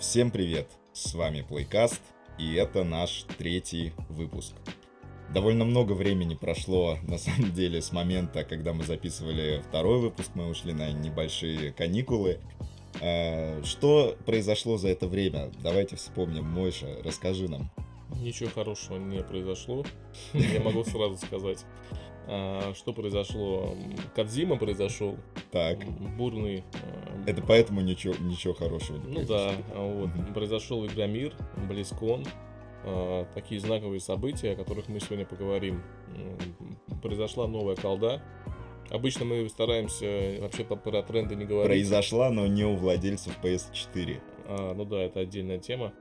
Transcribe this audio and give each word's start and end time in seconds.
Всем 0.00 0.30
привет! 0.30 0.66
С 0.94 1.14
вами 1.14 1.44
Playcast, 1.46 2.00
и 2.38 2.54
это 2.54 2.84
наш 2.84 3.24
третий 3.36 3.92
выпуск. 4.08 4.54
Довольно 5.34 5.66
много 5.66 5.92
времени 5.92 6.34
прошло, 6.34 6.96
на 7.02 7.18
самом 7.18 7.52
деле, 7.52 7.82
с 7.82 7.92
момента, 7.92 8.42
когда 8.44 8.72
мы 8.72 8.82
записывали 8.84 9.62
второй 9.68 10.00
выпуск, 10.00 10.30
мы 10.34 10.48
ушли 10.48 10.72
на 10.72 10.90
небольшие 10.90 11.72
каникулы. 11.72 12.40
Э, 13.02 13.62
Что 13.62 14.16
произошло 14.24 14.78
за 14.78 14.88
это 14.88 15.06
время? 15.06 15.50
Давайте 15.62 15.96
вспомним. 15.96 16.44
Мойша, 16.44 16.86
расскажи 17.04 17.46
нам. 17.48 17.70
Ничего 18.22 18.48
хорошего 18.48 18.96
не 18.96 19.22
произошло, 19.22 19.84
я 20.32 20.60
могу 20.60 20.82
сразу 20.82 21.18
сказать. 21.18 21.64
А, 22.26 22.72
Что 22.74 22.94
произошло? 22.94 23.76
Кадзима 24.16 24.56
произошел, 24.56 25.18
Так, 25.52 25.78
бурный. 26.16 26.64
Это 27.26 27.42
поэтому 27.42 27.80
ничего, 27.80 28.14
ничего 28.20 28.54
хорошего 28.54 28.96
не 28.98 29.18
Ну 29.20 29.26
да, 29.26 29.52
а 29.74 29.86
вот. 29.86 30.34
Произошел 30.34 30.84
Игромир, 30.86 31.34
Близкон. 31.68 32.24
а, 32.84 33.26
Такие 33.34 33.60
знаковые 33.60 34.00
события, 34.00 34.52
о 34.52 34.56
которых 34.56 34.88
мы 34.88 35.00
сегодня 35.00 35.26
поговорим. 35.26 35.82
Произошла 37.02 37.46
новая 37.46 37.76
колда. 37.76 38.22
Обычно 38.90 39.24
мы 39.24 39.48
стараемся 39.48 40.40
вообще 40.40 40.64
про 40.64 41.02
тренды 41.02 41.36
не 41.36 41.44
говорить. 41.44 41.68
Произошла, 41.68 42.30
но 42.30 42.46
не 42.46 42.64
у 42.64 42.74
владельцев 42.74 43.38
PS4. 43.42 44.20
А, 44.46 44.74
ну 44.74 44.84
да, 44.84 45.00
это 45.02 45.20
отдельная 45.20 45.58
тема. 45.58 45.92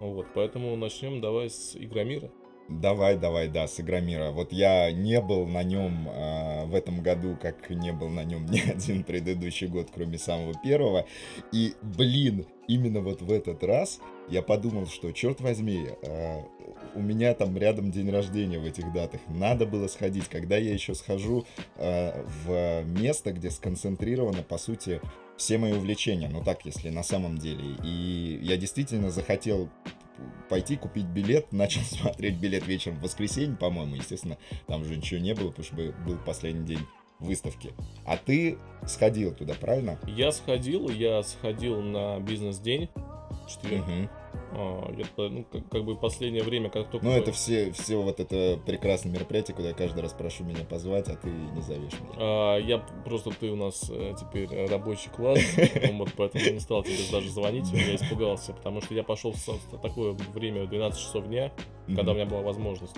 Вот, 0.00 0.26
поэтому 0.34 0.76
начнем 0.76 1.20
давай 1.22 1.48
с 1.48 1.74
Игромира. 1.74 2.30
Давай, 2.68 3.16
давай, 3.16 3.48
да, 3.48 3.68
с 3.68 3.80
Игромира. 3.80 4.30
Вот 4.30 4.52
я 4.52 4.90
не 4.92 5.20
был 5.20 5.46
на 5.46 5.62
нем 5.62 6.08
в 6.66 6.74
этом 6.74 7.02
году, 7.02 7.36
как 7.40 7.70
не 7.70 7.92
был 7.92 8.08
на 8.08 8.24
нем 8.24 8.46
ни 8.50 8.60
один 8.60 9.04
предыдущий 9.04 9.68
год, 9.68 9.88
кроме 9.94 10.18
самого 10.18 10.54
первого. 10.62 11.06
И, 11.52 11.74
блин, 11.82 12.46
именно 12.68 13.00
вот 13.00 13.22
в 13.22 13.30
этот 13.30 13.62
раз 13.62 14.00
я 14.28 14.42
подумал, 14.42 14.86
что, 14.86 15.12
черт 15.12 15.40
возьми, 15.40 15.88
а, 16.02 16.44
у 16.94 17.00
меня 17.00 17.34
там 17.34 17.56
рядом 17.56 17.90
день 17.90 18.10
рождения 18.10 18.58
в 18.58 18.64
этих 18.64 18.92
датах. 18.92 19.20
Надо 19.28 19.66
было 19.66 19.86
сходить. 19.86 20.28
Когда 20.28 20.56
я 20.56 20.72
еще 20.72 20.94
схожу 20.94 21.44
а, 21.76 22.24
в 22.44 22.84
место, 23.00 23.32
где 23.32 23.50
сконцентрировано, 23.50 24.42
по 24.42 24.58
сути, 24.58 25.00
все 25.36 25.58
мои 25.58 25.72
увлечения. 25.72 26.28
Ну 26.28 26.42
так, 26.42 26.64
если 26.64 26.90
на 26.90 27.02
самом 27.02 27.38
деле. 27.38 27.76
И 27.84 28.40
я 28.42 28.56
действительно 28.56 29.10
захотел 29.10 29.68
пойти 30.48 30.76
купить 30.76 31.06
билет, 31.06 31.52
начал 31.52 31.80
смотреть 31.82 32.36
билет 32.36 32.66
вечером 32.66 32.98
в 32.98 33.02
воскресенье, 33.02 33.56
по-моему, 33.56 33.96
естественно, 33.96 34.38
там 34.66 34.84
же 34.84 34.96
ничего 34.96 35.20
не 35.20 35.34
было, 35.34 35.50
потому 35.50 35.64
что 35.64 35.76
был- 35.76 36.18
последний 36.24 36.66
день 36.66 36.80
выставки. 37.18 37.72
А 38.04 38.16
ты 38.16 38.58
сходил 38.86 39.34
туда, 39.34 39.54
правильно? 39.54 39.98
Я 40.06 40.32
сходил, 40.32 40.88
я 40.90 41.22
сходил 41.22 41.80
на 41.80 42.20
бизнес-день 42.20 42.88
в 42.94 43.48
четверг. 43.48 43.84
Мгм. 44.56 45.04
А, 45.16 45.28
ну, 45.28 45.44
как, 45.44 45.68
как 45.68 45.84
бы 45.84 45.96
последнее 45.96 46.42
время, 46.42 46.70
как 46.70 46.90
только... 46.90 47.04
Ну, 47.04 47.12
это 47.12 47.32
все, 47.32 47.72
все 47.72 47.96
вот 47.96 48.20
это 48.20 48.58
прекрасное 48.64 49.12
мероприятие, 49.12 49.54
куда 49.54 49.68
я 49.68 49.74
каждый 49.74 50.00
раз 50.00 50.12
прошу 50.12 50.44
меня 50.44 50.64
позвать, 50.64 51.08
а 51.08 51.16
ты 51.16 51.28
не 51.28 51.60
зовешь 51.60 51.92
меня. 52.00 52.14
А, 52.16 52.58
я 52.58 52.78
просто, 53.04 53.30
ты 53.30 53.50
у 53.50 53.56
нас 53.56 53.90
э, 53.90 54.14
теперь 54.18 54.48
рабочий 54.68 55.10
класс, 55.10 55.40
вот 55.92 56.08
поэтому 56.16 56.44
я 56.44 56.52
не 56.52 56.60
стал 56.60 56.82
тебе 56.82 56.96
даже 57.10 57.30
звонить, 57.30 57.70
я 57.70 57.96
испугался, 57.96 58.52
потому 58.54 58.80
что 58.80 58.94
я 58.94 59.02
пошел 59.02 59.32
в 59.32 59.80
такое 59.82 60.16
время 60.34 60.64
в 60.64 60.70
12 60.70 61.00
часов 61.00 61.26
дня, 61.26 61.52
когда 61.94 62.12
у 62.12 62.14
меня 62.14 62.26
была 62.26 62.42
возможность. 62.42 62.96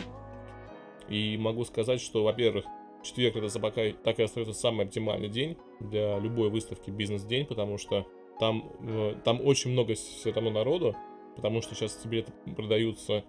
И 1.08 1.36
могу 1.38 1.64
сказать, 1.64 2.00
что, 2.00 2.22
во-первых, 2.22 2.66
четверг 3.02 3.36
это 3.36 3.60
пока 3.60 3.82
так 4.04 4.19
и 4.19 4.22
остается 4.22 4.52
самый 4.52 4.86
оптимальный 4.86 5.28
день 5.28 5.56
для 5.80 6.19
любой 6.19 6.50
выставки 6.50 6.90
бизнес-день, 6.90 7.46
потому 7.46 7.78
что 7.78 8.06
там, 8.38 8.70
э, 8.80 9.14
там 9.25 9.40
очень 9.40 9.72
много 9.72 9.94
все 9.94 10.32
равно 10.32 10.50
народу, 10.50 10.94
потому 11.38 11.62
что 11.62 11.76
сейчас 11.76 12.04
билеты 12.04 12.32
продаются, 12.56 13.25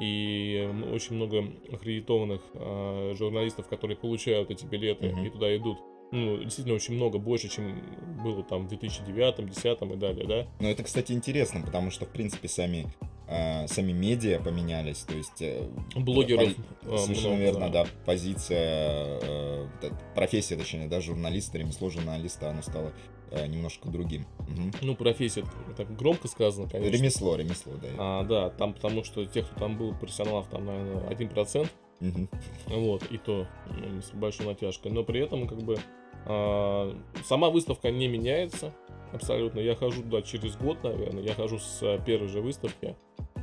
и 0.00 0.66
очень 0.94 1.16
много 1.16 1.44
аккредитованных 1.70 2.40
э, 2.54 3.14
журналистов, 3.18 3.68
которые 3.68 3.98
получают 3.98 4.50
эти 4.50 4.64
билеты 4.64 5.10
Мгм. 5.10 5.26
и 5.26 5.30
туда 5.30 5.54
идут. 5.56 5.78
Ну, 6.10 6.38
действительно, 6.38 6.74
очень 6.74 6.94
много, 6.94 7.18
больше, 7.18 7.48
чем 7.48 7.80
было 8.24 8.42
там 8.42 8.64
в 8.64 8.68
2009, 8.68 9.36
2010 9.36 9.82
и 9.82 9.96
далее, 9.96 10.26
да? 10.26 10.46
Ну, 10.58 10.68
это, 10.68 10.82
кстати, 10.82 11.12
интересно, 11.12 11.60
потому 11.60 11.90
что, 11.90 12.06
в 12.06 12.08
принципе, 12.08 12.48
сами, 12.48 12.86
а, 13.28 13.66
сами 13.68 13.92
медиа 13.92 14.40
поменялись, 14.40 15.00
то 15.00 15.14
есть... 15.14 15.40
э, 15.42 15.68
Блогеров 15.94 16.54
по- 16.82 16.94
э, 16.94 16.98
Совершенно 16.98 17.36
много, 17.36 17.42
верно, 17.42 17.68
да. 17.70 17.86
Позиция, 18.06 19.20
э, 19.22 19.68
профессия, 20.16 20.56
точнее, 20.56 20.88
да, 20.88 21.00
журналиста, 21.00 21.58
ремесло 21.58 21.90
журналиста, 21.90 22.50
оно 22.50 22.62
стало 22.62 22.92
э, 23.30 23.46
немножко 23.46 23.88
другим. 23.88 24.26
Мгм. 24.48 24.72
Ну, 24.82 24.94
профессия, 24.94 25.44
так 25.76 25.94
громко 25.96 26.28
сказано, 26.28 26.68
конечно. 26.68 26.96
Ремесло, 26.96 27.36
ремесло, 27.36 27.72
да. 27.80 27.88
А, 27.98 28.24
да, 28.24 28.50
там 28.50 28.74
потому 28.74 29.04
что 29.04 29.24
тех, 29.24 29.48
кто 29.48 29.60
там 29.60 29.76
был, 29.76 29.94
профессионалов, 29.94 30.46
там, 30.48 30.66
наверное, 30.66 31.08
1%, 31.08 31.68
Мгм. 32.00 32.28
вот, 32.68 33.04
и 33.10 33.18
то 33.18 33.46
ну, 33.66 34.00
с 34.02 34.10
большой 34.12 34.46
натяжкой. 34.46 34.90
Но 34.90 35.04
при 35.04 35.20
этом, 35.20 35.46
как 35.46 35.58
бы, 35.58 35.78
а, 36.26 36.96
сама 37.24 37.50
выставка 37.50 37.90
не 37.90 38.08
меняется 38.08 38.74
абсолютно. 39.12 39.60
Я 39.60 39.74
хожу 39.74 40.02
туда 40.02 40.22
через 40.22 40.56
год, 40.56 40.82
наверное, 40.82 41.22
я 41.22 41.34
хожу 41.34 41.58
с 41.58 41.80
а, 41.82 41.98
первой 41.98 42.28
же 42.28 42.40
выставки. 42.40 42.96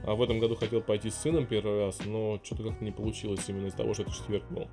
А 0.06 0.16
в 0.16 0.22
этом 0.22 0.40
году 0.40 0.56
хотел 0.56 0.82
пойти 0.82 1.10
с 1.10 1.16
сыном 1.16 1.46
первый 1.46 1.86
раз, 1.86 2.00
но 2.06 2.40
что-то 2.42 2.64
как-то 2.64 2.84
не 2.84 2.92
получилось 2.92 3.44
именно 3.48 3.68
из-за 3.68 3.78
того, 3.78 3.94
что 3.94 4.04
это 4.04 4.12
четверг 4.14 4.46
был. 4.50 4.68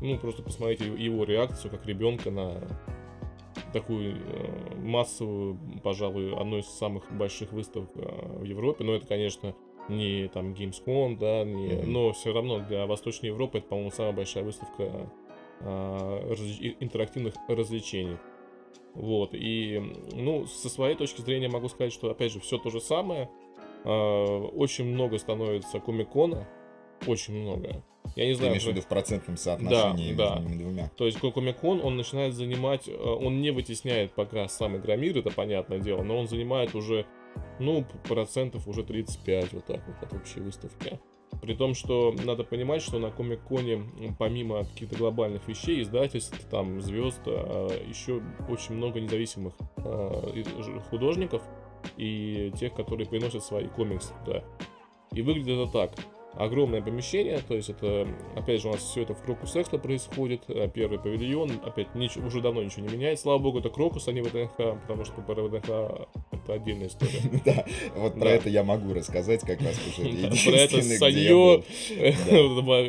Ну, 0.00 0.18
просто 0.18 0.42
посмотрите 0.42 0.86
его 0.86 1.24
реакцию 1.24 1.70
как 1.70 1.86
ребенка 1.86 2.30
на 2.32 2.60
такую 3.74 4.16
э, 4.16 4.74
массовую, 4.76 5.58
пожалуй, 5.82 6.34
одну 6.34 6.58
из 6.58 6.66
самых 6.66 7.12
больших 7.12 7.52
выставок 7.52 7.90
э, 7.96 8.38
в 8.38 8.44
Европе. 8.44 8.84
Но 8.84 8.94
это, 8.94 9.06
конечно, 9.06 9.54
не 9.88 10.28
там 10.28 10.54
Gamescom, 10.54 11.18
да, 11.18 11.44
не... 11.44 11.74
Мгм. 11.76 11.92
но 11.92 12.12
все 12.12 12.32
равно 12.32 12.60
для 12.60 12.86
Восточной 12.86 13.26
Европы 13.26 13.58
это, 13.58 13.66
по-моему, 13.68 13.90
самая 13.90 14.12
большая 14.12 14.44
выставка 14.44 15.10
э, 15.60 16.34
и- 16.60 16.76
интерактивных 16.80 17.34
развлечений. 17.48 18.16
Вот, 18.94 19.30
и, 19.34 19.82
ну, 20.12 20.46
со 20.46 20.68
своей 20.68 20.94
точки 20.96 21.20
зрения 21.20 21.48
могу 21.48 21.68
сказать, 21.68 21.92
что, 21.92 22.10
опять 22.10 22.32
же, 22.32 22.40
все 22.40 22.58
то 22.58 22.70
же 22.70 22.80
самое. 22.80 23.28
Э, 23.84 24.36
Очень 24.54 24.86
много 24.86 25.18
становится 25.18 25.80
комикона, 25.80 26.46
очень 27.06 27.34
много. 27.34 27.82
Я 28.16 28.26
не 28.26 28.32
Ты 28.32 28.36
знаю, 28.36 28.52
имеешь 28.52 28.64
в 28.64 28.68
виду 28.68 28.80
в 28.80 28.86
процентном 28.86 29.36
соотношении 29.36 30.12
да. 30.12 30.34
между 30.36 30.48
ними 30.48 30.62
двумя? 30.62 30.90
то 30.96 31.06
есть 31.06 31.18
Комикон, 31.18 31.80
он 31.82 31.96
начинает 31.96 32.34
занимать, 32.34 32.88
э, 32.88 32.92
он 32.94 33.40
не 33.40 33.50
вытесняет 33.50 34.12
пока 34.12 34.46
сам 34.48 34.76
Игромир, 34.76 35.18
это 35.18 35.30
понятное 35.30 35.78
дело, 35.80 36.02
но 36.02 36.18
он 36.18 36.28
занимает 36.28 36.74
уже, 36.74 37.06
ну, 37.58 37.84
процентов 38.08 38.68
уже 38.68 38.84
35 38.84 39.52
вот 39.54 39.64
так 39.66 39.82
вот 39.86 39.96
от 40.02 40.12
общей 40.12 40.40
выставки. 40.40 41.00
При 41.42 41.54
том, 41.54 41.74
что 41.74 42.14
надо 42.24 42.44
понимать, 42.44 42.80
что 42.82 43.00
на 43.00 43.10
Комик-Коне, 43.10 43.82
помимо 44.18 44.64
каких-то 44.64 44.96
глобальных 44.96 45.48
вещей, 45.48 45.82
издательств, 45.82 46.38
там, 46.48 46.80
звезд, 46.80 47.20
еще 47.26 48.22
очень 48.48 48.76
много 48.76 49.00
независимых 49.00 49.54
ж- 49.78 50.80
художников 50.90 51.42
и 51.96 52.52
тех, 52.58 52.72
которые 52.74 53.08
приносят 53.08 53.42
свои 53.42 53.66
комиксы 53.66 54.12
туда. 54.24 54.44
И 55.12 55.22
выглядит 55.22 55.58
это 55.58 55.72
так. 55.72 55.92
Огромное 56.36 56.82
помещение, 56.82 57.38
то 57.46 57.54
есть 57.54 57.70
это, 57.70 58.08
опять 58.34 58.60
же, 58.60 58.68
у 58.68 58.72
нас 58.72 58.82
все 58.82 59.02
это 59.02 59.14
в 59.14 59.22
Крокус 59.22 59.54
Экспо 59.54 59.78
происходит, 59.78 60.42
э, 60.48 60.68
первый 60.68 60.98
павильон, 60.98 61.52
опять 61.64 61.94
нич- 61.94 62.18
уже 62.24 62.40
давно 62.40 62.62
ничего 62.62 62.86
не 62.86 62.92
меняется, 62.92 63.22
слава 63.22 63.38
богу, 63.38 63.60
это 63.60 63.68
Крокус, 63.70 64.08
а 64.08 64.12
не 64.12 64.20
ВДНХ, 64.20 64.56
потому 64.82 65.04
что 65.04 65.20
про 65.22 65.42
ВДНХ 65.42 66.08
это 66.32 66.52
отдельная 66.52 66.88
история. 66.88 67.20
Да, 67.44 67.64
вот 67.96 68.18
про 68.18 68.30
это 68.30 68.48
я 68.48 68.64
могу 68.64 68.92
рассказать 68.94 69.42
как 69.42 69.60
раз, 69.60 69.78
потому 69.78 69.92
что 69.92 70.26
это 70.26 70.36
Про 70.50 70.56
это 70.56 70.82
санье, 70.82 71.62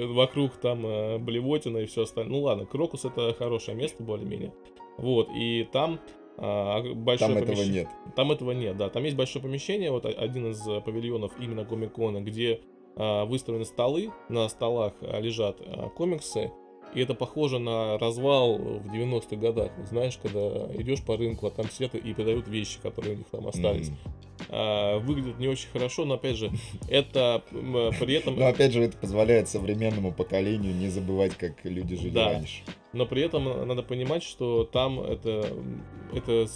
вокруг 0.14 0.54
там 0.58 0.86
э, 0.86 1.18
блевотина 1.20 1.78
и 1.80 1.86
все 1.86 2.04
остальное. 2.04 2.26
Ну 2.36 2.42
ладно, 2.44 2.66
Крокус 2.66 3.06
это 3.06 3.34
хорошее 3.38 3.78
место 3.78 4.04
более-менее. 4.04 4.54
Вот, 4.98 5.30
и 5.36 5.68
там 5.72 6.00
а, 6.38 6.82
большое 6.96 7.34
Там 7.34 7.38
этого 7.44 7.56
помещение- 7.56 7.84
нет. 8.06 8.16
Там 8.16 8.32
этого 8.32 8.52
нет, 8.52 8.78
да. 8.78 8.90
Там 8.90 9.04
есть 9.04 9.16
большое 9.16 9.44
помещение, 9.44 9.92
вот 9.92 10.06
один 10.06 10.52
из 10.52 10.68
э, 10.68 10.82
павильонов 10.82 11.32
именно 11.40 11.64
Комикона, 11.66 12.22
где 12.22 12.62
а, 12.96 13.26
выставлены 13.26 13.66
столы, 13.66 14.12
на 14.30 14.48
столах 14.50 14.94
а, 15.02 15.20
лежат 15.20 15.58
а, 15.62 15.90
комиксы, 15.90 16.52
и 16.94 17.02
это 17.02 17.14
похоже 17.14 17.60
на 17.60 17.98
развал 17.98 18.58
в 18.58 18.94
90-х 18.94 19.36
годах. 19.36 19.72
Знаешь, 19.90 20.18
когда 20.22 20.40
идешь 20.76 21.02
по 21.04 21.18
рынку, 21.18 21.48
а 21.48 21.52
там 21.52 21.70
сидят 21.70 21.94
и 21.96 22.14
продают 22.14 22.48
вещи, 22.48 22.80
которые 22.82 23.16
у 23.16 23.18
них 23.18 23.28
там 23.30 23.48
остались. 23.48 23.92
А, 24.50 25.00
выглядит 25.00 25.40
не 25.40 25.48
очень 25.48 25.70
хорошо, 25.70 26.06
но 26.06 26.16
опять 26.16 26.38
же, 26.38 26.52
это 26.90 27.44
при 27.52 28.14
этом... 28.16 28.38
Но 28.38 28.48
опять 28.48 28.72
же, 28.72 28.82
это 28.82 28.98
позволяет 28.98 29.50
современному 29.50 30.14
поколению 30.14 30.74
не 30.74 30.88
забывать, 30.88 31.36
как 31.36 31.66
люди 31.66 31.96
жили 31.98 32.12
Да. 32.12 32.34
раньше. 32.34 32.64
Но 32.96 33.06
при 33.06 33.22
этом 33.22 33.68
надо 33.68 33.84
понимать, 33.84 34.24
что 34.24 34.64
там 34.64 35.02
это, 35.02 35.54
это 36.14 36.48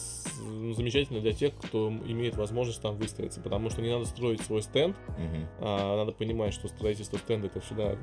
ну, 0.42 0.74
замечательно 0.74 1.20
для 1.20 1.34
тех, 1.34 1.54
кто 1.56 1.90
имеет 1.90 2.38
возможность 2.38 2.82
там 2.82 2.96
выставиться, 2.96 3.42
потому 3.42 3.70
что 3.70 3.82
не 3.82 3.92
надо 3.92 4.06
строить 4.06 4.40
свой 4.42 4.62
стенд, 4.62 4.96
Мгм. 5.10 5.48
а 5.60 5.98
надо 5.98 6.14
понимать, 6.14 6.54
что 6.54 6.70
строительство 6.70 7.18
стенда 7.18 7.48
это 7.48 7.60
всегда 7.60 7.98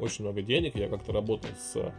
очень 0.00 0.24
много 0.24 0.40
денег. 0.40 0.74
Я 0.74 0.88
как-то 0.88 1.12
работал 1.12 1.50
с 1.54 1.92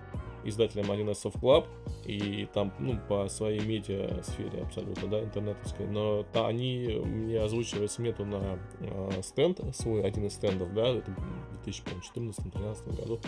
издателем 0.46 0.92
1С 0.92 1.24
Soft 1.26 1.40
Club, 1.40 1.68
и 2.06 2.48
там, 2.54 2.74
ну, 2.80 3.00
по 3.08 3.30
своей 3.30 3.62
медиа 3.62 4.22
сфере 4.24 4.62
абсолютно, 4.62 5.08
да, 5.08 5.24
интернетовской, 5.24 5.88
но 5.88 6.24
та, 6.34 6.48
они 6.48 7.00
мне 7.06 7.40
озвучивали 7.40 7.88
смету 7.88 8.26
на 8.26 8.60
э, 8.80 9.22
стенд, 9.22 9.62
свой 9.74 10.04
один 10.04 10.26
из 10.26 10.34
стендов, 10.34 10.74
да, 10.74 10.88
это 10.88 11.12
в 11.12 11.68
2014-2013 11.68 12.96
году, 13.00 13.20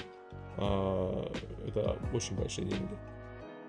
это 0.57 1.97
очень 2.13 2.35
большие 2.35 2.67
деньги. 2.67 2.97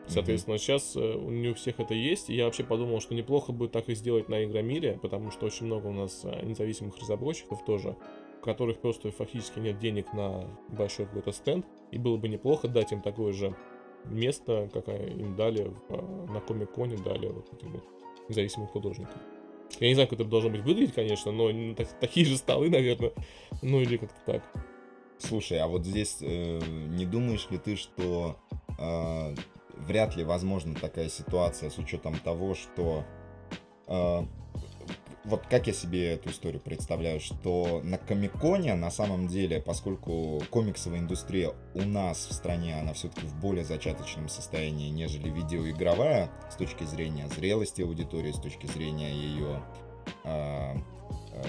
Соответственно, 0.09 0.55
mm-hmm. 0.55 0.59
сейчас 0.59 0.93
э, 0.97 1.19
не 1.19 1.49
у 1.49 1.55
всех 1.55 1.81
это 1.81 1.95
есть. 1.95 2.31
И 2.31 2.35
я 2.35 2.45
вообще 2.45 2.63
подумал, 2.63 3.01
что 3.01 3.15
неплохо 3.15 3.53
бы 3.53 3.69
так 3.69 3.89
и 3.89 3.95
сделать 3.95 4.29
на 4.29 4.45
Игромире, 4.45 4.99
потому 5.03 5.31
что 5.31 5.47
очень 5.47 5.67
много 5.67 5.89
у 5.89 5.93
нас 5.93 6.21
э, 6.25 6.45
независимых 6.45 6.97
разработчиков 6.99 7.65
тоже, 7.65 7.97
у 8.41 8.45
которых 8.45 8.79
просто 8.79 9.11
фактически 9.11 9.59
нет 9.59 9.79
денег 9.79 10.13
на 10.13 10.49
большой 10.69 11.07
какой-то 11.07 11.33
стенд. 11.33 11.67
И 11.91 11.99
было 11.99 12.17
бы 12.17 12.29
неплохо 12.29 12.69
дать 12.69 12.93
им 12.93 13.03
такое 13.03 13.33
же 13.33 13.55
место, 14.05 14.71
как 14.73 14.89
им 14.89 15.35
дали 15.35 15.65
в, 15.65 15.93
э, 15.93 16.33
на 16.33 16.41
Комик-Коне, 16.41 16.99
дали 16.99 17.27
вот 17.27 17.53
этим 17.53 17.73
вот 17.73 17.85
независимым 18.29 18.69
художникам. 18.69 19.19
Я 19.81 19.89
не 19.89 19.95
знаю, 19.95 20.09
как 20.09 20.21
это 20.21 20.29
должно 20.29 20.51
быть 20.51 20.63
выглядеть, 20.63 20.95
конечно, 20.95 21.33
но 21.33 21.75
так, 21.75 21.89
такие 22.01 22.25
же 22.25 22.37
столы, 22.37 22.71
наверное. 22.71 23.13
Ну 23.63 23.81
или 23.81 23.97
как-то 23.97 24.21
так. 24.25 24.43
Слушай, 25.19 25.59
а 25.61 25.67
вот 25.67 25.85
здесь 25.85 26.19
э, 26.21 26.61
не 26.89 27.07
думаешь 27.07 27.49
ли 27.51 27.59
ты, 27.59 27.77
что 27.77 28.37
э, 28.79 29.35
вряд 29.77 30.17
ли 30.17 30.25
возможна 30.25 30.75
такая 30.75 31.09
ситуация 31.09 31.71
с 31.71 31.79
учетом 31.79 32.19
того, 32.19 32.55
что 32.55 33.05
э, 33.87 34.23
вот 35.27 35.45
как 35.49 35.67
я 35.67 35.73
себе 35.73 36.13
эту 36.13 36.31
историю 36.31 36.61
представляю, 36.61 37.19
что 37.21 37.81
на 37.83 37.99
Комиконе 37.99 38.75
на 38.75 38.91
самом 38.91 39.27
деле, 39.27 39.61
поскольку 39.61 40.41
комиксовая 40.51 41.01
индустрия 41.01 41.53
у 41.75 41.81
нас 41.81 42.27
в 42.27 42.33
стране, 42.33 42.79
она 42.79 42.93
все-таки 42.93 43.27
в 43.27 43.35
более 43.41 43.65
зачаточном 43.65 44.29
состоянии, 44.29 44.89
нежели 44.89 45.29
видеоигровая, 45.29 46.31
с 46.51 46.55
точки 46.55 46.85
зрения 46.85 47.27
зрелости 47.29 47.83
аудитории, 47.83 48.33
с 48.33 48.39
точки 48.39 48.67
зрения 48.67 49.13
ее, 49.13 49.63
э, 50.25 50.75
э, 51.33 51.43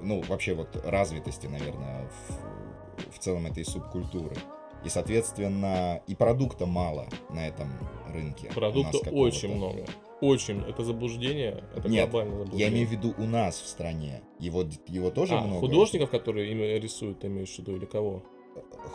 ну, 0.00 0.22
вообще 0.22 0.54
вот 0.54 0.68
развитости, 0.84 1.46
наверное, 1.46 2.08
в, 2.08 3.14
в 3.14 3.18
целом 3.18 3.46
этой 3.46 3.64
субкультуры. 3.64 4.36
И, 4.84 4.88
соответственно, 4.88 6.00
и 6.06 6.14
продукта 6.14 6.66
мало 6.66 7.08
на 7.30 7.48
этом 7.48 7.68
рынке. 8.12 8.50
Продукта 8.54 9.10
очень 9.10 9.54
много. 9.54 9.84
Очень. 10.20 10.62
Это 10.62 10.84
заблуждение. 10.84 11.64
Это 11.74 11.88
Нет, 11.88 12.08
глобальное 12.08 12.38
заблуждение. 12.38 12.66
я 12.66 12.72
имею 12.72 12.88
в 12.88 12.90
виду 12.90 13.14
у 13.18 13.26
нас 13.26 13.60
в 13.60 13.66
стране. 13.66 14.22
Его, 14.38 14.64
его 14.86 15.10
тоже 15.10 15.34
а, 15.34 15.40
много. 15.40 15.60
художников, 15.60 16.10
которые 16.10 16.52
им 16.52 16.60
рисуют, 16.82 17.20
ты 17.20 17.26
имеешь 17.26 17.54
в 17.54 17.58
виду, 17.58 17.76
или 17.76 17.84
кого? 17.84 18.22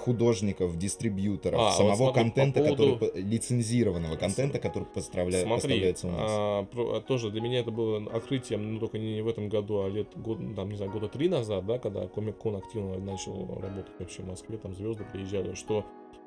Художников, 0.04 0.78
дистрибьюторов, 0.78 1.60
а, 1.60 1.72
самого 1.72 1.96
вот 1.96 2.14
смотри, 2.14 2.24
контента, 2.24 2.60
по 2.60 2.76
поводу... 2.76 2.94
который 2.94 3.24
лицензированного 3.24 4.16
контента, 4.16 4.60
который 4.60 4.86
поставля... 4.86 5.42
Смотри, 5.42 5.56
поставляется 5.56 6.08
у 6.08 6.12
нас. 6.12 6.32
А, 6.32 6.64
про, 6.66 7.00
тоже 7.02 7.30
для 7.30 7.42
меня 7.42 7.60
это 7.60 7.72
было 7.72 8.02
открытием, 8.12 8.74
ну 8.74 8.80
только 8.80 8.98
не 8.98 9.22
в 9.22 9.28
этом 9.28 9.50
году, 9.50 9.84
а 9.84 9.90
лет 9.90 10.08
год, 10.16 10.40
там 10.56 10.70
не 10.70 10.78
знаю, 10.78 10.92
года 10.92 11.08
три 11.08 11.30
назад, 11.30 11.66
да, 11.66 11.78
когда 11.78 12.08
Комик 12.08 12.38
Кон 12.38 12.56
активно 12.56 12.98
начал 12.98 13.60
работать 13.60 13.94
вообще 14.00 14.24
в 14.24 14.28
Москве, 14.28 14.58
там 14.58 14.74
звезды 14.74 15.06
приезжали, 15.12 15.54
что 15.54 15.86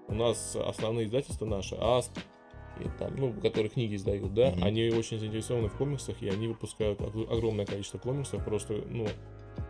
у 0.08 0.14
нас 0.14 0.56
основные 0.56 1.06
издательства 1.06 1.46
наши, 1.46 1.76
АСТ, 1.80 2.18
и 2.80 2.88
там, 2.98 3.14
ну, 3.16 3.32
которые 3.40 3.70
книги 3.70 3.94
издают, 3.94 4.34
да, 4.34 4.50
mm-hmm. 4.50 4.62
они 4.62 4.88
очень 4.90 5.18
заинтересованы 5.18 5.68
в 5.68 5.76
комиксах, 5.76 6.20
и 6.22 6.28
они 6.28 6.48
выпускают 6.48 7.00
огромное 7.00 7.66
количество 7.66 7.98
комиксов, 7.98 8.44
просто, 8.44 8.82
ну, 8.88 9.06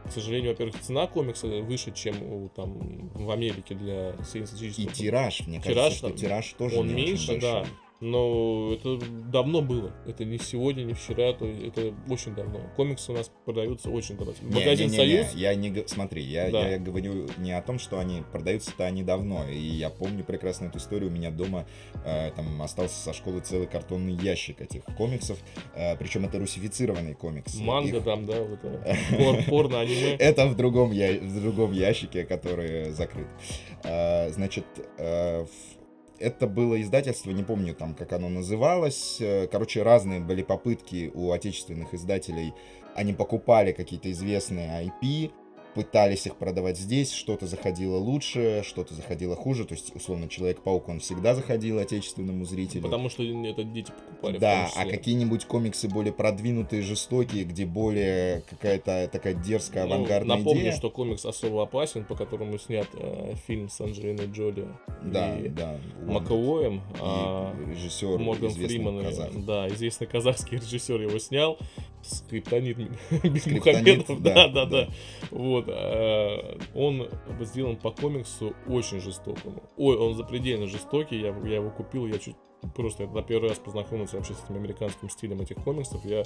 к 0.07 0.13
сожалению, 0.13 0.53
во-первых, 0.53 0.81
цена 0.81 1.07
комикса 1.07 1.47
выше, 1.47 1.93
чем 1.93 2.23
у, 2.23 2.49
там, 2.49 3.11
в 3.15 3.31
Америке 3.31 3.75
для 3.75 4.13
среднестатистического. 4.23 4.93
И 4.93 4.95
тираж, 4.95 5.47
мне 5.47 5.61
тираж, 5.61 5.77
кажется, 5.77 6.09
что 6.09 6.11
тираж 6.13 6.53
тоже 6.59 6.77
он 6.79 6.95
меньше, 6.95 7.39
да. 7.41 7.65
Но 8.05 8.75
это 8.75 8.99
давно 9.33 9.63
было. 9.63 9.91
Это 10.07 10.27
не 10.27 10.37
сегодня, 10.37 10.83
не 10.83 10.93
вчера, 10.93 11.33
то 11.33 11.47
это 11.47 11.95
очень 12.11 12.35
давно. 12.35 12.61
Комиксы 12.77 13.13
у 13.13 13.15
нас 13.15 13.31
продаются 13.47 13.89
очень 13.89 14.19
давно. 14.19 14.35
Магазин 14.43 14.91
не, 14.91 14.99
не, 14.99 15.07
не, 15.07 15.23
Союз. 15.23 15.35
Не, 15.35 15.41
я 15.41 15.55
не 15.55 15.89
смотри, 15.89 16.23
я, 16.23 16.51
да. 16.51 16.69
я 16.69 16.79
говорю 16.79 17.29
не 17.39 17.53
о 17.53 17.63
том, 17.63 17.79
что 17.79 17.99
они 17.99 18.23
продаются-то 18.31 18.85
они 18.85 19.03
давно. 19.03 19.49
И 19.49 19.57
я 19.57 19.89
помню 19.89 20.23
прекрасно 20.23 20.67
эту 20.67 20.77
историю. 20.77 21.09
У 21.09 21.15
меня 21.15 21.31
дома 21.31 21.67
э, 22.05 22.31
там 22.33 22.61
остался 22.61 22.95
со 22.95 23.15
школы 23.15 23.41
целый 23.41 23.67
картонный 23.67 24.13
ящик 24.13 24.61
этих 24.61 24.85
комиксов. 24.99 25.39
Э, 25.75 25.97
причем 25.97 26.27
это 26.27 26.39
русифицированные 26.39 27.15
комиксы. 27.15 27.63
Манга 27.63 27.97
Их... 27.97 28.05
там, 28.05 28.27
да, 28.27 28.43
вот 28.43 28.63
это. 28.63 29.43
порно 29.49 29.81
аниме. 29.81 30.17
Это 30.19 30.47
в 30.47 30.57
другом, 30.57 30.93
я... 30.93 31.15
в 31.15 31.41
другом 31.41 31.73
ящике, 31.73 32.25
который 32.25 32.91
закрыт. 32.91 33.29
Э, 33.83 34.31
значит, 34.31 34.67
э, 34.99 35.47
это 36.25 36.47
было 36.47 36.81
издательство, 36.81 37.31
не 37.31 37.43
помню 37.43 37.75
там, 37.75 37.95
как 37.95 38.13
оно 38.13 38.29
называлось. 38.29 39.19
Э, 39.21 39.47
короче, 39.47 39.83
разные 39.83 40.21
были 40.21 40.43
попытки 40.43 41.11
у 41.15 41.33
отечественных 41.33 41.95
издателей. 41.95 42.55
Они 42.95 43.13
покупали 43.13 43.73
какие-то 43.73 44.11
известные 44.11 44.87
IP, 44.87 45.33
пытались 45.75 46.27
их 46.27 46.37
продавать 46.37 46.79
здесь, 46.79 47.13
что-то 47.13 47.47
заходило 47.47 47.97
лучше, 47.97 48.63
что-то 48.65 48.95
заходило 48.95 49.37
хуже, 49.37 49.65
то 49.65 49.75
есть, 49.75 49.95
условно, 49.95 50.29
Человек-паук, 50.29 50.89
он 50.89 51.01
всегда 51.01 51.35
заходил 51.35 51.79
отечественному 51.79 52.45
зрителю. 52.45 52.83
Потому 52.83 53.09
что 53.09 53.23
это 53.23 53.65
дети 53.65 53.93
покупали. 53.93 54.39
Да, 54.39 54.71
а 54.77 54.85
какие-нибудь 54.87 55.45
комиксы 55.45 55.89
более 55.89 56.13
продвинутые, 56.13 56.83
жестокие, 56.83 57.45
где 57.45 57.67
более 57.67 58.43
какая-то 58.49 59.09
такая 59.13 59.35
дерзкая, 59.35 59.87
ну, 59.87 59.95
авангардная 59.95 60.39
напомню, 60.39 60.63
идея. 60.63 60.73
что 60.73 60.91
комикс 60.91 61.25
особо 61.27 61.65
опасен, 61.65 62.05
по 62.05 62.15
которому 62.15 62.59
снят 62.59 62.89
э, 62.95 63.35
фильм 63.47 63.69
с 63.69 63.81
Анджелиной 63.81 64.27
Джоли 64.27 64.67
да, 65.03 65.39
и 65.39 65.49
да, 65.49 65.79
Маковоем. 66.07 66.83
А, 67.01 67.55
режиссер 67.71 68.19
Морган 68.19 68.51
Фриман, 68.51 69.03
казах. 69.03 69.45
да, 69.45 69.69
известный 69.69 70.07
казахский 70.07 70.59
режиссер 70.59 71.01
его 71.01 71.19
снял. 71.19 71.59
Скриптонит 72.05 72.77
Бекмухамедов, 73.23 74.23
да, 74.23 74.49
да, 74.49 74.67
да. 74.67 74.89
Вот, 75.31 75.67
э, 75.69 76.59
он 76.75 77.09
сделан 77.41 77.77
по 77.77 77.91
комиксу 77.91 78.55
очень 78.67 79.01
жестокому. 79.01 79.63
Ой, 79.77 79.97
он 79.97 80.15
запредельно 80.15 80.67
жестокий, 80.67 81.19
я, 81.21 81.35
я 81.45 81.57
его 81.57 81.71
купил, 81.71 82.07
я 82.07 82.19
чуть 82.19 82.37
просто 82.75 83.07
на 83.07 83.23
первый 83.23 83.51
раз 83.51 83.59
познакомился 83.59 84.17
вообще 84.17 84.35
с 84.35 84.45
этим 84.45 84.57
американским 84.57 85.09
стилем 85.09 85.41
этих 85.41 85.57
комиксов, 85.57 86.05
я 86.05 86.23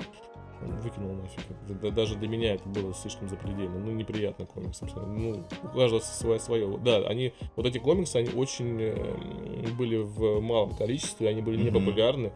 выкинул 0.61 1.15
нафиг. 1.15 1.95
Даже 1.95 2.17
для 2.17 2.29
меня 2.29 2.55
это 2.55 2.69
было 2.69 2.93
слишком 2.95 3.29
запредельно. 3.29 3.79
Ну, 3.79 3.93
неприятно 3.93 4.47
комикс. 4.47 4.81
Ну, 4.81 5.45
у 5.63 5.69
каждого 5.69 6.01
свое, 6.01 6.41
свое. 6.41 6.79
Да, 6.79 6.99
они, 7.07 7.33
вот 7.57 7.67
эти 7.67 7.79
комиксы, 7.79 8.17
они 8.17 8.31
очень 8.31 8.77
э, 8.81 9.69
были 9.79 9.97
в 9.97 10.41
малом 10.41 10.75
количестве, 10.75 11.29
они 11.29 11.43
были 11.43 11.59
mm-hmm. 11.59 11.71
непопулярны. 11.71 12.33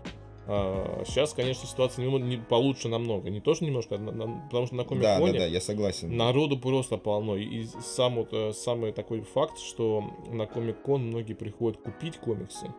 А, 0.46 1.02
сейчас, 1.06 1.34
конечно, 1.34 1.68
ситуация 1.68 2.04
не, 2.04 2.37
получше 2.37 2.88
намного. 2.88 3.30
Не 3.30 3.40
тоже 3.40 3.64
немножко, 3.64 3.99
на, 3.99 4.12
на, 4.12 4.42
потому 4.49 4.66
что 4.66 4.75
на 4.75 4.84
комик 4.84 5.02
да, 5.02 5.20
да, 5.20 5.32
да, 5.32 5.46
я 5.46 5.61
согласен. 5.61 6.16
Народу 6.16 6.58
просто 6.58 6.96
полно. 6.96 7.37
И 7.37 7.64
сам 7.80 8.16
вот, 8.16 8.28
э, 8.32 8.52
самый 8.52 8.92
такой 8.92 9.20
факт, 9.22 9.58
что 9.58 10.04
на 10.30 10.46
комик-кон 10.46 11.06
многие 11.06 11.34
приходят 11.34 11.80
купить 11.80 12.16
комиксы, 12.18 12.72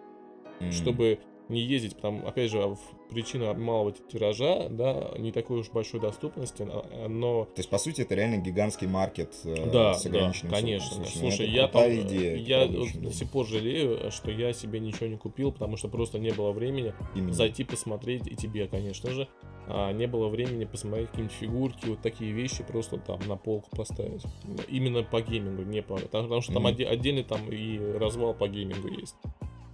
mm. 0.60 0.72
чтобы 0.72 1.20
не 1.50 1.62
ездить, 1.62 1.96
потому, 1.96 2.28
опять 2.28 2.52
же, 2.52 2.62
а 2.62 2.76
причина 3.10 3.54
малого 3.54 3.92
тиража, 3.92 4.68
да, 4.70 5.12
не 5.18 5.32
такой 5.32 5.60
уж 5.60 5.70
большой 5.70 6.00
доступности, 6.00 6.66
а, 6.68 7.08
но... 7.08 7.46
То 7.46 7.60
есть, 7.60 7.70
по 7.70 7.78
сути, 7.78 8.02
это 8.02 8.16
реально 8.16 8.38
гигантский 8.38 8.88
маркет 8.88 9.34
э, 9.44 9.72
да, 9.72 9.94
с 9.94 10.06
ограниченным 10.06 10.52
да, 10.52 10.60
конечно. 10.60 10.96
Слушай, 11.06 11.20
Слушай 11.20 11.50
я 11.50 11.68
там, 11.68 11.84
идея, 11.84 12.36
я 12.38 12.68
до 12.68 13.12
сих 13.12 13.30
пор 13.30 13.46
жалею, 13.46 14.12
что 14.12 14.32
я 14.32 14.54
себе 14.54 14.80
ничего 14.80 15.08
не 15.08 15.18
купил, 15.18 15.52
потому 15.52 15.78
что 15.78 15.88
просто 15.90 16.20
не 16.20 16.32
было 16.32 16.52
времени 16.52 16.94
Именно. 17.16 17.34
зайти 17.34 17.64
посмотреть, 17.64 18.28
и 18.28 18.36
тебе, 18.36 18.68
конечно 18.68 19.12
же, 19.12 19.28
а 19.68 19.92
не 19.92 20.08
было 20.08 20.28
времени 20.28 20.66
посмотреть 20.66 21.10
какие-нибудь 21.10 21.38
фигурки, 21.38 21.86
вот 21.88 22.02
такие 22.02 22.32
вещи 22.32 22.64
просто 22.64 22.98
там 22.98 23.20
на 23.28 23.38
полку 23.38 23.70
поставить. 23.76 24.24
Именно 24.68 25.04
по 25.04 25.22
геймингу, 25.22 25.64
не 25.64 25.82
по... 25.82 25.98
Потому 25.98 26.42
что 26.42 26.54
там 26.54 26.68
mm-hmm. 26.68 26.86
отдельный 26.86 27.24
там 27.24 27.50
и 27.50 27.78
развал 27.98 28.34
по 28.34 28.48
геймингу 28.48 28.90
есть. 28.90 29.16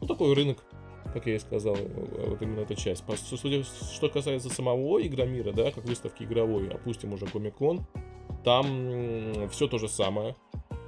Ну, 0.02 0.08
такой 0.08 0.34
рынок 0.34 0.64
как 1.14 1.26
я 1.28 1.36
и 1.36 1.40
сказал, 1.40 1.76
вот 1.76 2.42
именно 2.42 2.62
эта 2.62 2.76
часть. 2.76 3.04
Что 3.94 4.10
касается 4.10 4.50
самого 4.50 5.06
Игромира, 5.06 5.52
да, 5.52 5.72
как 5.72 5.86
выставки 5.86 6.24
игровой, 6.24 6.70
опустим 6.70 7.14
уже 7.14 7.26
Комикон, 7.26 7.86
там 8.44 9.50
все 9.50 9.68
то 9.68 9.78
же 9.78 9.88
самое. 9.88 10.36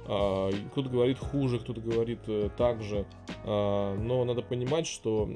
А, 0.06 0.50
кто-то 0.72 0.88
говорит 0.88 1.18
хуже, 1.18 1.58
кто-то 1.58 1.80
говорит 1.80 2.20
э, 2.26 2.50
так 2.56 2.82
же. 2.82 3.06
А, 3.44 3.96
но 3.96 4.24
надо 4.24 4.42
понимать, 4.42 4.86
что 4.86 5.28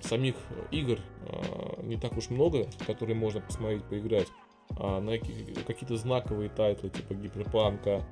самих 0.00 0.34
игр 0.70 0.98
а, 1.28 1.82
не 1.82 1.96
так 1.96 2.16
уж 2.16 2.30
много, 2.30 2.66
которые 2.86 3.16
можно 3.16 3.40
посмотреть, 3.40 3.84
поиграть. 3.84 4.28
На 4.70 5.18
какие-то 5.18 5.96
знаковые 5.96 6.48
title 6.48 6.77
ы, 6.77 6.88
типа 6.88 7.12
Киберпанка, 7.12 8.08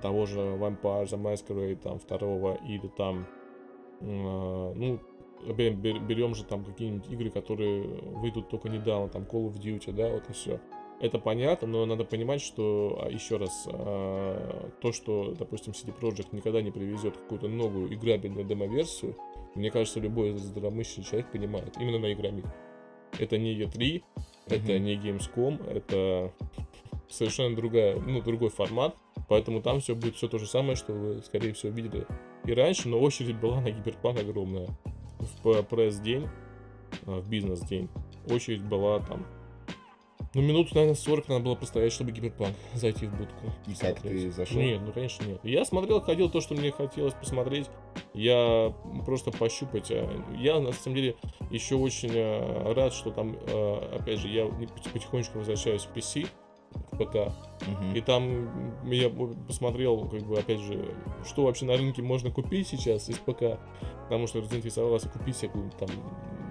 того 0.00 0.24
же 0.24 0.38
Vampire 0.38 1.04
the 1.04 1.20
Masquerade, 1.20 1.76
там, 1.76 1.98
второго, 1.98 2.58
или 2.66 2.88
там, 2.96 3.26
ну, 4.00 4.98
берем 5.46 6.34
же 6.34 6.44
там 6.44 6.64
какие-нибудь 6.64 7.10
игры, 7.10 7.30
которые 7.30 7.82
выйдут 7.82 8.48
только 8.48 8.68
недавно, 8.68 9.08
там 9.08 9.22
Call 9.22 9.48
of 9.48 9.60
Duty, 9.60 9.92
да, 9.92 10.08
вот 10.08 10.28
и 10.28 10.32
все. 10.32 10.60
Это 11.00 11.20
понятно, 11.20 11.68
но 11.68 11.86
надо 11.86 12.04
понимать, 12.04 12.40
что, 12.40 12.98
а, 13.02 13.08
еще 13.08 13.36
раз, 13.36 13.68
а, 13.72 14.70
то, 14.80 14.92
что, 14.92 15.34
допустим, 15.38 15.72
CD 15.72 15.94
Projekt 15.96 16.28
никогда 16.32 16.60
не 16.60 16.72
привезет 16.72 17.16
какую-то 17.16 17.48
новую 17.48 17.94
играбельную 17.94 18.44
демо-версию, 18.44 19.16
Мне 19.54 19.70
кажется, 19.70 19.98
любой 19.98 20.36
здравомыслящий 20.36 21.02
человек 21.02 21.32
понимает. 21.32 21.74
Именно 21.80 22.00
на 22.00 22.12
Игромир. 22.12 22.44
Это 23.18 23.38
не 23.38 23.58
E3, 23.58 24.04
это 24.46 24.72
Мгм. 24.72 24.84
не 24.84 24.96
Gamescom, 24.96 25.68
это 25.68 26.32
совершенно 27.08 27.56
другая, 27.56 27.98
ну, 27.98 28.20
другой 28.20 28.50
формат. 28.50 28.94
Поэтому 29.28 29.60
там 29.62 29.80
все 29.80 29.94
будет 29.94 30.16
все 30.16 30.28
то 30.28 30.38
же 30.38 30.46
самое, 30.46 30.76
что 30.76 30.92
вы, 30.92 31.22
скорее 31.22 31.54
всего, 31.54 31.72
видели 31.72 32.06
и 32.44 32.52
раньше, 32.52 32.88
но 32.88 33.00
очередь 33.00 33.40
была 33.40 33.60
на 33.60 33.70
Гиперпанк 33.70 34.20
огромная. 34.20 34.68
В 35.18 35.62
пресс-день, 35.62 36.28
а, 37.06 37.20
в 37.20 37.28
бизнес-день, 37.28 37.88
очередь 38.30 38.62
была 38.62 39.00
там 39.00 39.26
ну, 40.34 40.42
минут, 40.42 40.74
наверное, 40.74 40.94
40 40.94 41.28
надо 41.28 41.44
было 41.44 41.54
постоять, 41.54 41.90
чтобы 41.92 42.12
Гиперпанк 42.12 42.54
зайти 42.74 43.06
в 43.06 43.16
будку. 43.16 43.46
И 43.66 43.72
как 43.74 43.94
посмотреть. 43.94 44.22
ты 44.22 44.30
зашел? 44.30 44.60
Нет, 44.60 44.80
ну, 44.84 44.92
конечно, 44.92 45.24
нет. 45.24 45.40
Я 45.42 45.64
смотрел, 45.64 46.02
ходил 46.02 46.28
то, 46.28 46.40
что 46.42 46.54
мне 46.54 46.70
хотелось 46.70 47.14
посмотреть. 47.14 47.66
Я 48.12 48.74
просто 49.06 49.30
пощупать. 49.30 49.90
а, 49.90 50.06
Я, 50.36 50.60
на 50.60 50.72
самом 50.72 50.96
деле, 50.96 51.16
еще 51.50 51.76
очень 51.76 52.10
а, 52.14 52.74
рад, 52.74 52.92
что 52.92 53.10
там, 53.10 53.36
опять 53.92 54.18
же, 54.20 54.28
я 54.28 54.44
не- 54.44 54.66
потихонечку 54.66 55.38
возвращаюсь 55.38 55.84
в 55.84 55.96
PC, 55.96 56.26
ПК. 56.98 57.32
Мгм. 57.66 57.94
И 57.94 58.00
там 58.00 58.82
я 58.84 59.10
посмотрел, 59.46 60.08
как 60.08 60.22
бы, 60.22 60.38
опять 60.38 60.60
же, 60.60 60.94
что 61.26 61.44
вообще 61.44 61.64
на 61.66 61.76
рынке 61.76 62.02
можно 62.02 62.30
купить 62.30 62.68
сейчас 62.68 63.08
из 63.08 63.18
ПК. 63.18 63.58
Потому 64.04 64.26
что 64.26 64.42
заинтересовался 64.42 65.08
купить 65.08 65.36
всякую 65.36 65.70
там... 65.78 65.88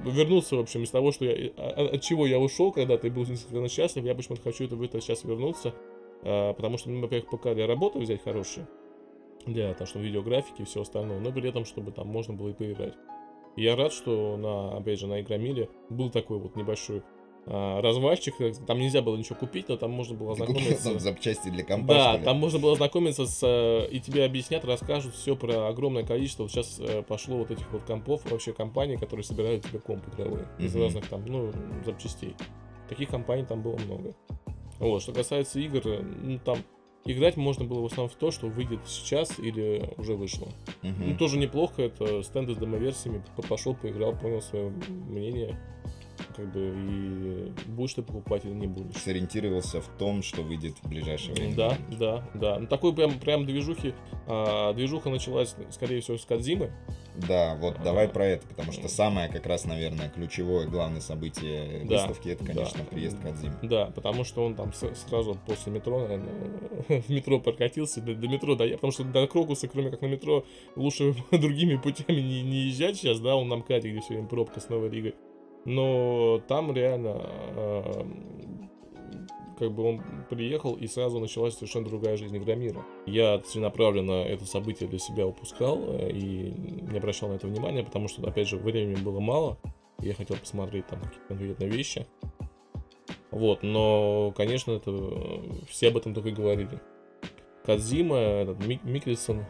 Вернулся, 0.06 0.56
в 0.56 0.60
общем, 0.60 0.84
из 0.84 0.92
того, 0.92 1.12
что 1.12 1.26
я... 1.26 1.52
а- 1.58 1.90
От 1.96 2.02
чего 2.02 2.26
я 2.26 2.40
ушел 2.40 2.72
когда-то 2.72 3.08
и 3.08 3.10
был 3.10 3.26
несколько 3.26 3.68
счастлив, 3.68 4.06
я 4.06 4.16
почему-то 4.16 4.44
хочу 4.44 4.66
это 4.66 4.76
в 4.76 4.82
это 4.84 5.02
сейчас 5.02 5.24
вернуться. 5.24 5.74
а, 6.24 6.54
потому 6.54 6.78
что, 6.78 6.90
ну, 6.90 7.02
во-первых, 7.02 7.30
ПК 7.30 7.54
для 7.54 7.68
работы 7.68 8.00
взять 8.00 8.24
хороший. 8.24 8.66
Для 9.46 9.74
того, 9.74 9.86
что 9.86 10.00
видеографики 10.00 10.62
и 10.62 10.66
все 10.66 10.82
остальное. 10.82 11.20
Но 11.20 11.32
при 11.32 11.50
этом, 11.50 11.66
чтобы 11.66 11.92
там 11.92 12.08
можно 12.08 12.34
было 12.34 12.50
и 12.50 12.54
поиграть. 12.54 12.94
И 13.56 13.64
я 13.64 13.76
рад, 13.76 13.92
что 13.92 14.38
на, 14.38 14.78
опять 14.78 15.00
же, 15.00 15.08
на 15.08 15.20
Игромире 15.22 15.70
был 15.90 16.10
такой 16.12 16.38
вот 16.38 16.56
небольшой 16.56 17.02
а, 17.50 17.82
развальчик. 17.82 18.36
Там 18.68 18.80
нельзя 18.80 19.02
было 19.02 19.16
ничего 19.18 19.36
купить, 19.36 19.70
но 19.70 19.78
там 19.78 19.92
можно 19.92 20.16
было 20.16 20.34
ознакомиться. 20.34 20.90
там 20.92 21.00
запчасти 21.00 21.50
для 21.50 21.64
компа, 21.64 21.94
Да, 21.94 22.18
там 22.18 22.38
можно 22.38 22.60
было 22.60 22.76
знакомиться 22.76 23.26
с... 23.26 23.40
э, 23.44 23.88
И 23.92 24.00
тебе 24.00 24.26
объяснят, 24.26 24.64
расскажут 24.66 25.16
все 25.16 25.36
про 25.36 25.68
огромное 25.70 26.04
количество. 26.04 26.44
Вот 26.44 26.52
сейчас 26.52 26.80
э, 26.80 27.02
пошло 27.04 27.38
вот 27.38 27.52
этих 27.52 27.72
вот 27.72 27.84
компов, 27.84 28.30
вообще 28.30 28.54
компаний, 28.54 28.98
которые 28.98 29.24
собирают 29.24 29.66
тебе 29.66 29.80
комп 29.80 30.04
игровые. 30.14 30.46
Из 30.60 30.74
Мгм. 30.76 30.84
разных 30.84 31.08
там, 31.08 31.24
ну, 31.26 31.52
запчастей. 31.86 32.36
Таких 32.90 33.10
компаний 33.10 33.46
там 33.46 33.62
было 33.62 33.78
много. 33.78 34.14
Вот, 34.80 35.02
что 35.02 35.14
касается 35.14 35.60
игр, 35.60 35.82
э, 35.86 36.02
ну, 36.02 36.40
там... 36.40 36.58
Играть 37.06 37.38
можно 37.38 37.64
было 37.64 37.80
в 37.80 37.86
основном 37.86 38.10
в 38.10 38.16
то, 38.16 38.32
что 38.32 38.48
выйдет 38.48 38.82
сейчас 38.86 39.40
или 39.40 39.92
уже 39.98 40.16
вышло. 40.16 40.50
Мгм. 40.82 41.12
Ну, 41.12 41.16
тоже 41.18 41.38
неплохо, 41.40 41.84
это 41.84 42.22
стенды 42.22 42.54
с 42.54 42.58
демоверсиями. 42.58 43.24
Пошел, 43.48 43.74
поиграл, 43.76 44.12
понял 44.14 44.42
свое 44.42 44.74
мнение. 45.08 45.58
Как 46.38 46.52
бы, 46.54 46.72
и 46.78 47.52
будешь 47.72 47.96
ты 47.96 48.04
покупать 48.04 48.46
или 48.46 48.54
не 48.54 48.68
будешь. 48.68 48.96
Сориентировался 49.02 49.82
в 49.82 49.88
том, 49.98 50.22
что 50.22 50.44
выйдет 50.44 50.76
в 50.84 50.88
ближайшее 50.88 51.34
время. 51.34 51.56
Да, 51.56 51.78
да, 52.00 52.30
да. 52.36 52.60
Ну 52.60 52.68
такой 52.68 52.94
прям, 52.94 53.20
прям 53.20 53.46
движухи. 53.48 53.96
а, 54.28 54.72
движуха 54.74 55.10
началась, 55.10 55.56
скорее 55.72 56.00
всего, 56.02 56.18
с 56.20 56.26
Кадзимы. 56.26 56.72
Да, 57.28 57.56
вот 57.56 57.78
А, 57.80 57.84
давай 57.84 58.08
про 58.08 58.28
это, 58.28 58.48
потому 58.48 58.72
что 58.72 58.88
самое 58.88 59.30
как 59.30 59.48
раз, 59.48 59.66
наверное, 59.66 60.10
ключевое, 60.10 60.68
главное 60.68 61.02
событие 61.02 61.84
Да, 61.86 62.06
выставки, 62.06 62.30
это, 62.30 62.46
да. 62.46 62.54
конечно, 62.54 62.84
приезд 62.84 63.20
Кадзимы. 63.20 63.56
Да, 63.64 63.88
потому 63.88 64.24
что 64.24 64.46
он 64.46 64.54
там 64.54 64.72
сразу 64.74 65.36
после 65.48 65.72
метро, 65.72 66.00
наверное, 66.02 66.62
в 67.02 67.10
метро 67.10 67.40
прокатился, 67.40 68.00
до, 68.02 68.14
до 68.14 68.28
метро 68.28 68.54
доехал, 68.56 68.78
потому 68.78 68.92
что 68.94 69.04
до 69.06 69.26
Крокуса, 69.26 69.68
кроме 69.68 69.90
как 69.90 70.02
на 70.02 70.06
метро, 70.06 70.46
лучше 70.76 71.16
другими 71.32 71.78
путями 71.78 72.22
не, 72.22 72.44
не 72.44 72.58
езжать 72.68 72.98
сейчас, 72.98 73.20
да, 73.20 73.36
он 73.36 73.48
на 73.48 73.56
МКАДе, 73.56 73.90
где 73.90 74.02
все 74.02 74.14
время 74.14 74.28
пробка 74.28 74.60
с 74.60 74.70
Новой 74.70 74.92
Ригой. 74.92 75.16
Но 75.68 76.42
там 76.48 76.74
реально 76.74 77.12
а, 77.18 78.08
как 79.60 79.72
бы 79.74 79.84
он 79.84 80.02
приехал, 80.30 80.76
и 80.76 80.88
сразу 80.88 81.20
началась 81.20 81.56
совершенно 81.56 81.86
другая 81.86 82.16
жизнь 82.16 82.38
Игромира. 82.38 82.86
Я 83.06 83.40
целенаправленно 83.40 84.24
это 84.24 84.46
событие 84.46 84.88
для 84.88 85.00
себя 85.00 85.28
упускал 85.28 85.80
э, 85.88 86.12
и 86.12 86.54
не 86.90 86.98
обращал 86.98 87.30
на 87.30 87.34
это 87.34 87.48
внимания, 87.48 87.84
потому 87.84 88.08
что, 88.08 88.26
опять 88.26 88.48
же, 88.48 88.58
времени 88.58 88.96
было 89.02 89.20
мало, 89.20 89.58
я 90.00 90.14
хотел 90.14 90.38
посмотреть 90.38 90.88
там 90.88 91.02
какие-то 91.02 91.28
конкретные 91.28 91.70
вещи. 91.70 92.08
Вот, 93.32 93.62
но, 93.62 94.32
конечно, 94.38 94.72
это 94.72 94.92
э, 94.92 95.40
все 95.68 95.90
об 95.90 95.98
этом 95.98 96.14
только 96.14 96.30
и 96.30 96.34
говорили. 96.34 96.80
Кадзима, 97.66 98.16
этот 98.16 98.66
Мик- 98.66 98.84
Микельсон. 98.84 99.44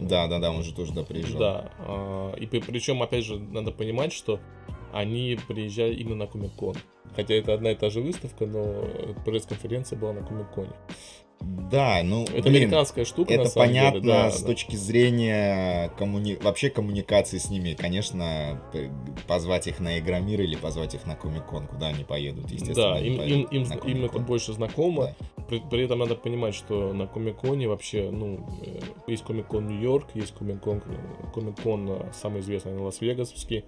Да, 0.00 0.26
да, 0.26 0.38
да, 0.40 0.50
он 0.50 0.62
же 0.62 0.74
тоже 0.74 0.90
туда 0.90 1.04
приезжал. 1.04 1.38
Да, 1.38 1.72
а, 1.78 2.34
и 2.34 2.46
причем, 2.46 3.02
опять 3.02 3.24
же, 3.24 3.38
надо 3.38 3.70
понимать, 3.70 4.12
что 4.12 4.40
они 4.94 5.38
приезжали 5.48 5.94
именно 5.94 6.16
на 6.16 6.26
Комик-кон. 6.26 6.76
Хотя 7.14 7.34
это 7.34 7.52
одна 7.52 7.72
и 7.72 7.74
та 7.74 7.90
же 7.90 8.00
выставка, 8.00 8.46
но 8.46 8.86
пресс-конференция 9.24 9.98
была 9.98 10.12
на 10.12 10.22
Комик-коне. 10.22 10.72
Да, 11.40 12.00
ну, 12.02 12.22
Это 12.24 12.42
блин, 12.44 12.56
американская 12.56 13.04
штука, 13.04 13.34
на 13.34 13.40
это 13.40 13.50
самом 13.50 13.68
понятно 13.68 14.00
деле. 14.00 14.12
да, 14.12 14.30
с 14.30 14.40
да. 14.40 14.46
точки 14.46 14.76
зрения 14.76 15.90
коммуни... 15.98 16.38
вообще 16.40 16.70
коммуникации 16.70 17.38
с 17.38 17.50
ними. 17.50 17.74
Конечно, 17.74 18.62
позвать 19.26 19.66
их 19.66 19.80
на 19.80 19.98
Игромир 19.98 20.40
или 20.40 20.56
позвать 20.56 20.94
их 20.94 21.06
на 21.06 21.16
Комик-кон, 21.16 21.66
куда 21.66 21.88
они 21.88 22.04
поедут, 22.04 22.50
естественно. 22.50 22.94
Да, 22.94 23.00
им, 23.00 23.20
им, 23.20 23.42
им, 23.46 23.62
на 23.64 23.74
им 23.74 24.04
это 24.04 24.20
больше 24.20 24.52
знакомо. 24.52 25.14
Да. 25.36 25.44
При, 25.48 25.58
при 25.58 25.84
этом 25.84 25.98
надо 25.98 26.14
понимать, 26.14 26.54
что 26.54 26.92
на 26.92 27.06
Комик-коне 27.06 27.68
вообще, 27.68 28.10
ну, 28.10 28.46
э, 28.62 28.80
есть 29.08 29.24
Комик-кон 29.24 29.66
Нью-Йорк, 29.66 30.10
есть 30.14 30.32
Комик-кон, 30.34 30.82
Комик-кон 31.34 31.90
э, 31.90 32.12
самый 32.14 32.40
известный, 32.40 32.68
наверное, 32.68 32.86
Лас-Вегасовский. 32.86 33.64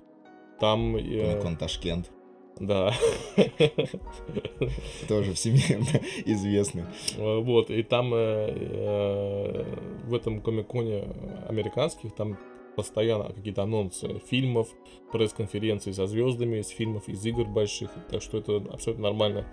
Там, 0.61 0.97
э, 0.97 1.01
Комик-кон 1.01 1.57
Ташкент. 1.57 2.11
да, 2.59 2.93
Тоже 5.09 5.35
всемирно 5.35 6.01
известный. 6.25 6.85
Э, 7.17 7.39
Вот, 7.41 7.71
и 7.71 7.83
там 7.83 8.15
э, 8.15 8.19
э, 8.19 9.65
в 10.05 10.15
этом 10.15 10.41
комиконе 10.41 11.05
американских 11.49 12.15
там 12.15 12.39
постоянно 12.75 13.33
какие-то 13.33 13.63
анонсы 13.63 14.21
фильмов, 14.27 14.69
пресс-конференции 15.13 15.93
со 15.93 16.07
звездами 16.07 16.59
из 16.59 16.69
фильмов, 16.69 17.09
из 17.09 17.25
игр 17.25 17.45
больших. 17.47 17.91
Так 18.11 18.23
что 18.23 18.39
это 18.39 18.57
абсолютно 18.71 19.05
нормальная 19.05 19.47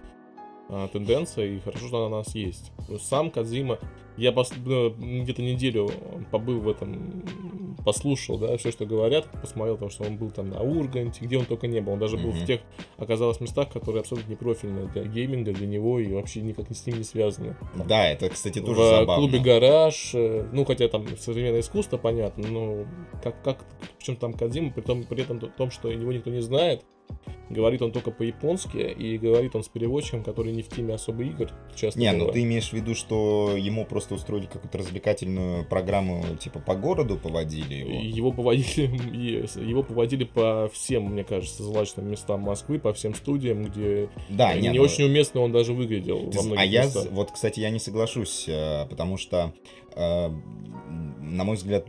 тенденция, 0.92 1.46
и 1.46 1.60
хорошо, 1.60 1.88
что 1.88 1.98
она 2.06 2.18
у 2.18 2.20
нас 2.20 2.36
есть. 2.36 2.72
Сам 3.00 3.32
Кадзима, 3.32 3.80
я 4.18 4.32
ну, 4.32 5.24
где-то 5.24 5.42
неделю 5.42 5.90
побыл 6.32 6.60
в 6.60 6.70
этом, 6.70 7.24
послушал, 7.84 8.38
да, 8.38 8.56
все, 8.58 8.72
что 8.72 8.86
говорят, 8.86 9.28
посмотрел, 9.42 9.76
потому 9.76 9.92
что 9.92 10.04
он 10.04 10.18
был 10.18 10.32
там 10.32 10.50
на 10.50 10.62
Урганте, 10.62 11.24
где 11.26 11.38
он 11.38 11.46
только 11.46 11.68
не 11.68 11.82
был. 11.82 11.94
Он 11.94 12.00
даже 12.00 12.18
был 12.18 12.32
в 12.32 12.38
Мгм. 12.38 12.46
тех, 12.46 12.62
оказалось, 12.98 13.40
местах, 13.42 13.70
которые 13.70 14.02
абсолютно 14.02 14.30
не 14.30 14.36
профильные 14.36 14.88
для 14.88 15.04
гейминга, 15.04 15.52
для 15.52 15.68
него, 15.68 16.00
и 16.00 16.12
вообще 16.14 16.42
никак 16.42 16.72
с 16.72 16.86
ним 16.86 16.98
не 16.98 17.04
связаны. 17.04 17.56
Да, 17.88 18.08
это, 18.08 18.30
кстати, 18.30 18.60
тоже 18.60 18.82
в 18.82 18.86
забавно. 18.90 19.16
клубе 19.16 19.40
гараж, 19.40 20.12
э, 20.14 20.48
ну 20.52 20.66
хотя 20.66 20.88
там 20.88 21.06
современное 21.18 21.62
искусство, 21.62 21.98
понятно, 21.98 22.48
но 22.48 22.86
как, 23.22 23.42
как 23.44 23.66
причем 23.98 24.16
там 24.16 24.34
Кадзима, 24.34 24.72
при 24.72 24.82
том, 24.82 25.04
при 25.04 25.22
этом 25.24 25.40
том, 25.40 25.72
что 25.72 25.90
его 25.90 26.12
никто 26.12 26.30
не 26.30 26.42
знает, 26.42 26.84
говорит 27.50 27.82
он 27.82 27.92
только 27.92 28.12
по-японски, 28.12 28.78
и 28.78 29.18
говорит 29.18 29.56
он 29.56 29.64
с 29.64 29.68
переводчиком, 29.68 30.24
который 30.24 30.52
не 30.54 30.62
в 30.62 30.70
теме 30.70 30.94
особо 30.96 31.24
игр 31.24 31.52
часто 31.76 32.00
Не, 32.00 32.12
ну 32.12 32.32
ты 32.32 32.44
имеешь 32.44 32.70
в 32.70 32.74
виду, 32.74 32.96
что 32.96 33.54
ему 33.56 33.86
просто 33.86 34.03
устроили 34.12 34.46
какую-то 34.46 34.78
развлекательную 34.78 35.66
программу, 35.66 36.24
типа 36.38 36.60
по 36.60 36.76
городу 36.76 37.18
поводили 37.18 37.76
его? 37.76 37.92
Его 37.92 38.32
поводили, 38.32 38.90
его 39.70 39.84
поводили 39.84 40.24
по 40.24 40.70
всем, 40.74 41.06
мне 41.06 41.24
кажется, 41.24 41.64
злачным 41.64 42.10
местам 42.10 42.42
Москвы, 42.42 42.80
по 42.80 42.94
всем 42.94 43.16
студиям, 43.16 43.66
где 43.66 44.10
Да, 44.30 44.54
не, 44.54 44.70
не, 44.70 44.78
ну, 44.78 44.84
очень 44.84 45.06
уместно 45.06 45.42
он 45.42 45.52
даже 45.52 45.74
выглядел 45.74 46.30
Ты 46.32 46.38
во 46.38 46.44
многих 46.44 46.62
а 46.62 46.66
я, 46.66 46.86
местах. 46.86 47.04
з- 47.04 47.10
вот, 47.10 47.32
кстати, 47.32 47.60
я 47.60 47.70
не 47.70 47.80
соглашусь, 47.80 48.46
э, 48.48 48.86
потому 48.90 49.18
что, 49.18 49.54
э, 49.96 50.30
на 50.30 51.44
мой 51.44 51.56
взгляд, 51.56 51.86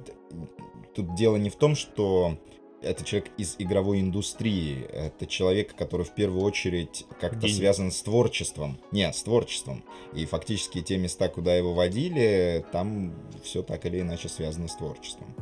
тут 0.94 1.14
дело 1.16 1.37
не 1.37 1.50
в 1.50 1.56
том, 1.56 1.75
что 1.75 2.38
это 2.85 3.05
человек 3.05 3.31
из 3.38 3.57
игровой 3.59 4.00
индустрии, 4.00 4.85
это 4.93 5.26
человек, 5.26 5.75
который 5.75 6.05
в 6.05 6.14
первую 6.14 6.43
очередь 6.45 7.07
как-то 7.21 7.49
связан 7.49 7.91
с 7.91 8.03
творчеством. 8.03 8.79
Не, 8.93 9.12
с 9.12 9.23
творчеством. 9.23 9.85
И 10.12 10.26
фактически 10.26 10.83
те 10.83 10.97
места, 10.99 11.29
куда 11.29 11.55
его 11.55 11.75
водили, 11.75 12.64
там 12.73 13.14
все 13.43 13.62
так 13.62 13.87
или 13.87 14.00
иначе 14.00 14.29
связано 14.29 14.69
с 14.69 14.76
творчеством. 14.76 15.35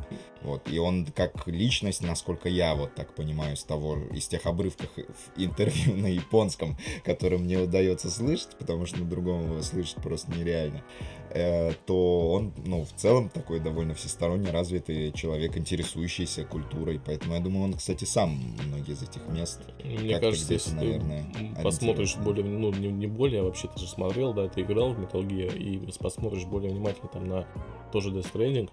Вот. 0.43 0.69
И 0.69 0.77
он 0.77 1.05
как 1.05 1.47
личность, 1.47 2.01
насколько 2.01 2.49
я 2.49 2.75
вот 2.75 2.95
так 2.95 3.15
понимаю, 3.15 3.55
из 3.55 3.63
того, 3.63 3.97
из 4.11 4.27
тех 4.27 4.45
обрывков 4.45 4.89
интервью 5.37 5.95
на 5.95 6.07
японском, 6.07 6.77
который 7.03 7.37
мне 7.37 7.59
удается 7.59 8.09
слышать, 8.09 8.57
потому 8.57 8.85
что 8.85 8.99
на 8.99 9.05
другом 9.05 9.45
его 9.45 9.61
слышать 9.61 9.95
просто 9.95 10.31
нереально, 10.31 10.83
э, 11.29 11.71
то 11.85 12.31
он, 12.31 12.53
ну, 12.65 12.83
в 12.83 12.91
целом 12.93 13.29
такой 13.29 13.59
довольно 13.59 13.93
всесторонне 13.93 14.51
развитый 14.51 15.11
человек, 15.13 15.57
интересующийся 15.57 16.43
культурой. 16.43 16.99
Поэтому 17.03 17.35
я 17.35 17.39
думаю, 17.39 17.65
он, 17.65 17.73
кстати, 17.73 18.05
сам 18.05 18.37
многие 18.67 18.93
из 18.93 19.03
этих 19.03 19.25
мест. 19.27 19.61
Мне 19.83 20.19
кажется, 20.19 20.53
если 20.53 20.71
ты 20.71 20.75
наверное, 20.75 21.25
м, 21.39 21.55
посмотришь 21.63 22.17
более, 22.17 22.45
ну, 22.45 22.71
не, 22.71 22.89
не 22.89 23.07
более, 23.07 23.41
а 23.41 23.43
вообще 23.45 23.69
ты 23.73 23.79
же 23.79 23.87
смотрел, 23.87 24.33
да, 24.33 24.47
ты 24.47 24.61
играл 24.61 24.93
в 24.93 24.99
Metal 24.99 25.25
Gear, 25.25 25.57
и 25.57 25.77
посмотришь 25.99 26.45
более 26.45 26.71
внимательно 26.71 27.07
там 27.07 27.27
на 27.27 27.47
тоже 27.91 28.09
Death 28.11 28.33
Stranding, 28.33 28.69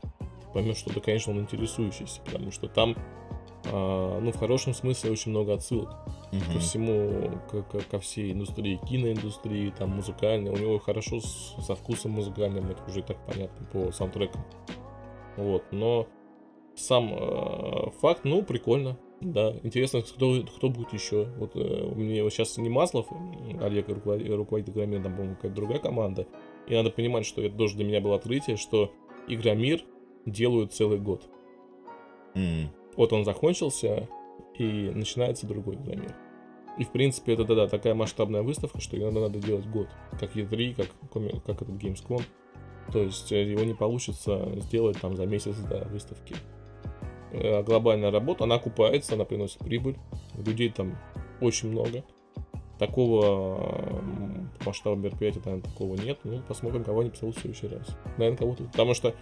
поймешь, 0.53 0.77
что 0.79 0.93
ты, 0.93 1.01
конечно, 1.01 1.33
он 1.33 1.41
интересующийся, 1.41 2.21
потому 2.25 2.51
что 2.51 2.69
там 2.69 2.97
а, 3.73 4.19
ну, 4.21 4.33
в 4.33 4.39
хорошем 4.39 4.73
смысле 4.73 5.11
очень 5.11 5.31
много 5.33 5.53
отсылок 5.55 5.91
Мгм. 6.33 6.53
ко 6.53 6.59
всему, 6.61 7.41
ко, 7.51 7.63
ко- 7.63 7.81
ко 7.91 7.99
всей 8.01 8.33
индустрии, 8.33 8.81
киноиндустрии, 8.89 9.71
там, 9.77 9.91
музыкальной. 9.91 10.51
У 10.51 10.57
него 10.57 10.79
хорошо 10.79 11.21
с- 11.21 11.55
со 11.61 11.75
вкусом 11.75 12.13
музыкальным, 12.13 12.71
это 12.71 12.83
уже 12.89 13.01
и 13.01 13.03
так 13.03 13.19
понятно 13.27 13.67
по 13.67 13.93
саундтрекам. 13.93 14.43
Вот, 15.37 15.65
но 15.73 16.07
сам 16.75 17.13
э, 17.13 17.91
факт, 18.01 18.25
ну, 18.25 18.43
прикольно. 18.43 18.97
Да, 19.21 19.55
интересно, 19.63 20.01
кто, 20.01 20.43
кто 20.57 20.71
будет 20.71 20.95
еще. 20.95 21.25
Вот 21.37 21.55
э, 21.55 21.59
у 21.85 21.95
меня 21.95 22.25
вот 22.25 22.33
сейчас 22.33 22.57
не 22.57 22.71
Маслов, 22.71 23.07
Олег 23.61 23.89
руководит, 23.89 24.31
руководит 24.35 24.71
Игромир, 24.71 25.03
там, 25.03 25.13
по-моему, 25.13 25.35
какая-то 25.37 25.55
другая 25.57 25.79
команда. 25.79 26.27
И 26.67 26.75
надо 26.75 26.91
понимать, 26.91 27.27
что 27.27 27.43
это 27.43 27.55
тоже 27.57 27.77
для 27.77 27.85
меня 27.85 28.01
было 28.01 28.17
открытие, 28.17 28.57
что 28.57 28.91
Игромир 29.29 29.83
делают 30.27 30.73
целый 30.73 30.99
год. 30.99 31.23
М. 32.35 32.71
Вот 32.97 33.13
он 33.13 33.25
закончился, 33.25 34.09
и 34.61 34.91
начинается 34.95 35.47
другой 35.47 35.77
Игромир. 35.77 36.15
И, 36.79 36.85
в 36.85 36.91
принципе, 36.91 37.33
это, 37.33 37.45
да-да, 37.45 37.67
такая 37.67 37.95
масштабная 37.95 38.43
выставка, 38.43 38.81
что 38.81 38.97
ее 38.97 39.11
надо, 39.11 39.39
делать 39.39 39.67
год. 39.67 39.89
Как 40.19 40.37
E3, 40.37 40.75
как, 40.75 41.43
как 41.45 41.63
этот 41.63 41.83
Gamescom. 41.83 42.23
То 42.93 43.03
есть 43.03 43.33
э, 43.33 43.43
его 43.43 43.65
не 43.65 43.75
получится 43.75 44.53
сделать 44.57 45.01
там 45.01 45.17
за 45.17 45.27
месяц 45.27 45.57
до 45.57 45.85
выставки. 45.89 46.35
Э, 47.33 47.63
Глобальная 47.63 48.11
работа, 48.11 48.45
она 48.45 48.57
окупается, 48.57 49.15
она 49.15 49.25
приносит 49.25 49.59
прибыль. 49.59 49.97
Людей 50.37 50.71
там 50.71 50.99
очень 51.41 51.71
много. 51.71 52.05
Такого 52.79 54.03
масштаба 54.65 54.97
мероприятия, 54.97 55.41
наверное, 55.45 55.71
такого 55.71 55.97
нет. 55.97 56.19
Ну, 56.25 56.43
посмотрим, 56.43 56.85
кого 56.85 57.01
они 57.01 57.11
позовут 57.11 57.37
в 57.37 57.41
следующий 57.41 57.69
раз. 57.69 57.97
Наверное, 58.19 58.39
кого-то. 58.39 58.65
Потому 58.65 58.95
что 58.95 59.15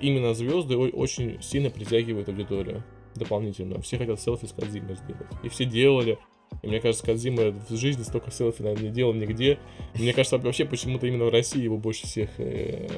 именно 0.00 0.34
звезды 0.34 0.76
очень 0.76 1.40
сильно 1.42 1.70
притягивают 1.70 2.28
аудиторию 2.28 2.84
дополнительно. 3.14 3.80
Все 3.80 3.98
хотят 3.98 4.20
селфи 4.20 4.46
с 4.46 4.52
Кадзимой 4.52 4.96
сделать. 4.96 5.26
И 5.42 5.48
все 5.48 5.64
делали. 5.64 6.18
И 6.62 6.68
мне 6.68 6.80
кажется, 6.80 7.04
Кадзима 7.04 7.52
в 7.68 7.76
жизни 7.76 8.02
столько 8.02 8.30
селфи, 8.30 8.62
наверное, 8.62 8.88
не 8.88 8.94
делал 8.94 9.12
нигде. 9.12 9.58
Мне 9.94 10.12
кажется, 10.12 10.38
вообще 10.38 10.64
почему-то 10.64 11.06
именно 11.06 11.26
в 11.26 11.28
России 11.28 11.62
его 11.62 11.76
больше 11.76 12.06
всех 12.06 12.30
э, 12.38 12.88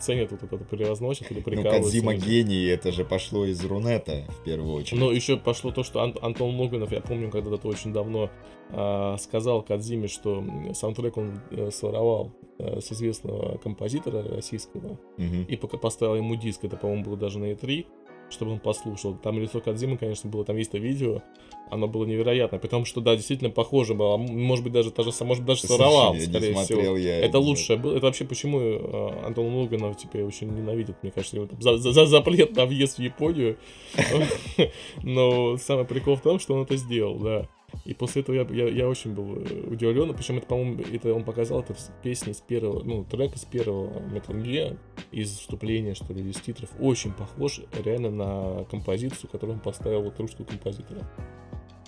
ценят, 0.00 0.30
вот 0.32 0.42
это 0.42 0.56
превозносят 0.56 1.30
или 1.30 1.38
Ну, 1.38 1.44
прикалываются. 1.44 1.90
Кадзима 1.92 2.14
гений, 2.14 2.64
это 2.66 2.90
же 2.90 3.04
пошло 3.04 3.44
из 3.44 3.62
Рунета, 3.64 4.24
в 4.28 4.44
первую 4.44 4.74
очередь. 4.74 4.98
Но 4.98 5.12
еще 5.12 5.36
пошло 5.36 5.70
то, 5.70 5.82
что 5.84 6.00
Ан- 6.00 6.16
Антон 6.22 6.56
Логвинов, 6.58 6.90
я 6.92 7.00
помню, 7.00 7.30
когда-то 7.30 7.68
очень 7.68 7.92
давно 7.92 8.30
а, 8.70 9.16
сказал 9.18 9.62
Кадзиме, 9.62 10.08
что 10.08 10.42
саундтрек 10.72 11.16
он 11.18 11.40
э, 11.50 11.70
своровал 11.70 12.32
э, 12.58 12.80
с 12.80 12.90
известного 12.92 13.58
композитора 13.58 14.22
российского, 14.26 14.98
Мгм. 15.18 15.42
и 15.44 15.56
пока 15.56 15.76
поставил 15.76 16.16
ему 16.16 16.34
диск, 16.36 16.64
это, 16.64 16.76
по-моему, 16.76 17.04
было 17.04 17.16
даже 17.18 17.38
на 17.38 17.52
E3, 17.52 17.84
чтобы 18.32 18.52
он 18.52 18.58
послушал. 18.58 19.14
Там 19.14 19.38
лицо 19.38 19.60
Кадзимы, 19.60 19.96
конечно, 19.96 20.28
было, 20.30 20.44
там 20.44 20.56
есть 20.56 20.70
это 20.70 20.78
видео, 20.78 21.22
оно 21.70 21.86
было 21.86 22.04
невероятно, 22.04 22.58
потому 22.58 22.84
что, 22.84 23.00
да, 23.00 23.14
действительно 23.16 23.50
похоже 23.50 23.94
было, 23.94 24.14
м- 24.16 24.42
может 24.42 24.64
быть, 24.64 24.72
даже 24.72 24.90
та 24.90 25.02
же, 25.04 25.10
может, 25.22 25.44
даже 25.44 25.60
Слушай, 25.60 25.78
я 25.78 26.10
не 26.12 26.20
скорее 26.26 26.54
всего. 26.64 26.96
я 26.96 27.18
Это 27.20 27.38
лучшее 27.38 27.78
было. 27.78 27.96
Это 27.96 28.06
вообще 28.06 28.24
почему 28.24 28.60
э, 28.60 29.24
Антон 29.26 29.54
Логвинов 29.54 29.96
теперь 29.96 30.22
очень 30.24 30.48
ненавидит, 30.48 30.96
мне 31.02 31.12
кажется, 31.12 31.36
его 31.36 31.48
за, 31.60 31.78
за- 31.78 31.92
за 31.92 32.06
запрет 32.06 32.56
на 32.56 32.66
въезд 32.66 32.98
в 32.98 33.02
Японию. 33.02 33.56
Но 35.02 35.56
самый 35.58 35.84
прикол 35.84 36.16
в 36.16 36.20
том, 36.22 36.38
что 36.38 36.54
он 36.54 36.62
это 36.62 36.76
сделал, 36.76 37.16
да. 37.18 37.48
И 37.84 37.94
после 37.94 38.22
этого 38.22 38.36
я, 38.36 38.46
я, 38.50 38.68
я 38.68 38.88
очень 38.88 39.12
был 39.12 39.36
э, 39.36 39.66
удивлен. 39.68 40.14
Причем 40.14 40.38
это, 40.38 40.46
по-моему, 40.46 40.82
это 40.92 41.12
он 41.12 41.24
показал 41.24 41.60
это 41.60 41.74
с 41.74 41.90
песни 42.02 42.32
из 42.32 42.40
первого, 42.40 42.82
ну, 42.84 43.04
трек 43.04 43.34
из 43.34 43.44
первого 43.44 43.90
Metal 44.08 44.40
Gear, 44.40 44.78
из 45.10 45.30
вступления, 45.36 45.94
что 45.94 46.12
ли, 46.12 46.28
из 46.28 46.36
титров. 46.40 46.70
Очень 46.78 47.12
похож 47.12 47.60
реально 47.84 48.10
на 48.10 48.64
композицию, 48.64 49.30
которую 49.30 49.56
он 49.56 49.60
поставил 49.60 50.02
вот 50.02 50.18
русского 50.20 50.44
композитора. 50.44 51.08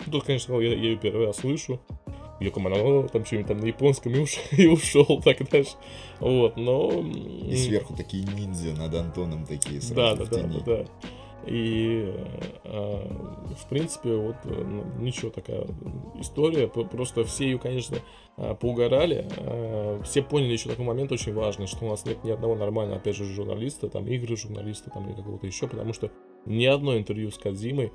Ну, 0.05 0.11
Тут, 0.11 0.25
конечно, 0.25 0.59
я, 0.59 0.69
я 0.69 0.75
ее 0.75 0.97
первый 0.97 1.27
раз 1.27 1.37
слышу. 1.37 1.79
Командовал, 2.53 3.07
там 3.07 3.25
что-нибудь 3.25 3.47
там 3.47 3.57
на 3.59 3.65
японском 3.65 4.13
и, 4.13 4.19
уш- 4.19 4.39
и 4.51 4.67
ушел 4.67 5.21
так 5.23 5.49
дальше. 5.49 5.71
Вот, 6.19 6.57
но... 6.57 6.91
И 6.91 7.55
сверху 7.55 7.95
такие 7.95 8.23
ниндзя 8.25 8.73
над 8.73 8.93
Антоном 8.93 9.45
такие 9.45 9.81
сразу 9.81 9.95
да, 9.95 10.15
да, 10.15 10.23
в 10.25 10.29
да, 10.29 10.59
да, 10.59 10.83
да. 10.83 10.85
И, 11.45 12.11
э, 12.63 13.07
в 13.55 13.69
принципе, 13.69 14.15
вот 14.15 14.35
э, 14.45 14.63
ну, 14.63 14.83
ничего 14.99 15.29
такая 15.29 15.67
история. 16.19 16.67
Просто 16.67 17.23
все 17.23 17.45
ее, 17.45 17.59
конечно, 17.59 17.97
э, 18.37 18.55
поугорали. 18.55 19.27
Все 20.03 20.23
поняли 20.23 20.53
еще 20.53 20.69
такой 20.69 20.85
момент 20.85 21.11
очень 21.11 21.33
важный, 21.33 21.67
что 21.67 21.85
у 21.85 21.89
нас 21.89 22.05
нет 22.05 22.23
ни 22.23 22.31
одного 22.31 22.55
нормального, 22.55 22.97
опять 22.97 23.15
же, 23.15 23.25
журналиста, 23.25 23.89
там, 23.89 24.07
игры 24.07 24.35
журналиста, 24.35 24.89
там, 24.89 25.07
или 25.07 25.15
какого-то 25.15 25.45
еще, 25.45 25.67
потому 25.67 25.93
что 25.93 26.11
ни 26.45 26.65
одно 26.65 26.97
интервью 26.97 27.29
с 27.29 27.37
Кадзимой, 27.37 27.91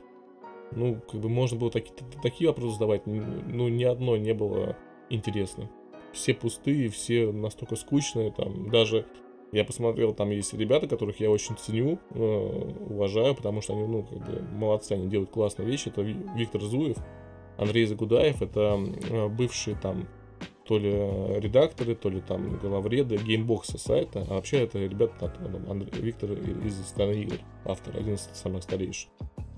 ну, 0.72 1.00
как 1.10 1.20
бы 1.20 1.28
можно 1.28 1.58
было 1.58 1.70
таки- 1.70 1.92
такие 2.22 2.48
вопросы 2.48 2.74
задавать, 2.74 3.06
ну, 3.06 3.68
ни 3.68 3.84
одно 3.84 4.16
не 4.16 4.32
было 4.32 4.76
интересно. 5.08 5.68
Все 6.12 6.34
пустые, 6.34 6.88
все 6.88 7.32
настолько 7.32 7.76
скучные, 7.76 8.30
там, 8.30 8.70
даже 8.70 9.06
я 9.52 9.64
посмотрел, 9.64 10.14
там 10.14 10.30
есть 10.30 10.54
ребята, 10.54 10.86
которых 10.86 11.20
я 11.20 11.30
очень 11.30 11.56
ценю, 11.56 11.98
э, 12.10 12.72
уважаю, 12.88 13.34
потому 13.34 13.60
что 13.60 13.72
они, 13.74 13.86
ну, 13.86 14.02
как 14.04 14.18
бы, 14.18 14.42
молодцы, 14.56 14.92
они 14.92 15.08
делают 15.08 15.30
классные 15.30 15.66
вещи. 15.66 15.88
Это 15.88 16.02
Ви- 16.02 16.16
Виктор 16.36 16.60
Зуев, 16.62 16.96
Андрей 17.58 17.84
Загудаев, 17.86 18.42
это 18.42 18.78
э, 19.10 19.28
бывшие 19.28 19.76
там 19.76 20.06
то 20.66 20.78
ли 20.78 20.90
редакторы, 21.40 21.96
то 21.96 22.08
ли 22.08 22.20
там 22.20 22.56
главреды 22.58 23.16
Gmbox 23.16 23.66
а 23.66 23.76
сайта, 23.76 24.24
а 24.30 24.34
вообще 24.34 24.60
это 24.60 24.78
ребята, 24.78 25.28
там, 25.28 25.68
Андрей- 25.68 26.00
Виктор 26.00 26.30
из 26.32 26.80
страны 26.86 27.22
игр, 27.22 27.36
автор, 27.64 27.96
один 27.96 28.14
из 28.14 28.30
самых 28.34 28.62
старейших. 28.62 29.10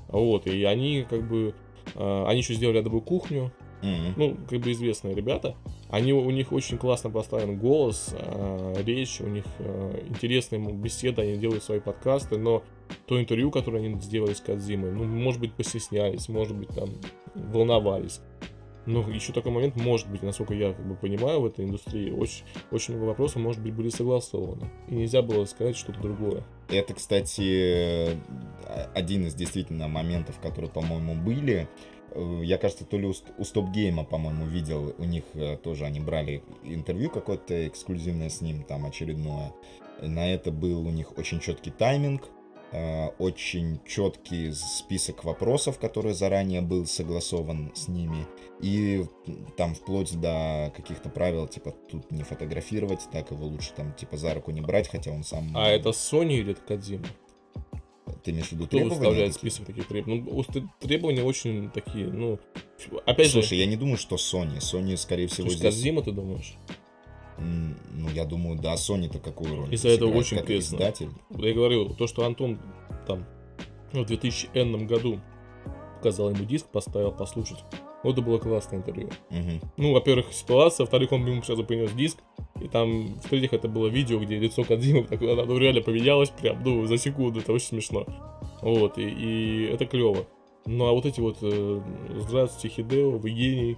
Вот, 0.08 0.46
и 0.46 0.64
они 0.64 1.04
как 1.08 1.28
бы, 1.28 1.54
э, 1.94 2.24
они 2.26 2.38
еще 2.38 2.54
сделали 2.54 2.78
адовую 2.78 3.02
кухню, 3.02 3.52
Мгм. 3.82 4.14
ну, 4.16 4.36
как 4.48 4.60
бы 4.60 4.72
известные 4.72 5.14
ребята. 5.14 5.54
Они, 5.92 6.14
у 6.14 6.30
них 6.30 6.52
очень 6.52 6.78
классно 6.78 7.10
поставлен 7.10 7.58
голос, 7.58 8.14
э, 8.18 8.74
речь, 8.82 9.20
у 9.20 9.26
них 9.26 9.44
э, 9.58 10.04
интересные 10.08 10.58
беседы, 10.72 11.20
они 11.20 11.36
делают 11.36 11.62
свои 11.62 11.80
подкасты, 11.80 12.38
но 12.38 12.62
то 13.06 13.20
интервью, 13.20 13.50
которое 13.50 13.84
они 13.84 14.00
сделали 14.00 14.32
с 14.32 14.40
Кадзимой, 14.40 14.90
ну, 14.90 15.04
может 15.04 15.38
быть, 15.38 15.52
постеснялись, 15.52 16.30
может 16.30 16.56
быть, 16.56 16.70
там, 16.70 16.88
волновались. 17.34 18.22
Но 18.86 19.06
еще 19.08 19.34
такой 19.34 19.52
момент, 19.52 19.76
может 19.76 20.10
быть, 20.10 20.22
насколько 20.22 20.54
я 20.54 20.72
как 20.72 20.88
бы 20.88 20.94
понимаю 20.94 21.42
в 21.42 21.46
этой 21.46 21.66
индустрии, 21.66 22.10
очень, 22.10 22.44
очень 22.70 22.94
много 22.94 23.10
вопросов, 23.10 23.42
может 23.42 23.62
быть, 23.62 23.74
были 23.74 23.90
согласованы. 23.90 24.70
И 24.88 24.94
нельзя 24.94 25.20
было 25.20 25.44
сказать 25.44 25.76
что-то 25.76 26.00
другое. 26.00 26.42
Это, 26.70 26.94
кстати, 26.94 28.12
э, 28.12 28.16
один 28.94 29.26
из 29.26 29.34
действительно 29.34 29.88
моментов, 29.88 30.40
которые, 30.40 30.70
по-моему, 30.70 31.14
были. 31.14 31.68
Э, 32.14 32.40
Я, 32.44 32.58
кажется, 32.58 32.84
то 32.84 32.96
ли 32.98 33.06
у, 33.06 33.12
Ст- 33.12 33.32
у 33.38 33.44
Стоп 33.44 33.70
Гейма, 33.70 34.04
по-моему, 34.04 34.46
видел, 34.46 34.94
у 34.98 35.04
них 35.04 35.24
э, 35.34 35.56
тоже 35.56 35.84
они 35.86 36.00
брали 36.00 36.42
интервью 36.62 37.10
какое-то 37.10 37.66
эксклюзивное 37.68 38.28
с 38.28 38.40
ним, 38.40 38.62
там 38.64 38.86
очередное. 38.86 39.52
На 40.00 40.32
это 40.32 40.50
был 40.50 40.86
у 40.86 40.90
них 40.90 41.16
очень 41.18 41.38
четкий 41.40 41.70
тайминг, 41.70 42.28
э, 42.72 43.08
очень 43.18 43.80
четкий 43.86 44.52
список 44.52 45.24
вопросов, 45.24 45.78
который 45.78 46.12
заранее 46.14 46.60
был 46.60 46.86
согласован 46.86 47.72
с 47.74 47.88
ними. 47.88 48.26
И 48.60 49.04
там 49.56 49.74
вплоть 49.74 50.14
до 50.20 50.72
каких-то 50.76 51.08
правил, 51.08 51.48
типа, 51.48 51.72
тут 51.90 52.10
не 52.12 52.22
фотографировать, 52.22 53.00
так 53.12 53.30
его 53.30 53.46
лучше 53.46 53.72
там, 53.74 53.92
типа, 53.94 54.16
за 54.16 54.34
руку 54.34 54.50
не 54.52 54.60
брать, 54.60 54.88
хотя 54.88 55.10
он 55.10 55.24
сам... 55.24 55.56
А 55.56 55.68
это 55.68 55.88
Sony 55.90 56.34
или 56.34 56.52
это 56.52 56.60
Кадзима? 56.62 57.06
Ты 58.24 58.30
имеешь 58.32 58.48
в 58.48 58.52
виду 58.52 58.66
Кто 58.66 58.78
требования 58.78 58.98
выставляет 58.98 59.32
такие? 59.34 59.50
список 59.50 59.66
таких 59.66 59.86
требований? 59.86 60.22
Ну, 60.22 60.44
требования 60.80 61.22
очень 61.22 61.70
такие, 61.70 62.06
ну... 62.06 62.38
Опять 63.06 63.26
же, 63.26 63.32
Слушай, 63.32 63.58
я 63.58 63.66
не 63.66 63.76
думаю, 63.76 63.96
что 63.96 64.16
Sony. 64.16 64.58
Sony, 64.58 64.96
скорее 64.96 65.28
то 65.28 65.34
всего, 65.34 65.46
есть 65.46 65.58
здесь... 65.58 65.74
Кадзима, 65.74 66.02
ты 66.02 66.12
думаешь? 66.12 66.54
Ну, 67.38 68.10
я 68.14 68.24
думаю, 68.24 68.58
да, 68.60 68.74
Sony-то 68.74 69.18
какую 69.18 69.56
роль? 69.56 69.74
Из-за 69.74 69.88
этого 69.88 70.12
очень 70.12 70.38
как 70.38 70.46
тесно. 70.46 70.76
издатель. 70.76 71.08
Я 71.30 71.54
говорю, 71.54 71.90
то, 71.90 72.06
что 72.06 72.24
Антон 72.24 72.60
там 73.06 73.24
в 73.92 74.04
2000 74.04 74.86
году 74.86 75.20
показал 75.96 76.30
ему 76.30 76.44
диск, 76.44 76.66
поставил 76.66 77.12
послушать. 77.12 77.58
Вот 78.02 78.14
это 78.14 78.22
было 78.22 78.38
классное 78.38 78.78
интервью. 78.78 79.10
Мгм. 79.30 79.60
Ну, 79.76 79.92
во-первых, 79.92 80.32
ситуация, 80.32 80.84
во-вторых, 80.84 81.12
он 81.12 81.26
ему 81.26 81.42
сразу 81.42 81.64
принес 81.64 81.92
диск, 81.92 82.18
и 82.60 82.68
там, 82.68 83.14
в-третьих, 83.24 83.52
это 83.52 83.68
было 83.68 83.88
видео, 83.88 84.18
где 84.18 84.38
лицо 84.38 84.64
Кадзимы 84.64 85.04
так, 85.08 85.22
оно 85.22 85.58
реально 85.58 85.82
поменялось 85.82 86.30
прям, 86.30 86.62
ну, 86.64 86.86
за 86.86 86.98
секунду, 86.98 87.40
это 87.40 87.52
очень 87.52 87.68
смешно. 87.68 88.06
Вот, 88.60 88.98
и, 88.98 89.08
и 89.08 89.64
это 89.72 89.86
клево. 89.86 90.26
Ну, 90.66 90.86
а 90.86 90.92
вот 90.92 91.06
эти 91.06 91.20
вот 91.20 91.38
э, 91.42 91.80
«Здравствуйте, 92.18 92.74
Хидео, 92.76 93.10
вы 93.10 93.30
гений», 93.30 93.76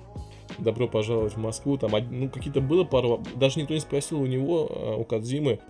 «Добро 0.59 0.87
пожаловать 0.87 1.35
в 1.35 1.39
Москву», 1.39 1.79
там, 1.79 1.93
ну, 2.11 2.29
какие-то 2.29 2.61
было 2.61 2.85
пару... 2.85 3.23
Даже 3.37 3.59
никто 3.59 3.75
не 3.75 3.81
спросил 3.81 4.21
у 4.21 4.27
него, 4.27 4.69
э, 4.71 4.95
у 4.97 5.05
Кадзимы, 5.05 5.61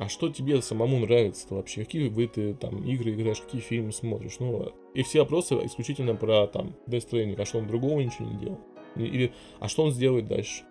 а 0.00 0.08
что 0.08 0.30
тебе 0.30 0.62
самому 0.62 0.98
нравится 0.98 1.46
вообще? 1.50 1.84
Какие 1.84 2.08
вы 2.08 2.26
ты 2.26 2.54
там 2.54 2.82
игры 2.84 3.12
играешь, 3.12 3.42
какие 3.42 3.60
фильмы 3.60 3.92
смотришь? 3.92 4.38
Ну, 4.38 4.72
и 4.94 5.02
все 5.02 5.20
вопросы 5.20 5.54
исключительно 5.66 6.14
про 6.14 6.46
там 6.46 6.74
Death 6.86 7.10
Stranding, 7.10 7.38
а 7.38 7.44
что 7.44 7.58
он 7.58 7.66
другого 7.66 8.00
ничего 8.00 8.26
не 8.26 8.38
делал? 8.38 8.60
Или, 8.96 9.30
а 9.58 9.68
что 9.68 9.84
он 9.84 9.92
сделает 9.92 10.26
дальше? 10.26 10.64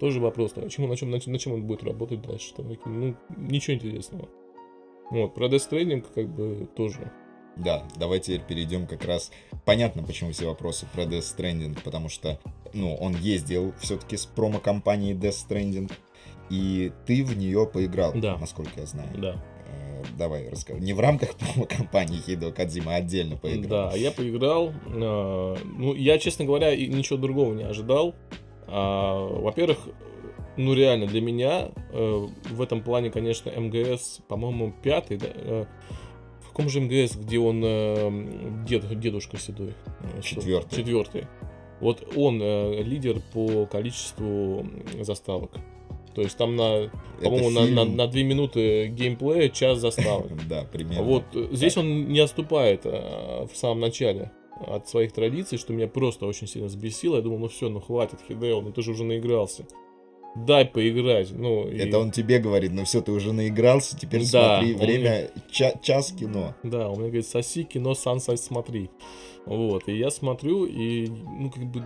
Тоже 0.00 0.20
вопрос. 0.20 0.54
На, 0.54 0.68
чем, 0.68 0.86
на, 0.86 0.96
чем, 0.98 1.10
на 1.10 1.38
чем 1.38 1.54
он 1.54 1.62
будет 1.62 1.82
работать 1.82 2.20
дальше? 2.20 2.52
Там, 2.54 2.66
ну, 2.84 3.16
ничего 3.38 3.74
интересного. 3.74 4.28
Вот, 5.10 5.32
про 5.32 5.46
Death 5.46 5.70
Stranding 5.70 6.04
как 6.14 6.28
бы 6.28 6.68
тоже. 6.76 7.10
Да, 7.56 7.88
давайте 7.96 8.38
перейдем 8.38 8.86
как 8.86 9.06
раз... 9.06 9.30
Понятно, 9.64 10.02
почему 10.02 10.32
все 10.32 10.46
вопросы 10.46 10.86
про 10.92 11.04
Death 11.04 11.36
Stranding, 11.38 11.78
потому 11.82 12.10
что, 12.10 12.38
ну, 12.74 12.94
он 12.96 13.16
ездил 13.16 13.72
все-таки 13.80 14.18
с 14.18 14.26
промо-компанией 14.26 15.14
Death 15.14 15.48
Stranding, 15.48 15.90
и 16.52 16.92
ты 17.06 17.24
в 17.24 17.36
нее 17.36 17.66
поиграл, 17.66 18.12
Да. 18.14 18.36
насколько 18.38 18.70
я 18.80 18.86
знаю. 18.86 19.08
Да. 19.16 19.42
Э, 19.66 20.04
Давай, 20.18 20.48
расскажи. 20.50 20.80
Не 20.80 20.92
в 20.92 21.00
рамках 21.00 21.34
промо-компании 21.38 22.18
Хидо 22.26 22.52
Кадзима, 22.52 22.92
а 22.94 22.96
отдельно 22.96 23.36
поиграл. 23.36 23.90
Да, 23.90 23.96
я 23.96 24.10
поиграл. 24.10 24.72
э, 24.86 25.56
Ну, 25.64 25.94
я, 25.94 26.18
честно 26.18 26.44
говоря, 26.44 26.76
ничего 26.76 27.18
другого 27.18 27.54
не 27.54 27.62
ожидал. 27.64 28.14
А, 28.66 29.26
Во-первых, 29.28 29.78
ну 30.56 30.74
реально, 30.74 31.06
для 31.06 31.20
меня 31.22 31.70
э, 31.92 32.26
в 32.50 32.60
этом 32.60 32.82
плане, 32.82 33.10
конечно, 33.10 33.50
МГС, 33.50 34.20
по-моему, 34.28 34.74
пятый, 34.82 35.16
да? 35.16 35.26
э, 35.34 35.64
В 36.42 36.48
каком 36.48 36.68
же 36.68 36.80
МГС, 36.80 37.16
где 37.16 37.38
он 37.38 37.62
э, 37.64 38.64
дед, 38.68 38.98
дедушка 39.00 39.38
седой? 39.38 39.72
Э? 40.16 40.20
Четвертый. 40.20 40.76
Четвертый. 40.76 41.26
Вот 41.80 42.06
он 42.16 42.38
э, 42.42 42.82
лидер 42.82 43.20
по 43.32 43.64
количеству 43.66 44.66
заставок. 45.00 45.52
То 46.14 46.22
есть 46.22 46.36
там 46.36 46.56
на, 46.56 46.90
по-моему, 47.22 47.50
на, 47.50 47.66
на, 47.66 47.84
на 47.84 48.06
две 48.06 48.22
минуты 48.24 48.86
геймплея 48.88 49.48
час 49.48 49.78
заставок. 49.78 50.30
Да, 50.48 50.64
примерно. 50.64 51.02
Вот 51.04 51.24
э, 51.34 51.48
здесь 51.52 51.76
он 51.76 52.08
не 52.08 52.20
отступает 52.20 52.82
э, 52.84 53.46
в 53.52 53.56
самом 53.56 53.80
начале 53.80 54.30
от 54.66 54.88
своих 54.88 55.12
традиций, 55.12 55.58
что 55.58 55.72
меня 55.72 55.88
просто 55.88 56.26
очень 56.26 56.46
сильно 56.46 56.68
взбесило. 56.68 57.16
Я 57.16 57.22
думал, 57.22 57.38
ну 57.38 57.48
все, 57.48 57.68
ну 57.68 57.80
хватит, 57.80 58.18
Хидео, 58.28 58.60
ну 58.60 58.70
ты 58.72 58.82
же 58.82 58.92
уже 58.92 59.04
наигрался. 59.04 59.66
Дай 60.34 60.64
поиграть. 60.64 61.30
Ну, 61.32 61.68
и- 61.68 61.76
Это 61.76 61.98
он 61.98 62.10
тебе 62.10 62.38
говорит, 62.38 62.72
ну 62.72 62.84
все, 62.84 63.02
ты 63.02 63.12
уже 63.12 63.32
наигрался, 63.32 63.98
теперь 63.98 64.22
Да, 64.30 64.60
смотри, 64.60 64.74
время, 64.74 65.30
ча- 65.50 65.74
час 65.82 66.12
кино. 66.12 66.54
Да, 66.62 66.88
он 66.88 66.98
мне 67.00 67.08
говорит, 67.08 67.26
соси 67.26 67.64
кино, 67.64 67.94
сансай 67.94 68.38
смотри. 68.38 68.88
Вот, 69.44 69.88
и 69.88 69.96
я 69.98 70.10
смотрю, 70.10 70.64
и, 70.64 71.06
ну, 71.08 71.50
как 71.50 71.64
бы, 71.64 71.82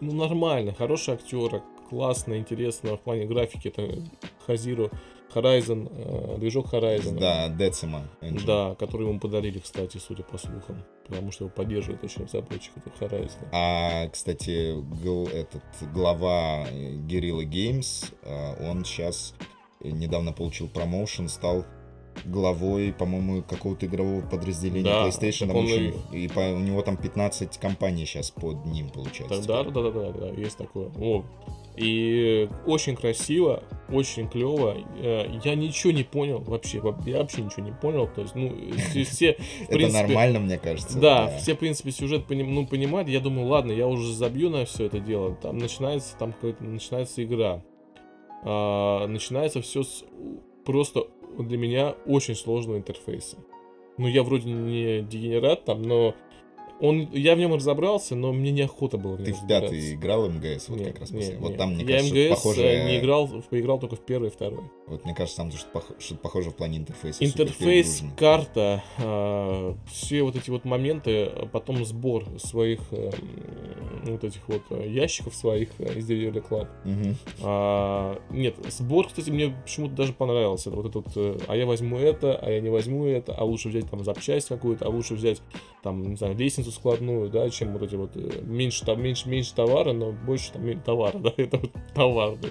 ну, 0.00 0.12
нормально, 0.12 0.74
хороший 0.74 1.14
актер, 1.14 1.62
классно, 1.88 2.38
интересно 2.38 2.96
в 2.96 3.00
плане 3.00 3.26
графики. 3.26 3.68
Это 3.68 3.98
Хазиру 4.46 4.90
Horizon, 5.34 5.90
э, 5.92 6.38
движок 6.38 6.72
Horizon. 6.72 7.18
Да, 7.18 7.48
Децима. 7.48 8.02
Да, 8.46 8.74
который 8.78 9.06
ему 9.08 9.18
подарили, 9.20 9.58
кстати, 9.58 9.98
судя 9.98 10.22
по 10.22 10.38
слухам. 10.38 10.82
Потому 11.06 11.30
что 11.32 11.44
его 11.44 11.54
поддерживает 11.54 12.02
очень 12.04 12.24
разработчик 12.24 12.72
этого 12.76 13.08
Horizon. 13.08 13.48
А, 13.52 14.08
кстати, 14.08 14.74
этот 15.34 15.62
глава 15.92 16.66
э, 16.70 16.94
Guerrilla 16.96 17.44
Games, 17.44 18.12
э, 18.22 18.70
он 18.70 18.84
сейчас 18.84 19.34
недавно 19.82 20.32
получил 20.32 20.68
промоушен, 20.68 21.28
стал 21.28 21.64
главой, 22.24 22.92
по-моему, 22.94 23.42
какого-то 23.42 23.84
игрового 23.86 24.22
подразделения 24.22 24.84
Да, 24.84 25.06
PlayStation. 25.06 25.50
он 25.50 25.66
очень- 25.66 25.94
И 26.12 26.28
по- 26.28 26.40
у 26.40 26.58
него 26.58 26.80
там 26.82 26.96
15 26.96 27.58
компаний 27.58 28.06
сейчас 28.06 28.30
под 28.30 28.64
ним, 28.64 28.88
получается. 28.88 29.46
Да, 29.46 29.64
да, 29.64 29.70
да, 29.70 29.82
да, 29.82 29.90
да, 29.90 30.12
да, 30.12 30.28
есть 30.30 30.56
такое. 30.56 30.90
О. 30.98 31.24
И 31.76 32.48
очень 32.66 32.96
красиво, 32.96 33.62
очень 33.90 34.28
клево. 34.28 34.76
Я 35.44 35.54
ничего 35.54 35.92
не 35.92 36.04
понял 36.04 36.38
вообще, 36.38 36.80
во- 36.80 36.98
я 37.04 37.18
вообще 37.18 37.42
ничего 37.42 37.64
не 37.64 37.72
понял. 37.72 38.08
То 38.08 38.22
есть, 38.22 38.34
ну, 38.34 38.50
все, 39.04 39.36
Это 39.68 39.92
нормально, 39.92 40.40
мне 40.40 40.58
кажется. 40.58 40.98
Да, 40.98 41.28
все, 41.38 41.54
в 41.54 41.58
принципе, 41.58 41.90
сюжет 41.90 42.24
ну, 42.30 42.66
понимают. 42.66 43.08
Я 43.08 43.20
думаю, 43.20 43.48
ладно, 43.48 43.72
я 43.72 43.86
уже 43.86 44.12
забью 44.12 44.48
на 44.48 44.64
все 44.64 44.86
это 44.86 45.00
дело. 45.00 45.34
Там 45.34 45.58
начинается, 45.58 46.16
там 46.16 46.34
начинается 46.60 47.22
игра. 47.22 47.62
А, 48.42 49.06
начинается 49.06 49.60
все 49.60 49.82
с 49.82 50.04
просто 50.64 51.06
для 51.38 51.58
меня 51.58 51.94
очень 52.06 52.34
сложного 52.34 52.78
интерфейса. 52.78 53.36
Ну, 53.98 54.08
я 54.08 54.22
вроде 54.22 54.50
не 54.50 55.02
дегенерат 55.02 55.64
там, 55.64 55.82
но 55.82 56.14
он, 56.80 57.08
я 57.12 57.34
в 57.34 57.38
нем 57.38 57.54
разобрался, 57.54 58.14
но 58.14 58.32
мне 58.32 58.50
неохота 58.50 58.98
было 58.98 59.16
Ты 59.16 59.32
в 59.32 59.46
пятый 59.46 59.94
играл 59.94 60.28
МГС, 60.28 60.68
вот 60.68 60.78
Нет, 60.78 60.88
как 60.92 61.00
раз 61.00 61.10
нет, 61.10 61.22
после. 61.22 61.38
Вот 61.38 61.48
нет. 61.50 61.58
там, 61.58 61.74
мне 61.74 61.84
я 61.84 61.98
кажется, 61.98 62.14
МГС 62.14 62.28
похожее... 62.30 62.74
э, 62.74 62.86
не 62.86 62.98
играл, 62.98 63.28
поиграл 63.50 63.78
только 63.78 63.96
в 63.96 64.00
первый 64.00 64.28
и 64.28 64.30
второй. 64.30 64.64
Вот 64.86 65.04
мне 65.04 65.14
кажется, 65.14 65.38
там 65.38 65.50
что-то 65.52 65.78
пох- 65.78 66.00
что-то 66.00 66.20
похоже 66.20 66.50
в 66.50 66.54
плане 66.54 66.78
интерфейса. 66.78 67.24
Интерфейс, 67.24 68.02
карта, 68.16 68.84
а, 68.98 69.76
все 69.90 70.22
вот 70.22 70.36
эти 70.36 70.50
вот 70.50 70.64
моменты, 70.64 71.24
а 71.24 71.46
потом 71.46 71.84
сбор 71.84 72.24
своих 72.38 72.80
э, 72.90 73.10
вот 74.04 74.24
этих 74.24 74.46
вот 74.48 74.62
э, 74.70 74.88
ящиков 74.88 75.34
своих 75.34 75.68
э, 75.78 75.98
из 75.98 76.08
Delivery 76.08 76.44
Club. 76.48 76.68
Мгм. 76.84 77.16
А, 77.42 78.20
нет, 78.30 78.56
сбор, 78.68 79.08
кстати, 79.08 79.30
мне 79.30 79.54
почему-то 79.64 79.94
даже 79.94 80.12
понравился. 80.12 80.70
Вот 80.70 80.86
этот, 80.86 81.06
э, 81.16 81.38
а 81.46 81.56
я 81.56 81.66
возьму 81.66 81.98
это, 81.98 82.36
а 82.36 82.50
я 82.50 82.60
не 82.60 82.70
возьму 82.70 83.06
это, 83.06 83.34
а 83.34 83.44
лучше 83.44 83.68
взять 83.68 83.88
там 83.90 84.04
запчасть 84.04 84.48
какую-то, 84.48 84.86
а 84.86 84.88
лучше 84.88 85.14
взять 85.14 85.40
там, 85.82 86.02
не 86.02 86.16
знаю, 86.16 86.36
лестницу 86.36 86.65
складную, 86.70 87.30
да, 87.30 87.48
чем 87.50 87.72
вот 87.72 87.82
эти 87.82 87.94
вот 87.94 88.10
э, 88.16 88.42
меньше, 88.42 88.84
там, 88.84 89.02
меньше, 89.02 89.28
меньше 89.28 89.54
товара, 89.54 89.92
но 89.92 90.12
больше 90.12 90.52
там 90.52 90.80
товара, 90.80 91.18
да, 91.18 91.32
это 91.36 91.58
вот 91.58 91.70
товар, 91.94 92.36
да. 92.40 92.48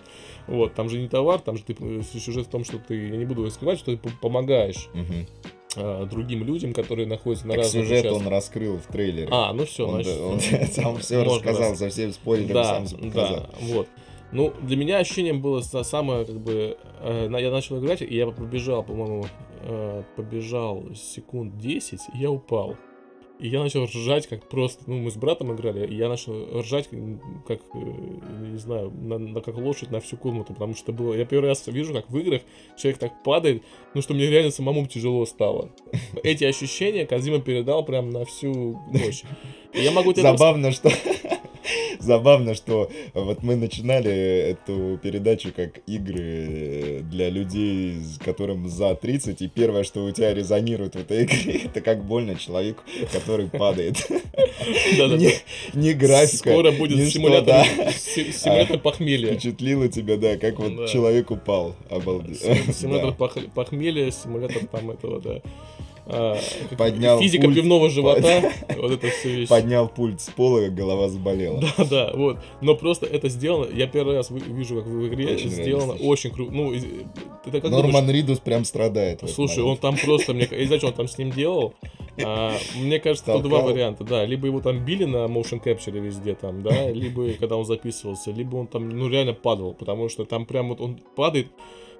Вот, 0.47 0.73
там 0.73 0.89
же 0.89 0.99
не 0.99 1.07
товар, 1.07 1.39
там 1.39 1.57
же 1.57 1.63
ты, 1.63 1.75
э, 1.79 2.01
сюжет 2.03 2.47
в 2.47 2.49
том, 2.49 2.63
что 2.63 2.77
ты, 2.79 2.95
я 3.09 3.17
не 3.17 3.25
буду 3.25 3.43
раскрывать, 3.45 3.79
что 3.79 3.95
ты 3.95 4.09
помогаешь 4.21 4.89
а, 5.77 6.05
другим 6.05 6.43
людям, 6.45 6.71
которые 6.73 7.05
находятся 7.05 7.47
на 7.47 7.53
Так 7.55 7.63
разных 7.63 7.83
сюжет 7.83 8.05
он 8.05 8.11
участках. 8.13 8.31
раскрыл 8.31 8.77
в 8.77 8.85
трейлере. 8.87 9.27
А, 9.31 9.51
ну 9.53 9.65
все, 9.65 9.85
он, 9.85 10.01
значит, 10.03 10.21
он 10.21 10.37
э, 10.39 10.67
сам 10.67 10.97
все 10.99 11.23
рассказал, 11.23 11.71
рас- 11.71 11.79
со 11.79 11.89
всеми 11.89 12.11
спойлерами 12.11 12.53
Да, 12.53 12.85
сам 12.85 12.99
показал. 13.09 13.35
да, 13.39 13.49
вот. 13.59 13.87
Ну, 14.31 14.53
для 14.61 14.75
меня 14.77 14.97
ощущением 14.99 15.41
было 15.41 15.59
са- 15.59 15.83
самое, 15.83 16.23
как 16.25 16.39
бы, 16.39 16.77
э, 17.01 17.27
я 17.29 17.51
начал 17.51 17.77
играть, 17.79 18.01
и 18.01 18.15
я 18.15 18.25
побежал, 18.27 18.83
по-моему, 18.83 19.25
э, 19.63 20.03
побежал 20.15 20.83
секунд 20.95 21.57
10, 21.57 21.99
и 22.13 22.19
я 22.19 22.31
упал. 22.31 22.75
И 23.37 23.49
я 23.49 23.61
начал 23.61 23.83
ржать, 23.83 24.27
как 24.27 24.47
просто, 24.47 24.83
ну, 24.87 24.97
мы 24.97 25.11
с 25.11 25.15
братом 25.15 25.53
играли, 25.53 25.85
и 25.85 25.95
я 25.95 26.07
начал 26.07 26.61
ржать, 26.61 26.87
как, 27.45 27.59
э, 27.73 27.77
не 28.51 28.57
знаю, 28.57 28.91
на, 28.91 29.17
на- 29.17 29.41
как 29.41 29.57
лошадь 29.57 29.91
на 29.91 29.99
всю 29.99 30.15
комнату, 30.15 30.53
потому 30.53 30.73
что 30.73 30.93
было, 30.93 31.13
я 31.13 31.25
первый 31.25 31.47
раз 31.49 31.67
вижу, 31.67 31.93
как 31.93 32.09
в 32.09 32.17
играх 32.17 32.41
человек 32.77 32.97
так 32.99 33.23
падает, 33.23 33.61
ну, 33.93 34.01
что 34.01 34.13
мне 34.13 34.27
реально 34.27 34.51
самому 34.51 34.87
тяжело 34.87 35.25
стало. 35.25 35.69
Эти 36.23 36.45
ощущения 36.45 37.05
Казима 37.05 37.41
передал 37.41 37.83
прям 37.83 38.09
на 38.09 38.23
всю 38.23 38.53
мощь. 38.87 39.23
Я 39.73 39.91
могу 39.91 40.13
тебе 40.13 40.21
Забавно, 40.23 40.71
что... 40.71 40.89
Забавно, 41.99 42.53
что 42.55 42.89
вот 43.13 43.43
мы 43.43 43.55
начинали 43.55 44.11
эту 44.11 44.99
передачу 45.01 45.51
как 45.55 45.79
игры 45.87 47.01
для 47.09 47.29
людей, 47.29 47.95
с 47.99 48.17
которым 48.17 48.67
за 48.67 48.95
30, 48.95 49.41
и 49.41 49.47
первое, 49.47 49.83
что 49.83 50.03
у 50.03 50.11
тебя 50.11 50.33
резонирует 50.33 50.95
в 50.95 50.99
этой 50.99 51.23
игре, 51.23 51.61
это 51.65 51.81
как 51.81 52.03
больно 52.05 52.35
человеку, 52.35 52.83
который 53.11 53.47
падает. 53.47 53.97
Не, 55.73 55.93
графика, 55.93 56.49
Скоро 56.49 56.71
будет 56.71 57.11
симулятор, 57.11 58.79
похмелья. 58.79 59.33
Впечатлило 59.33 59.87
тебя, 59.87 60.17
да, 60.17 60.37
как 60.37 60.59
вот 60.59 60.89
человек 60.89 61.31
упал. 61.31 61.75
Обалдеть. 61.89 62.41
Сим- 62.41 62.73
Симулятор 62.73 63.13
похмелья, 63.55 64.11
симулятор 64.11 64.65
там 64.67 64.91
этого, 64.91 65.21
да. 65.21 65.41
А, 66.07 66.37
как- 66.69 66.77
Поднял 66.77 67.19
Физика 67.19 67.45
пульт. 67.45 67.55
пивного 67.55 67.89
живота, 67.89 68.51
вот 68.77 68.91
это 68.91 69.07
все 69.09 69.35
вещи. 69.35 69.49
Поднял 69.49 69.87
пульт 69.89 70.21
с 70.21 70.29
пола, 70.29 70.67
голова 70.67 71.09
заболела. 71.09 71.61
Да, 71.77 71.85
да, 71.85 72.11
вот. 72.13 72.37
Но 72.61 72.75
просто 72.75 73.05
это 73.07 73.27
сделано, 73.29 73.67
я 73.73 73.87
первый 73.87 74.15
раз 74.15 74.29
вижу, 74.29 74.75
как 74.75 74.85
в 74.85 75.07
игре 75.07 75.33
Очень 75.33 75.49
сделано 75.49 75.93
очень 75.93 76.29
круто. 76.31 76.51
Ну, 76.51 76.73
так 77.43 77.61
как 77.61 77.71
Норман 77.71 77.91
думаешь? 78.05 78.09
Ридус 78.15 78.39
прям 78.39 78.65
страдает. 78.65 79.21
Слушай, 79.27 79.63
он 79.63 79.77
там 79.77 79.97
просто, 79.97 80.33
мне, 80.33 80.47
я 80.51 80.57
не 80.59 80.65
знаю, 80.65 80.79
что 80.79 80.87
он 80.89 80.93
там 80.93 81.07
с 81.07 81.17
ним 81.17 81.31
делал. 81.31 81.73
А, 82.23 82.55
мне 82.77 82.99
кажется, 82.99 83.33
тут 83.33 83.41
два 83.43 83.57
Толкал. 83.59 83.73
варианта, 83.73 84.03
да. 84.03 84.25
Либо 84.25 84.47
его 84.47 84.61
там 84.61 84.85
били 84.85 85.03
на 85.05 85.25
motion 85.25 85.61
capture 85.61 85.99
везде 85.99 86.33
там, 86.35 86.61
да, 86.61 86.89
либо 86.91 87.33
когда 87.33 87.57
он 87.57 87.65
записывался, 87.65 88.31
либо 88.31 88.55
он 88.55 88.67
там, 88.67 88.89
ну, 88.89 89.09
реально 89.09 89.33
падал, 89.33 89.73
потому 89.73 90.07
что 90.07 90.23
там 90.23 90.45
прям 90.45 90.69
вот 90.69 90.79
он 90.79 90.99
падает, 91.15 91.47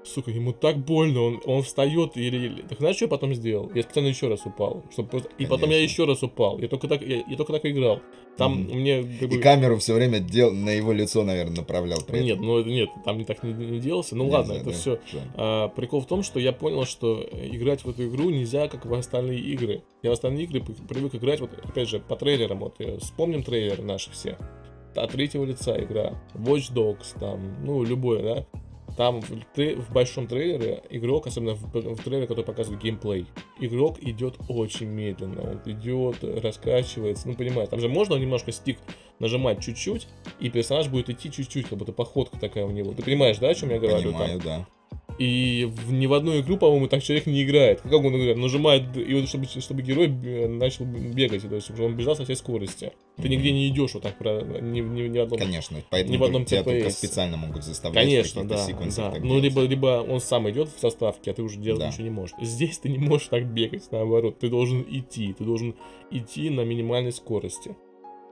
сука, 0.06 0.32
ему 0.32 0.54
так 0.54 0.78
больно, 0.78 1.22
он, 1.22 1.42
он 1.46 1.62
встает 1.64 2.16
или, 2.16 2.38
или- 2.38 2.62
Так 2.64 2.80
знаешь, 2.80 2.96
что 2.96 3.06
я 3.06 3.10
потом 3.10 3.34
сделал? 3.34 3.72
Я 3.74 3.84
специально 3.84 4.08
еще 4.08 4.28
раз 4.28 4.46
упал. 4.46 4.84
Чтобы 4.92 5.10
просто... 5.10 5.30
И 5.38 5.46
потом 5.46 5.70
я 5.70 5.78
Конечно. 5.78 5.94
еще 5.94 6.06
раз 6.06 6.24
упал. 6.24 6.60
Я 6.60 6.68
только 6.68 6.88
так, 6.88 7.02
я, 7.02 7.24
я 7.28 7.36
только 7.38 7.54
так 7.54 7.66
играл. 7.66 8.02
Там 8.38 8.62
Мгм. 8.64 8.80
мне 8.80 9.04
как 9.20 9.30
бы... 9.30 9.36
И 9.36 9.40
камеру 9.40 9.78
все 9.78 9.94
время 9.94 10.20
дел... 10.20 10.52
на 10.54 10.70
его 10.72 10.92
лицо, 10.92 11.24
наверное, 11.24 11.56
направлял. 11.58 12.00
при 12.06 12.20
Нет, 12.22 12.34
этом. 12.36 12.46
ну 12.46 12.64
нет, 12.64 12.90
там 13.06 13.18
не 13.18 13.24
так 13.26 13.44
не, 13.44 13.54
не 13.54 13.80
делался. 13.80 14.16
Ну 14.16 14.26
Нельзя, 14.26 14.38
ладно, 14.38 14.54
это 14.54 14.66
да? 14.66 14.72
все. 14.72 15.00
А, 15.36 15.68
прикол 15.70 16.02
в 16.02 16.06
том, 16.06 16.22
что 16.24 16.40
я 16.40 16.52
понял, 16.52 16.86
что 16.86 17.22
играть 17.34 17.86
в 17.86 17.90
эту 17.90 18.08
игру 18.08 18.30
нельзя, 18.30 18.68
как 18.68 18.86
в 18.86 18.94
остальные 18.94 19.40
игры. 19.40 19.84
Я 20.04 20.10
в 20.10 20.14
остальные 20.14 20.44
игры 20.46 20.62
привык 20.88 21.16
играть, 21.16 21.40
вот 21.40 21.52
опять 21.64 21.88
же, 21.90 22.00
по 22.00 22.16
трейлерам. 22.16 22.60
Вот 22.60 22.76
э, 22.80 22.98
вспомним 23.00 23.42
трейлеры 23.44 23.84
наши 23.84 24.12
все. 24.12 24.38
От 24.96 25.12
третьего 25.12 25.44
лица 25.44 25.78
игра. 25.82 26.14
Watch 26.36 26.74
Dogs, 26.74 27.20
там, 27.20 27.56
ну, 27.66 27.84
любое, 27.84 28.22
да. 28.24 28.46
Там 28.98 29.22
тре- 29.54 29.76
в 29.76 29.92
большом 29.92 30.28
трейлере 30.28 30.82
игрок, 30.90 31.28
особенно 31.28 31.54
в, 31.56 31.64
в 31.74 32.04
трейлере, 32.04 32.28
который 32.28 32.46
показывает 32.46 32.82
геймплей, 32.82 33.26
игрок 33.60 33.98
идет 34.02 34.36
очень 34.48 34.88
медленно. 34.88 35.42
Он 35.42 35.62
идет, 35.66 36.24
раскачивается. 36.24 37.28
Ну, 37.28 37.36
понимаешь, 37.36 37.70
там 37.70 37.80
же 37.80 37.90
можно 37.90 38.16
немножко 38.16 38.52
стик 38.52 38.78
нажимать 39.20 39.62
чуть-чуть, 39.62 40.08
и 40.40 40.50
персонаж 40.50 40.88
будет 40.88 41.10
идти 41.10 41.32
чуть-чуть, 41.32 41.68
как 41.68 41.78
будто 41.78 41.92
походка 41.92 42.40
такая 42.40 42.66
у 42.66 42.72
него. 42.72 42.94
Ты 42.94 43.04
понимаешь, 43.04 43.38
да, 43.38 43.50
о 43.50 43.56
чем 43.56 43.70
я 43.70 43.80
говорю? 43.80 44.12
там? 44.12 44.22
Понимаю, 44.22 44.42
да. 44.44 44.68
И 45.18 45.66
в, 45.66 45.94
ни 45.94 46.08
в 46.08 46.14
одну 46.14 46.38
игру, 46.40 46.58
по-моему, 46.58 46.88
так 46.88 47.02
человек 47.02 47.26
не 47.26 47.44
играет. 47.44 47.82
Как 47.82 47.94
он 47.94 48.16
играет? 48.16 48.38
Нажимает, 48.38 48.98
и 48.98 49.14
вот 49.14 49.30
чтобы, 49.30 49.46
чтобы 49.46 49.82
герой 49.82 50.10
начал 50.10 50.86
бегать, 50.86 51.48
то 51.48 51.56
есть 51.56 51.68
чтобы 51.68 51.86
он 51.86 51.96
бежал 51.96 52.16
со 52.16 52.26
всей 52.26 52.36
скорости. 52.36 52.92
Ты 53.16 53.30
нигде 53.30 53.52
не 53.52 53.70
идешь 53.70 53.94
вот 53.94 54.04
так, 54.04 54.20
ни, 54.20 54.82
ни, 54.82 55.08
ни 55.08 55.18
в 55.18 55.22
одном... 55.22 55.40
Конечно, 55.40 55.78
поэтому 55.90 56.14
ни 56.14 56.18
в 56.18 56.24
одном 56.24 56.46
тебя 56.46 56.64
только 56.64 56.90
специально 56.90 57.38
могут 57.38 57.64
заставлять 57.64 58.04
Конечно, 58.04 58.44
да, 58.44 58.68
да. 58.68 59.14
Ну, 59.22 59.40
либо, 59.40 59.62
либо 59.62 60.06
он 60.08 60.20
сам 60.20 60.50
идет 60.50 60.70
в 60.70 60.80
составке, 60.80 61.32
а 61.32 61.34
ты 61.34 61.44
уже 61.44 61.60
делать 61.60 61.80
да. 61.80 61.88
ничего 61.88 62.04
не 62.04 62.10
можешь. 62.10 62.36
Здесь 62.42 62.78
ты 62.80 62.90
не 62.90 62.98
можешь 62.98 63.28
так 63.28 63.46
бегать, 63.46 63.92
наоборот. 63.92 64.40
Ты 64.40 64.50
должен 64.50 64.86
идти, 64.88 65.34
ты 65.34 65.44
должен 65.46 65.76
идти 66.12 66.50
на 66.50 66.62
минимальной 66.62 67.14
скорости. 67.14 67.76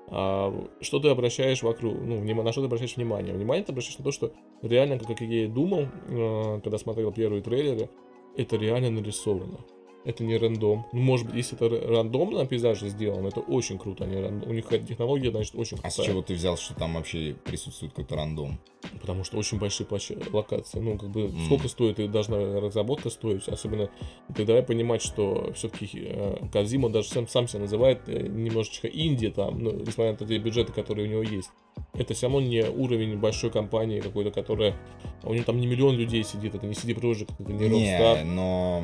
А, 0.08 0.54
что 0.82 1.00
ты 1.00 1.08
обращаешь 1.08 1.63
вокруг, 1.63 1.96
ну, 2.02 2.22
на 2.22 2.52
что 2.52 2.62
ты 2.62 2.67
обращаешь 2.67 2.98
внимание? 2.98 3.34
Внимание 3.34 3.63
ты 3.63 3.72
обращаешь 3.72 3.98
на 3.98 4.04
то, 4.04 4.12
что 4.12 4.34
реально, 4.63 4.97
как 4.99 5.21
я 5.21 5.45
и 5.45 5.47
думал, 5.47 5.88
а, 6.10 6.60
когда 6.62 6.78
смотрел 6.78 7.12
первые 7.12 7.43
трейлеры, 7.43 7.89
это 8.36 8.56
реально 8.56 8.89
нарисовано 8.89 9.60
это 10.06 10.23
не 10.23 10.38
рандом. 10.38 10.86
Ну, 10.91 11.02
может 11.02 11.28
быть, 11.28 11.36
если 11.36 11.56
это 11.56 11.88
рандомно 11.88 12.39
на 12.39 12.45
пейзаже 12.45 12.89
сделано, 12.89 13.28
это 13.28 13.39
очень 13.39 13.78
круто. 13.78 14.04
Они 14.04 14.17
рандом... 14.17 14.49
У 14.49 14.54
них 14.54 14.67
технология, 14.88 15.32
значит, 15.32 15.56
очень 15.56 15.78
крутая. 15.78 15.91
А 15.91 15.91
с 15.91 16.06
чего 16.06 16.21
ты 16.21 16.34
взял, 16.34 16.58
что 16.58 16.73
там 16.76 16.95
вообще 16.95 17.36
присутствует 17.43 17.93
какой-то 17.93 18.15
рандом? 18.15 18.60
Потому 18.99 19.23
что 19.23 19.38
очень 19.38 19.60
большие 19.60 19.88
локации. 20.32 20.80
Ну, 20.80 20.97
как 20.97 21.10
бы, 21.10 21.21
mm. 21.21 21.45
сколько 21.45 21.67
стоит 21.67 21.99
и 21.99 22.08
должна 22.08 22.60
разработка 22.60 23.10
стоить. 23.10 23.47
Особенно, 23.47 23.89
ты 24.36 24.45
давай 24.45 24.63
понимать, 24.63 25.02
что 25.02 25.52
все-таки 25.54 25.89
э, 25.93 26.47
Казима 26.52 26.89
даже 26.89 27.08
сам, 27.08 27.28
сам 27.28 27.47
себя 27.47 27.62
называет 27.62 28.02
э, 28.08 28.28
немножечко 28.28 28.88
Индия 28.88 29.32
там, 29.32 29.60
ну, 29.60 29.71
несмотря 29.71 30.12
на 30.12 30.17
те 30.17 30.38
бюджеты, 30.38 30.73
которые 30.73 31.08
у 31.08 31.12
него 31.12 31.23
есть 31.23 31.49
это 31.96 32.16
все 32.16 32.26
равно 32.26 32.42
не 32.42 32.64
уровень 32.64 33.18
большой 33.18 33.52
компании 33.52 34.00
какой-то, 34.00 34.32
которая... 34.32 34.76
У 35.24 35.34
нее 35.34 35.44
там 35.44 35.60
не 35.60 35.68
миллион 35.68 35.96
людей 35.96 36.24
сидит, 36.24 36.56
это 36.56 36.66
не 36.66 36.74
CD 36.74 37.00
Projekt, 37.00 37.32
это 37.40 37.54
не 37.54 37.68
Rockstar. 37.68 38.24
Не, 38.24 38.32
но 38.32 38.84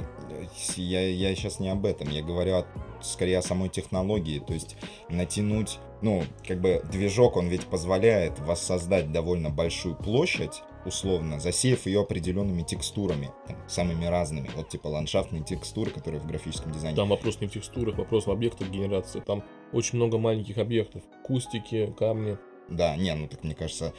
я, 0.76 1.08
я 1.08 1.36
сейчас 1.36 1.60
не 1.60 1.70
об 1.70 1.86
этом, 1.86 2.10
я 2.12 2.22
говорю 2.22 2.58
о, 2.58 2.66
скорее 3.02 3.40
о 3.40 3.42
самой 3.42 3.70
технологии, 3.70 4.40
то 4.40 4.54
есть 4.54 4.78
натянуть, 5.10 5.80
ну, 6.04 6.24
как 6.48 6.62
бы 6.62 6.84
движок, 6.92 7.36
он 7.36 7.48
ведь 7.48 7.66
позволяет 7.66 8.40
воссоздать 8.40 9.12
довольно 9.12 9.50
большую 9.50 9.96
площадь, 9.96 10.62
условно, 10.86 11.40
засеяв 11.40 11.88
ее 11.88 12.02
определенными 12.02 12.62
текстурами, 12.62 13.32
там, 13.48 13.58
самыми 13.68 14.06
разными, 14.06 14.52
вот 14.56 14.70
типа 14.70 14.88
ландшафтные 14.88 15.44
текстуры, 15.44 15.90
которые 15.90 16.22
в 16.22 16.28
графическом 16.28 16.72
дизайне. 16.72 16.96
Там 16.96 17.10
вопрос 17.10 17.42
не 17.42 17.48
в 17.48 17.52
текстурах, 17.52 17.98
вопрос 17.98 18.28
в 18.28 18.32
объектах 18.32 18.70
генерации, 18.70 19.20
там 19.20 19.44
очень 19.74 19.98
много 19.98 20.20
маленьких 20.20 20.60
объектов, 20.60 21.02
кустики, 21.24 21.92
камни, 21.98 22.38
да, 22.70 22.96
не, 22.96 23.14
ну 23.16 23.28
так 23.28 23.44
мне 23.44 23.56
кажется, 23.56 23.94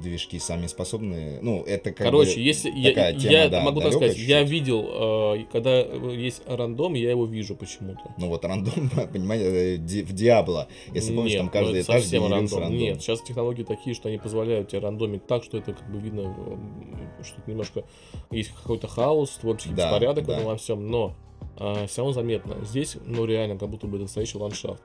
движки 0.00 0.38
сами 0.38 0.66
способны. 0.66 1.38
Ну, 1.42 1.62
это 1.62 1.90
как 1.92 2.06
Короче, 2.06 2.36
бы 2.36 2.40
если 2.40 2.70
такая 2.70 3.12
я, 3.12 3.18
тема, 3.18 3.32
я 3.32 3.48
да, 3.48 3.60
могу 3.62 3.80
так 3.80 3.92
сказать, 3.92 4.12
чуть-чуть. 4.12 4.28
я 4.28 4.42
видел, 4.42 5.34
э, 5.34 5.44
когда 5.52 5.80
есть 5.80 6.42
рандом, 6.46 6.94
я 6.94 7.10
его 7.10 7.26
вижу 7.26 7.56
почему-то. 7.56 8.14
Ну 8.18 8.28
вот 8.28 8.44
рандом, 8.44 8.90
понимаете, 9.12 9.76
э, 9.76 10.04
в 10.04 10.12
Диабло. 10.12 10.68
Если 10.92 11.14
помнишь, 11.14 11.32
Нет, 11.32 11.40
там 11.40 11.50
каждый 11.50 11.74
ну, 11.74 11.80
этаж 11.82 12.02
совсем 12.02 12.26
рандом. 12.26 12.58
рандом. 12.58 12.78
Нет, 12.78 13.02
сейчас 13.02 13.22
технологии 13.22 13.62
такие, 13.62 13.94
что 13.94 14.08
они 14.08 14.18
позволяют 14.18 14.68
тебе 14.68 14.80
рандомить 14.80 15.26
так, 15.26 15.44
что 15.44 15.58
это 15.58 15.72
как 15.72 15.90
бы 15.90 15.98
видно, 15.98 16.34
что 17.22 17.40
немножко 17.46 17.84
есть 18.30 18.50
какой-то 18.50 18.88
хаос, 18.88 19.30
творческий 19.40 19.74
да, 19.74 19.90
беспорядок 19.90 20.26
да. 20.26 20.40
во 20.40 20.56
всем, 20.56 20.86
но 20.86 21.14
э, 21.58 21.86
все 21.86 21.98
равно 21.98 22.12
заметно. 22.12 22.56
Здесь, 22.64 22.96
ну 23.04 23.24
реально, 23.24 23.58
как 23.58 23.68
будто 23.68 23.86
бы 23.86 23.98
настоящий 23.98 24.38
ландшафт 24.38 24.82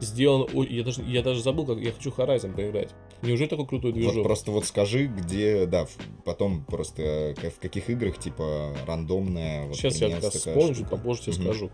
сделан... 0.00 0.48
Я 0.68 0.84
даже, 0.84 1.02
я 1.02 1.22
даже 1.22 1.42
забыл, 1.42 1.66
как 1.66 1.78
я 1.78 1.92
хочу 1.92 2.10
Horizon 2.10 2.54
поиграть. 2.54 2.94
Неужели 3.22 3.48
такой 3.48 3.66
крутой 3.66 3.92
движок? 3.92 4.14
Вот 4.14 4.22
просто 4.24 4.50
вот 4.50 4.64
скажи, 4.66 5.06
где, 5.06 5.66
да, 5.66 5.86
потом 6.24 6.64
просто 6.64 7.34
в 7.36 7.60
каких 7.60 7.90
играх, 7.90 8.18
типа, 8.18 8.74
рандомная... 8.86 9.66
Вот, 9.66 9.76
Сейчас 9.76 10.00
я 10.00 10.10
как 10.10 10.24
раз 10.24 10.34
вспомню, 10.34 10.86
попозже 10.88 11.22
тебе 11.22 11.32
mm 11.32 11.42
скажу. 11.42 11.70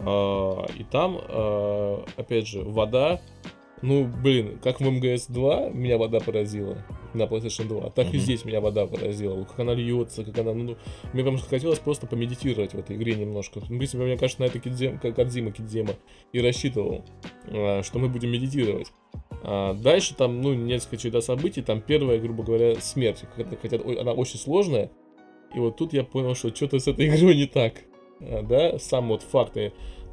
А, 0.00 0.66
и 0.76 0.84
там, 0.84 1.18
а, 1.20 2.04
опять 2.16 2.46
же, 2.46 2.62
вода 2.62 3.20
ну, 3.84 4.06
блин, 4.06 4.58
как 4.62 4.80
в 4.80 4.90
МГС 4.90 5.26
2 5.26 5.70
меня 5.70 5.98
вода 5.98 6.18
поразила 6.18 6.78
на 7.12 7.24
PlayStation 7.24 7.68
2, 7.68 7.90
так 7.90 8.06
mm-hmm. 8.06 8.16
и 8.16 8.18
здесь 8.18 8.44
меня 8.46 8.62
вода 8.62 8.86
поразила. 8.86 9.44
Как 9.44 9.60
она 9.60 9.74
льется, 9.74 10.24
как 10.24 10.38
она... 10.38 10.54
Ну, 10.54 10.76
мне 11.12 11.22
прям 11.22 11.36
хотелось 11.36 11.80
просто 11.80 12.06
помедитировать 12.06 12.72
в 12.72 12.78
этой 12.78 12.96
игре 12.96 13.14
немножко. 13.14 13.60
В 13.60 13.68
принципе, 13.68 14.02
мне 14.02 14.16
кажется, 14.16 14.40
на 14.40 14.46
это 14.46 14.58
Кидзема, 14.58 14.98
Кадзима 14.98 15.52
Кидзема 15.52 15.90
и 16.32 16.40
рассчитывал, 16.40 17.04
а, 17.48 17.82
что 17.82 17.98
мы 17.98 18.08
будем 18.08 18.30
медитировать. 18.30 18.90
А 19.42 19.74
дальше 19.74 20.14
там, 20.14 20.40
ну, 20.40 20.54
несколько 20.54 20.96
череда 20.96 21.20
событий. 21.20 21.60
Там 21.60 21.82
первая, 21.82 22.18
грубо 22.18 22.42
говоря, 22.42 22.76
смерть. 22.76 23.24
Хотя 23.60 23.76
она 23.76 24.12
очень 24.12 24.38
сложная. 24.38 24.90
И 25.54 25.58
вот 25.58 25.76
тут 25.76 25.92
я 25.92 26.04
понял, 26.04 26.34
что 26.34 26.54
что-то 26.54 26.78
с 26.78 26.88
этой 26.88 27.06
игрой 27.08 27.36
не 27.36 27.46
так. 27.46 27.82
А, 28.20 28.42
да, 28.42 28.78
сам 28.78 29.08
вот 29.08 29.22
факт 29.22 29.58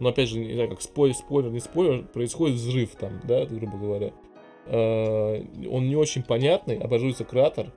но 0.02 0.10
опять 0.10 0.30
же, 0.30 0.40
не 0.40 0.54
знаю, 0.54 0.70
как 0.70 0.82
спойлер, 0.82 1.14
спойлер, 1.16 1.52
не 1.52 1.60
спойлер, 1.60 2.04
происходит 2.04 2.56
взрыв 2.56 2.96
там, 2.96 3.22
да, 3.24 3.46
грубо 3.46 3.78
говоря. 3.78 4.12
Э, 4.66 5.44
он 5.70 5.88
не 5.88 5.96
очень 5.96 6.24
понятный, 6.24 6.80
обожуется 6.80 7.24
кратер. 7.24 7.72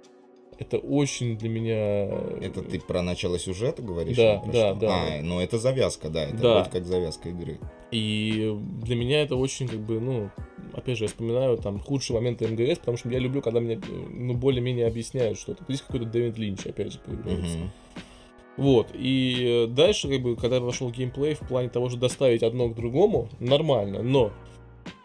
Это 0.59 0.79
очень 0.79 1.37
для 1.37 1.51
меня... 1.51 2.07
Это 2.41 2.63
ты 2.63 2.81
про 2.81 3.03
начало 3.03 3.39
сюжета 3.39 3.83
говоришь? 3.83 4.17
Да, 4.17 4.43
да, 4.47 4.71
что? 4.71 4.75
да. 4.81 4.89
А, 4.89 5.23
ну 5.23 5.41
это 5.41 5.59
завязка, 5.59 6.09
да, 6.09 6.25
это 6.25 6.37
да. 6.39 6.55
вроде 6.55 6.71
как 6.71 6.87
завязка 6.87 7.29
игры. 7.29 7.59
И 7.91 8.57
для 8.83 8.97
меня 8.97 9.21
это 9.21 9.37
очень 9.37 9.69
как 9.69 9.81
бы, 9.81 10.01
ну, 10.01 10.31
опять 10.73 10.97
же, 10.97 11.05
я 11.05 11.09
вспоминаю 11.09 11.59
там 11.59 11.79
худшие 11.79 12.15
моменты 12.15 12.47
МГС, 12.49 12.79
потому 12.79 12.97
что 12.97 13.11
я 13.11 13.19
люблю, 13.19 13.43
когда 13.43 13.61
мне, 13.61 13.79
ну, 14.11 14.33
более-менее 14.33 14.87
объясняют 14.87 15.39
что-то. 15.39 15.63
Здесь 15.69 15.83
какой-то 15.83 16.07
Дэвид 16.07 16.39
Линч, 16.39 16.65
опять 16.65 16.93
же, 16.93 17.01
появляется. 17.01 17.59
Угу. 17.59 17.71
Вот, 18.57 18.91
и 18.95 19.67
дальше, 19.69 20.09
как 20.09 20.23
бы, 20.23 20.37
когда 20.37 20.61
пошел 20.61 20.91
геймплей 20.91 21.35
в 21.35 21.41
плане 21.41 21.69
того, 21.69 21.89
что 21.89 21.99
доставить 21.99 22.43
одно 22.43 22.69
к 22.69 22.75
другому, 22.75 23.29
нормально, 23.41 24.03
но, 24.03 24.31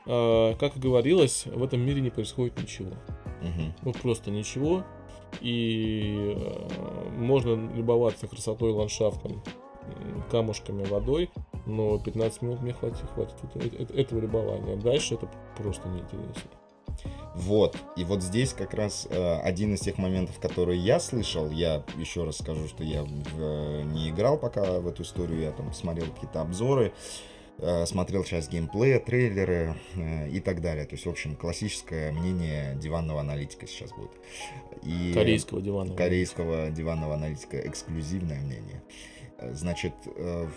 э, 0.06 0.54
как 0.60 0.78
и 0.78 0.80
говорилось, 0.80 1.46
в 1.48 1.64
этом 1.64 1.82
мире 1.82 2.02
не 2.02 2.12
происходит 2.12 2.60
ничего. 2.62 2.92
Угу. 3.42 3.74
Вот 3.84 3.98
просто 4.02 4.30
ничего, 4.30 4.84
и 5.42 6.36
э, 6.38 7.10
можно 7.18 7.76
любоваться 7.76 8.28
красотой, 8.28 8.72
ландшафтом, 8.72 9.42
камушками, 10.30 10.84
водой, 10.86 11.32
но 11.66 11.98
15 11.98 12.42
минут 12.42 12.62
мне 12.62 12.74
хватит, 12.74 12.98
хватит 13.14 13.36
этого 13.92 14.20
любования. 14.20 14.76
Дальше 14.76 15.16
это 15.16 15.30
просто 15.58 15.88
неинтересно. 15.90 16.59
Вот. 17.36 17.78
И 17.96 18.04
вот 18.04 18.22
здесь 18.22 18.54
как 18.54 18.74
раз 18.74 19.08
э, 19.10 19.36
один 19.42 19.74
из 19.74 19.82
тех 19.82 19.98
моментов, 19.98 20.40
которые 20.40 20.80
я 20.80 21.00
слышал, 21.00 21.50
я 21.50 21.84
еще 21.98 22.24
раз 22.24 22.40
скажу, 22.40 22.68
что 22.68 22.84
я 22.84 23.04
в, 23.04 23.10
э, 23.38 23.84
не 23.84 24.10
играл 24.10 24.38
пока 24.38 24.80
в 24.80 24.88
эту 24.88 25.04
историю, 25.04 25.42
я 25.42 25.52
там 25.52 25.72
смотрел 25.74 26.08
какие-то 26.08 26.42
обзоры, 26.42 26.92
э, 27.60 27.86
смотрел 27.86 28.24
часть 28.24 28.52
геймплея, 28.52 29.00
трейлеры 29.00 29.76
э, 29.96 30.30
и 30.30 30.40
так 30.40 30.62
далее. 30.62 30.86
То 30.86 30.96
есть, 30.96 31.06
в 31.06 31.10
общем, 31.10 31.36
классическое 31.36 32.12
мнение 32.12 32.76
диванного 32.76 33.22
аналитика 33.22 33.68
сейчас 33.68 33.92
будет. 33.92 34.12
И 34.84 35.14
корейского 35.14 35.62
диванного. 35.62 35.96
Корейского 35.96 36.70
диванного 36.72 37.14
аналитика, 37.14 37.60
эксклюзивное 37.60 38.42
мнение. 38.42 38.84
Значит, 39.42 39.94
э, 40.06 40.50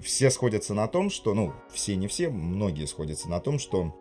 все 0.00 0.30
сходятся 0.30 0.74
на 0.74 0.86
том, 0.86 1.10
что, 1.10 1.34
ну, 1.34 1.52
все 1.72 1.96
не 1.96 2.08
все, 2.08 2.28
многие 2.28 2.86
сходятся 2.86 3.28
на 3.28 3.40
том, 3.40 3.58
что 3.58 3.94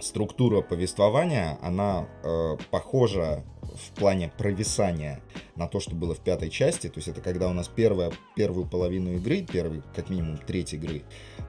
структура 0.00 0.60
повествования, 0.60 1.58
она 1.62 2.08
э, 2.22 2.56
похожа 2.70 3.44
в 3.74 3.90
плане 3.92 4.32
провисания 4.36 5.20
на 5.56 5.66
то, 5.68 5.80
что 5.80 5.94
было 5.94 6.14
в 6.14 6.20
пятой 6.20 6.50
части. 6.50 6.88
То 6.88 6.98
есть 6.98 7.08
это 7.08 7.20
когда 7.20 7.48
у 7.48 7.52
нас 7.52 7.68
первая, 7.68 8.12
первую 8.36 8.66
половину 8.66 9.14
игры, 9.14 9.42
первый, 9.42 9.82
как 9.94 10.10
минимум, 10.10 10.38
треть 10.38 10.74
игры, 10.74 11.02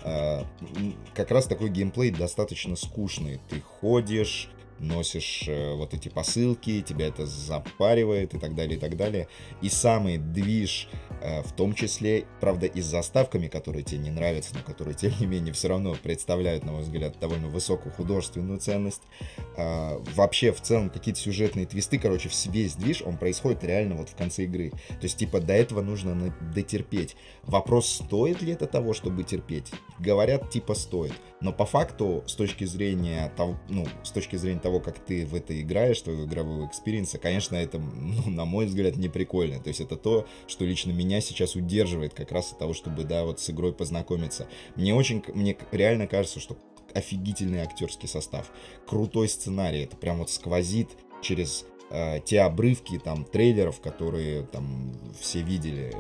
э, 0.04 0.44
как 1.14 1.32
раз 1.32 1.46
такой 1.46 1.70
геймплей 1.70 2.12
достаточно 2.12 2.76
скучный. 2.76 3.40
Ты 3.50 3.62
ходишь, 3.62 4.50
носишь 4.82 5.46
э, 5.48 5.74
вот 5.76 5.94
эти 5.94 6.10
посылки, 6.10 6.82
тебя 6.82 7.08
это 7.08 7.26
запаривает 7.26 8.34
и 8.34 8.40
так 8.40 8.56
далее, 8.56 8.78
и 8.78 8.80
так 8.80 8.98
далее. 8.98 9.28
И 9.62 9.70
самый 9.70 10.18
движ, 10.18 10.90
э, 11.22 11.42
в 11.44 11.54
том 11.54 11.74
числе, 11.74 12.26
правда, 12.40 12.66
и 12.66 12.82
с 12.82 12.86
заставками, 12.86 13.48
которые 13.48 13.84
тебе 13.84 14.00
не 14.00 14.12
нравятся, 14.12 14.54
но 14.56 14.62
которые, 14.62 14.96
тем 14.96 15.14
не 15.20 15.26
менее, 15.26 15.54
все 15.54 15.70
равно 15.70 15.96
представляют, 16.02 16.66
на 16.66 16.72
мой 16.74 16.82
взгляд, 16.82 17.20
довольно 17.20 17.48
высокую 17.48 17.94
художественную 17.94 18.60
ценность. 18.60 19.04
Э, 19.58 20.00
вообще, 20.16 20.52
в 20.52 20.62
целом, 20.62 20.90
какие-то 20.90 21.20
сюжетные 21.20 21.66
твисты, 21.66 22.00
короче, 22.00 22.30
весь 22.46 22.76
движ, 22.76 23.02
он 23.02 23.18
происходит 23.18 23.64
реально 23.64 23.96
вот 23.96 24.10
в 24.10 24.16
конце 24.16 24.44
игры. 24.44 24.72
То 24.72 25.04
есть, 25.04 25.18
типа, 25.18 25.40
до 25.40 25.54
этого 25.54 25.82
нужно 25.82 26.36
дотерпеть. 26.54 27.16
Вопрос, 27.44 27.88
стоит 27.88 28.42
ли 28.42 28.54
это 28.54 28.68
того, 28.68 28.94
чтобы 28.94 29.24
терпеть? 29.24 29.72
Говорят, 30.00 30.50
типа, 30.50 30.74
стоит. 30.74 31.14
Но 31.42 31.52
по 31.52 31.66
факту, 31.66 32.24
с 32.28 32.36
точки 32.36 32.64
зрения 32.66 33.32
того, 33.36 33.58
ну, 33.68 33.88
с 34.04 34.12
точки 34.12 34.36
зрения 34.36 34.60
того, 34.60 34.80
как 34.80 35.00
ты 35.00 35.26
в 35.26 35.36
это 35.36 35.60
играешь, 35.60 36.02
твоего 36.02 36.26
игрового 36.26 36.68
experience 36.68 37.10
а, 37.10 37.18
конечно, 37.18 37.56
это, 37.56 37.80
ну, 37.80 38.30
на 38.30 38.46
мой 38.46 38.68
взгляд, 38.68 38.96
не 38.96 39.10
прикольно. 39.10 39.60
То 39.60 39.70
есть 39.70 39.82
это 39.82 39.96
то, 39.96 40.28
что 40.48 40.66
лично 40.66 40.92
меня 40.92 41.20
сейчас 41.20 41.56
удерживает 41.56 42.14
как 42.14 42.32
раз 42.32 42.52
от 42.52 42.60
того, 42.60 42.74
чтобы, 42.74 43.04
да, 43.04 43.26
вот 43.26 43.40
с 43.40 43.50
игрой 43.50 43.74
познакомиться. 43.74 44.48
Мне 44.76 44.94
очень, 44.94 45.24
мне 45.34 45.58
реально 45.72 46.08
кажется, 46.08 46.40
что 46.40 46.58
офигительный 46.94 47.62
актерский 47.62 48.08
состав, 48.08 48.52
крутой 48.88 49.30
сценарий, 49.30 49.84
это 49.84 49.96
прям 49.96 50.20
вот 50.20 50.30
сквозит 50.30 50.90
через 51.22 51.66
те 52.26 52.42
обрывки 52.42 52.98
там 52.98 53.26
трейлеров, 53.26 53.82
которые 53.82 54.44
там 54.44 54.94
все 55.20 55.42
видели. 55.42 55.94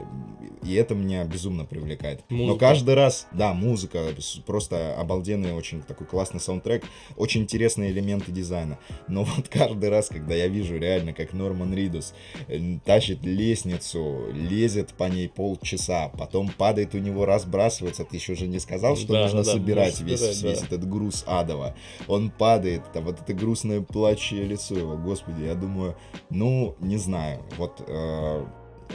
И 0.63 0.75
это 0.75 0.93
меня 0.93 1.23
безумно 1.23 1.65
привлекает. 1.65 2.21
Музыка. 2.30 2.54
Но 2.54 2.58
каждый 2.58 2.93
раз, 2.93 3.27
да, 3.32 3.54
музыка, 3.54 4.10
просто 4.45 4.95
обалденный, 4.95 5.54
очень 5.54 5.82
такой 5.82 6.06
классный 6.06 6.39
саундтрек, 6.39 6.84
очень 7.17 7.41
интересные 7.41 7.91
элементы 7.91 8.32
дизайна. 8.32 8.77
Но 9.08 9.23
вот 9.36 9.49
каждый 9.49 9.89
раз, 9.89 10.10
когда 10.10 10.36
я 10.36 10.47
вижу 10.47 10.77
реально, 10.77 11.13
как 11.13 11.34
Норман 11.34 11.73
Ридус 11.73 12.13
э, 12.47 12.77
тащит 12.86 13.23
лестницу, 13.23 14.27
лезет 14.34 14.93
по 14.93 15.06
ней 15.06 15.27
полчаса, 15.30 16.10
потом 16.10 16.49
падает 16.49 16.93
у 16.93 16.99
него, 16.99 17.25
разбрасывается, 17.25 18.06
ты 18.06 18.17
еще 18.17 18.36
же 18.36 18.47
не 18.47 18.60
сказал, 18.60 18.95
что 18.95 19.13
Да, 19.13 19.23
нужно 19.23 19.43
да, 19.43 19.51
собирать 19.51 19.99
весь, 20.01 20.19
собирать, 20.19 20.43
весь 20.43 20.60
да. 20.60 20.65
этот 20.67 20.88
груз 20.88 21.23
адова. 21.25 21.75
Он 22.08 22.30
падает, 22.30 22.84
там 22.93 23.06
вот 23.06 23.19
это 23.19 23.34
грустное 23.34 23.82
плачье 23.82 24.43
лицо 24.43 24.75
его, 24.75 24.95
господи, 24.95 25.43
я 25.43 25.56
думаю, 25.56 25.81
ну, 26.30 26.76
не 26.80 26.98
знаю, 26.98 27.44
вот 27.58 27.84
э, 27.88 28.46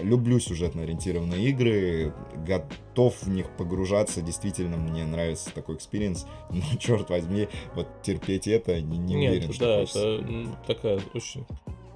люблю 0.03 0.39
сюжетно 0.41 0.83
ориентированные 0.83 1.49
игры, 1.49 2.15
готов 2.47 3.23
в 3.23 3.29
них 3.29 3.51
погружаться, 3.57 4.23
действительно, 4.23 4.77
мне 4.77 5.05
нравится 5.05 5.53
такой 5.55 5.77
experience, 5.77 6.27
но, 6.51 6.63
черт 6.79 7.11
возьми, 7.11 7.49
вот 7.75 7.89
терпеть 8.03 8.47
это, 8.49 8.81
не, 8.81 8.99
не 8.99 9.15
Нет, 9.15 9.33
уверен, 9.33 9.53
что 9.53 9.65
да, 9.65 9.81
хочется. 9.81 10.09
это 10.09 10.65
такая 10.67 11.01
очень 11.15 11.47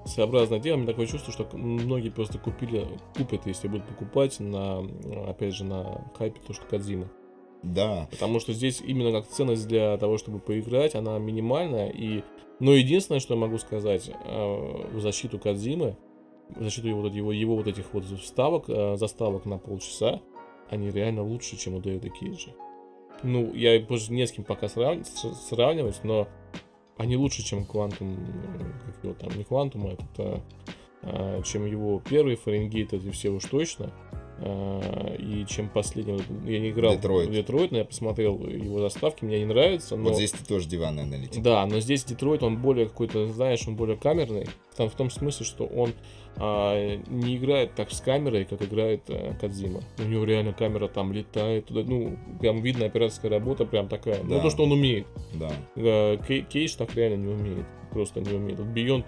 своеобразная 0.05 0.61
тема. 0.61 0.79
Мне 0.79 0.87
такое 0.87 1.07
чувство, 1.07 1.33
что 1.33 1.49
многие 1.57 2.09
просто 2.09 2.39
купили, 2.39 2.87
купят, 3.17 3.47
если 3.47 3.69
будут 3.69 3.87
покупать 3.87 4.41
на, 4.41 4.81
опять 5.29 5.55
же, 5.55 5.65
на 5.65 6.05
хайпе 6.17 6.41
то, 6.47 6.53
что 6.53 6.65
Кадзима. 6.67 7.09
Да, 7.63 8.09
Потому 8.11 8.41
что 8.41 8.53
здесь 8.55 8.81
именно 8.81 9.13
как 9.13 9.29
ценность 9.29 9.69
для 9.69 9.97
того, 9.99 10.17
чтобы 10.17 10.39
поиграть, 10.39 10.95
она 10.95 11.19
минимальная. 11.19 11.91
И... 11.91 12.23
Но 12.61 12.73
единственное, 12.73 13.21
что 13.21 13.35
я 13.35 13.41
могу 13.41 13.59
сказать 13.59 14.11
э, 14.11 14.87
в 14.93 15.01
защиту 15.01 15.39
Кадзимы, 15.39 15.97
в 16.51 16.63
защиту 16.63 16.89
его, 16.89 17.07
его, 17.07 17.33
его 17.33 17.57
вот 17.57 17.67
этих 17.67 17.93
вот 17.93 18.05
вставок, 18.05 18.65
э, 18.69 18.97
заставок 18.97 19.47
на 19.47 19.59
полчаса, 19.59 20.21
они 20.69 20.91
реально 20.91 21.23
лучше, 21.23 21.57
чем 21.57 21.75
у 21.75 21.81
Дэвида 21.81 22.11
Кейджа. 22.11 22.51
Ну, 23.23 23.53
я 23.55 23.81
позже 23.81 24.13
не 24.13 24.27
с 24.27 24.33
кем 24.33 24.45
пока 24.45 24.69
срав- 24.69 25.07
с- 25.07 25.49
сравнивать, 25.49 26.01
но 26.05 26.29
они 26.97 27.17
лучше, 27.17 27.43
чем 27.43 27.65
Квантум, 27.65 28.17
как 28.87 29.05
его 29.05 29.15
там, 29.15 29.31
не 29.37 29.45
Квантум, 29.45 29.87
а 29.87 29.93
этот, 29.93 30.43
а, 31.03 31.43
чем 31.43 31.65
его 31.67 32.01
первый 32.09 32.37
Фаренгейт, 32.37 32.93
эти 32.93 33.11
все 33.11 33.31
уж 33.31 33.45
точно. 33.45 33.91
А, 34.43 35.15
и 35.17 35.45
чем 35.47 35.69
последний, 35.69 36.15
вот 36.15 36.23
я 36.47 36.59
не 36.61 36.71
играл 36.71 36.95
Детройт. 36.95 37.29
в 37.29 37.33
Детройт, 37.33 37.73
но 37.73 37.79
я 37.79 37.85
посмотрел 37.85 38.39
его 38.47 38.81
заставки, 38.81 39.23
мне 39.25 39.39
не 39.39 39.45
нравится, 39.45 39.97
но... 39.97 40.05
вот 40.05 40.17
здесь 40.17 40.33
ты 40.33 40.43
тоже 40.45 40.67
диванный 40.67 41.03
аналитик. 41.03 41.43
Да, 41.43 41.67
но 41.67 41.79
здесь 41.81 42.05
Детройт, 42.05 42.43
он 42.43 42.57
более 42.57 42.87
какой-то, 42.89 43.27
знаешь, 43.29 43.69
он 43.69 43.77
более 43.77 43.99
камерный. 43.99 44.47
Там 44.77 44.89
в 44.89 44.95
том 44.95 45.11
смысле, 45.11 45.45
что 45.45 45.67
он 45.67 45.93
а, 46.37 46.97
не 47.09 47.37
играет 47.37 47.75
так 47.75 47.91
с 47.91 48.01
камерой, 48.01 48.47
как 48.47 48.63
играет 48.63 49.03
а, 49.09 49.35
Кадзима. 49.39 49.83
У 49.99 50.03
него 50.05 50.25
реально 50.25 50.55
камера 50.55 50.89
там 50.89 51.13
летает 51.13 51.67
туда, 51.67 51.83
ну, 51.85 52.17
прям 52.41 52.63
видно 52.63 52.87
операторская 52.87 53.31
работа 53.31 53.67
прям 53.67 53.89
такая. 53.89 54.23
Ну, 54.23 54.37
Да. 54.37 54.41
то, 54.41 54.49
что 54.51 54.63
он 54.65 54.73
умеет. 54.73 55.07
Да, 55.35 55.53
А, 55.77 56.17
Кей- 56.17 56.43
Кейдж 56.43 56.77
так 56.79 56.95
реально 56.95 57.27
не 57.27 57.29
умеет. 57.29 57.67
Просто 57.93 58.21
не 58.21 58.33
умеет. 58.33 58.59
Вот 58.59 58.69
Beyond 58.69 59.05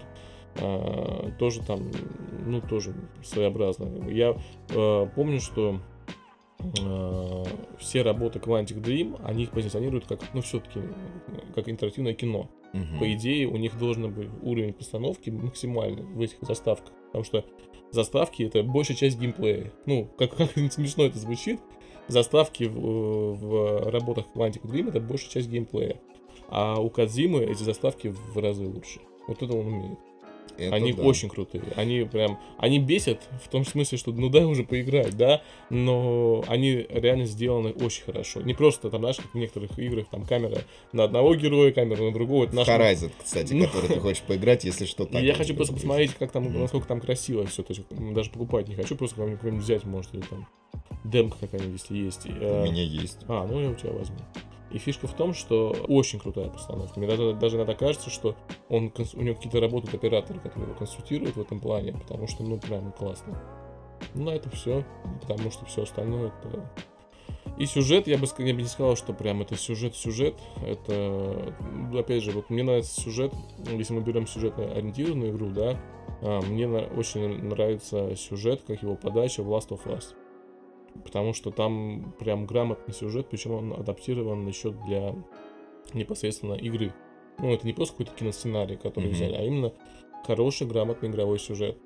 а, 0.56 1.30
тоже 1.38 1.60
там, 1.62 1.90
ну, 2.46 2.60
тоже 2.60 2.94
своеобразно. 3.22 4.08
Я 4.10 4.36
а, 4.74 5.06
помню, 5.06 5.40
что 5.40 5.80
а, 6.80 7.44
все 7.78 8.02
работы 8.02 8.38
Quantic 8.38 8.80
Dream, 8.80 9.20
они 9.24 9.44
их 9.44 9.50
позиционируют 9.50 10.06
как, 10.06 10.20
ну, 10.34 10.40
все-таки, 10.40 10.80
как 11.54 11.68
интерактивное 11.68 12.14
кино. 12.14 12.48
Мгм. 12.72 12.98
По 12.98 13.12
идее, 13.12 13.46
у 13.48 13.56
них 13.56 13.78
должен 13.78 14.10
быть 14.12 14.28
уровень 14.42 14.72
постановки 14.72 15.30
максимальный 15.30 16.02
в 16.02 16.20
этих 16.20 16.38
заставках. 16.40 16.92
Потому 17.06 17.24
что 17.24 17.44
заставки 17.90 18.42
это 18.42 18.62
большая 18.62 18.96
часть 18.96 19.18
геймплея. 19.18 19.72
Ну, 19.86 20.08
как, 20.18 20.36
как 20.36 20.50
смешно 20.72 21.04
это 21.04 21.18
звучит, 21.18 21.60
заставки 22.08 22.64
в, 22.64 23.34
в 23.34 23.90
работах 23.90 24.26
Quantic 24.34 24.62
Dream 24.62 24.88
это 24.88 25.00
большая 25.00 25.30
часть 25.30 25.48
геймплея. 25.48 26.00
А 26.48 26.80
у 26.80 26.90
Кадзимы 26.90 27.42
эти 27.44 27.62
заставки 27.62 28.08
в 28.08 28.36
разы 28.38 28.66
лучше. 28.66 29.00
Вот 29.26 29.42
это 29.42 29.56
он 29.56 29.66
умеет. 29.66 29.98
Это 30.58 30.74
они 30.74 30.92
да. 30.92 31.02
очень 31.02 31.28
крутые. 31.28 31.64
Они 31.76 32.04
прям, 32.04 32.38
они 32.58 32.78
бесят 32.78 33.20
в 33.42 33.48
том 33.48 33.64
смысле, 33.64 33.98
что 33.98 34.12
ну 34.12 34.28
дай 34.28 34.44
уже 34.44 34.64
поиграть, 34.64 35.16
да, 35.16 35.42
но 35.70 36.44
они 36.46 36.86
реально 36.90 37.24
сделаны 37.24 37.70
очень 37.70 38.04
хорошо. 38.04 38.42
Не 38.42 38.54
просто 38.54 38.90
там, 38.90 39.00
знаешь, 39.00 39.16
как 39.16 39.32
в 39.32 39.34
некоторых 39.34 39.78
играх, 39.78 40.06
там 40.10 40.24
камера 40.24 40.58
на 40.92 41.04
одного 41.04 41.34
героя, 41.34 41.72
камера 41.72 42.02
на 42.02 42.12
другого. 42.12 42.44
Это 42.44 42.56
наш- 42.56 42.68
Horizon, 42.68 43.10
кстати, 43.24 43.54
Ну. 43.54 43.66
который 43.66 43.88
ты 43.88 44.00
хочешь 44.00 44.22
поиграть, 44.22 44.64
если 44.64 44.84
что, 44.84 45.06
так. 45.06 45.22
Я 45.22 45.34
хочу 45.34 45.54
просто 45.54 45.74
посмотреть, 45.74 46.14
как 46.14 46.30
там, 46.32 46.52
насколько 46.60 46.86
там 46.86 47.00
красиво 47.00 47.46
все. 47.46 47.62
То 47.62 47.72
есть 47.72 47.86
даже 47.90 48.30
покупать 48.30 48.68
не 48.68 48.74
хочу, 48.74 48.94
просто 48.96 49.16
какой-нибудь 49.16 49.64
взять, 49.64 49.84
может, 49.84 50.14
или 50.14 50.22
там 50.22 50.46
демка 51.04 51.36
какая-нибудь, 51.40 51.80
если 51.80 51.96
есть. 51.96 52.26
И, 52.26 52.30
У 52.30 52.34
э, 52.34 52.64
меня 52.64 52.82
есть. 52.82 53.18
А, 53.28 53.46
ну 53.46 53.60
я 53.60 53.70
у 53.70 53.74
тебя 53.74 53.92
возьму. 53.92 54.16
И 54.72 54.78
фишка 54.78 55.06
в 55.06 55.14
том, 55.14 55.34
что 55.34 55.70
очень 55.88 56.18
крутая 56.18 56.48
постановка. 56.48 56.98
Мне 56.98 57.08
даже, 57.08 57.34
даже 57.34 57.56
иногда 57.56 57.74
кажется, 57.74 58.10
что 58.10 58.34
он, 58.68 58.92
у 59.14 59.22
него 59.22 59.34
какие-то 59.34 59.60
работают 59.60 59.94
операторы, 59.94 60.40
которые 60.40 60.70
его 60.70 60.78
консультируют 60.78 61.36
в 61.36 61.40
этом 61.40 61.60
плане, 61.60 61.92
потому 61.92 62.26
что, 62.26 62.42
ну, 62.42 62.58
прям 62.58 62.92
классно. 62.92 63.38
Ну, 64.14 64.24
на 64.24 64.30
это 64.30 64.50
все, 64.50 64.84
потому 65.20 65.50
что 65.50 65.64
все 65.66 65.82
остальное 65.82 66.32
это... 66.40 66.70
И 67.58 67.66
сюжет, 67.66 68.06
я 68.06 68.16
бы, 68.16 68.26
я 68.38 68.54
бы 68.54 68.62
не 68.62 68.68
сказал, 68.68 68.96
что 68.96 69.12
прям 69.12 69.42
это 69.42 69.56
сюжет-сюжет. 69.56 70.36
Это, 70.64 71.54
ну, 71.70 71.98
опять 71.98 72.22
же, 72.22 72.32
вот 72.32 72.48
мне 72.48 72.62
нравится 72.62 72.98
сюжет, 72.98 73.32
если 73.70 73.92
мы 73.92 74.00
берем 74.00 74.26
сюжетно-ориентированную 74.26 75.30
игру, 75.32 75.50
да, 75.50 75.78
а, 76.22 76.40
мне 76.40 76.66
очень 76.66 77.44
нравится 77.44 78.16
сюжет, 78.16 78.62
как 78.66 78.82
его 78.82 78.96
подача 78.96 79.42
в 79.42 79.52
Last 79.52 79.68
of 79.68 79.84
Us. 79.84 80.14
Потому 81.04 81.32
что 81.32 81.50
там 81.50 82.14
прям 82.18 82.46
грамотный 82.46 82.94
сюжет, 82.94 83.28
причем 83.30 83.52
он 83.52 83.72
адаптирован 83.72 84.46
еще 84.46 84.70
для 84.70 85.14
непосредственно 85.94 86.54
игры. 86.54 86.92
Ну, 87.38 87.52
это 87.52 87.66
не 87.66 87.72
просто 87.72 87.94
какой-то 87.94 88.12
киносценарий, 88.18 88.76
который 88.76 89.06
Мгм. 89.06 89.14
взяли, 89.14 89.34
а 89.34 89.42
именно 89.44 89.72
хороший, 90.26 90.66
грамотный 90.66 91.08
игровой 91.08 91.38
сюжет. 91.38 91.78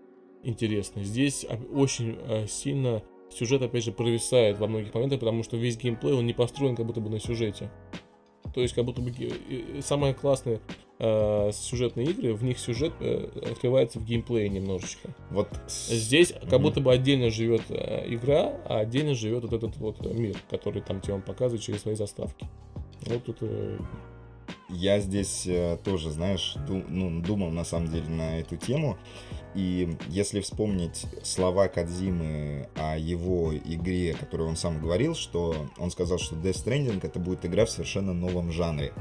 Интересный. 0.42 1.02
Здесь 1.04 1.46
очень 1.72 2.16
а, 2.28 2.46
сильно 2.46 3.02
сюжет, 3.30 3.62
опять 3.62 3.84
же, 3.84 3.92
провисает 3.92 4.58
во 4.58 4.66
многих 4.66 4.94
моментах, 4.94 5.20
потому 5.20 5.42
что 5.42 5.56
весь 5.56 5.76
геймплей, 5.76 6.14
он 6.14 6.26
не 6.26 6.32
построен 6.34 6.76
как 6.76 6.86
будто 6.86 7.00
бы 7.00 7.10
на 7.10 7.18
сюжете. 7.18 7.70
То 8.54 8.60
есть, 8.60 8.74
как 8.74 8.84
будто 8.84 9.00
бы 9.02 9.10
ге- 9.10 9.32
и- 9.48 9.80
а, 10.98 11.50
сюжетные 11.52 12.06
игры, 12.09 12.35
в 12.35 12.42
них 12.42 12.59
сюжет 12.59 12.92
э, 13.00 13.28
открывается 13.52 13.98
в 13.98 14.04
геймплее 14.04 14.48
немножечко. 14.48 15.09
Вот 15.30 15.48
Здесь 15.68 16.32
как 16.32 16.52
Мгм. 16.54 16.62
будто 16.62 16.80
бы 16.80 16.92
отдельно 16.92 17.30
живет 17.30 17.62
э, 17.68 18.04
игра, 18.06 18.52
а 18.66 18.78
отдельно 18.80 19.14
живет 19.14 19.42
вот 19.44 19.52
этот 19.52 19.76
вот 19.76 20.04
э, 20.06 20.12
мир, 20.12 20.37
который 20.50 20.82
там 20.82 21.00
тебе 21.00 21.14
он 21.14 21.22
показывает 21.22 21.62
через 21.62 21.82
свои 21.82 21.94
заставки. 21.94 22.46
Вот 23.02 23.24
тут 23.24 23.37
э, 23.42 23.78
Я 24.68 24.98
здесь 25.00 25.46
э, 25.46 25.78
тоже, 25.85 26.11
знаешь, 26.11 26.54
ду- 26.66 26.85
ну, 26.88 27.20
думал 27.22 27.50
на 27.50 27.64
самом 27.64 27.88
деле 27.88 28.09
на 28.09 28.40
эту 28.40 28.56
тему. 28.56 28.96
И 29.54 29.96
если 30.09 30.40
вспомнить 30.40 31.06
слова 31.22 31.68
Кадзимы 31.68 32.68
о 32.74 32.98
его 32.98 33.54
игре, 33.56 34.12
которую 34.14 34.50
он 34.50 34.56
сам 34.56 34.80
говорил, 34.80 35.14
что 35.14 35.54
он 35.78 35.90
сказал, 35.90 36.18
что 36.18 36.35
Death 36.37 36.64
Stranding 36.66 37.00
это 37.02 37.18
будет 37.18 37.46
игра 37.46 37.64
в 37.64 37.70
совершенно 37.70 38.12
новом 38.12 38.50
жанре. 38.52 38.92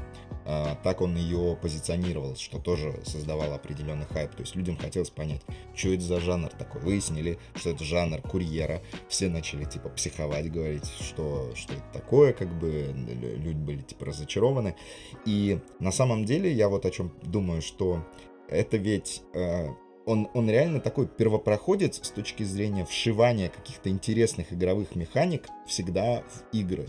А, 0.48 0.76
так 0.84 1.00
он 1.00 1.16
ее 1.16 1.58
позиционировал, 1.60 2.36
что 2.36 2.58
тоже 2.58 3.00
создавало 3.04 3.56
определенный 3.56 4.06
хайп. 4.06 4.30
То 4.32 4.42
есть 4.42 4.54
людям 4.54 4.76
хотелось 4.76 5.10
понять, 5.10 5.42
что 5.74 5.92
это 5.92 6.02
за 6.02 6.20
жанр 6.20 6.50
такой. 6.50 6.80
Выяснили, 6.82 7.38
что 7.56 7.70
это 7.70 7.82
жанр 7.82 8.22
курьера. 8.22 8.80
Все 9.08 9.28
начали 9.28 9.64
типа 9.64 9.88
психовать, 9.88 10.50
говорить, 10.50 10.86
что, 11.00 11.52
что 11.56 11.74
это 11.74 11.84
такое, 11.92 12.32
как 12.32 12.56
бы 12.58 12.94
лю- 12.94 13.36
люди 13.36 13.58
были 13.58 13.82
типа 13.82 14.06
разочарованы. 14.06 14.76
И 15.24 15.58
на 15.80 15.90
самом 15.90 16.24
деле 16.24 16.52
я 16.52 16.68
вот 16.68 16.86
о 16.86 16.90
чем 16.90 17.12
думаю, 17.22 17.60
что 17.60 18.06
это 18.48 18.76
ведь 18.76 19.22
э, 19.34 19.66
он, 20.04 20.28
он 20.34 20.48
реально 20.48 20.80
такой 20.80 21.08
первопроходец 21.08 22.00
с 22.06 22.10
точки 22.10 22.44
зрения 22.44 22.84
вшивания 22.84 23.48
каких-то 23.48 23.90
интересных 23.90 24.52
игровых 24.52 24.94
механик 24.94 25.48
всегда 25.66 26.22
в 26.22 26.56
игры. 26.56 26.86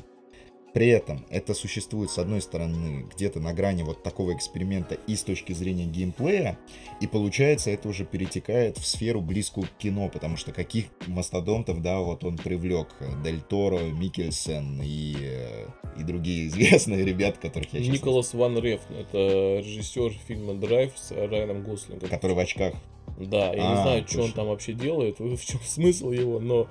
При 0.78 0.90
этом 0.90 1.26
это 1.32 1.56
существует, 1.56 2.12
с 2.12 2.20
одной 2.20 2.40
стороны, 2.40 3.08
где-то 3.12 3.40
на 3.40 3.52
грани 3.52 3.82
вот 3.82 4.04
такого 4.04 4.36
эксперимента 4.36 4.94
и 5.08 5.16
с 5.16 5.24
точки 5.24 5.52
зрения 5.52 5.86
геймплея, 5.86 6.56
и 7.02 7.08
получается 7.08 7.72
это 7.72 7.90
уже 7.90 8.06
перетекает 8.06 8.78
в 8.78 8.86
сферу 8.86 9.22
близкую 9.22 9.66
к 9.66 9.72
кино, 9.80 10.08
потому 10.08 10.38
что 10.38 10.52
каких 10.52 10.86
мастодонтов, 11.08 11.82
да, 11.82 11.98
вот 12.02 12.24
он 12.24 12.38
привлек, 12.38 12.90
Дель 13.24 13.42
Торо, 13.42 13.80
Микельсен 13.80 14.80
и, 14.84 15.16
э, 15.20 15.66
и 16.00 16.04
другие 16.04 16.46
известные 16.50 17.04
ребята, 17.04 17.40
которых 17.40 17.74
я 17.74 17.80
сейчас 17.80 17.96
Николас 17.96 18.36
Ван 18.36 18.60
Рефн, 18.60 18.94
это 18.94 19.58
режиссер 19.58 20.12
фильма 20.28 20.54
Драйв 20.54 20.92
с 20.96 21.10
Райаном 21.10 21.64
Гослингом. 21.64 22.08
который 22.08 22.36
в 22.36 22.40
очках. 22.40 22.76
Да, 23.18 23.52
я 23.54 23.68
А, 23.72 23.76
не 23.76 23.82
знаю, 23.82 24.08
что 24.08 24.22
он 24.24 24.32
там 24.32 24.48
вообще 24.48 24.74
делает, 24.74 25.20
в 25.20 25.44
чем 25.46 25.60
смысл 25.62 26.12
его, 26.12 26.40
но 26.40 26.68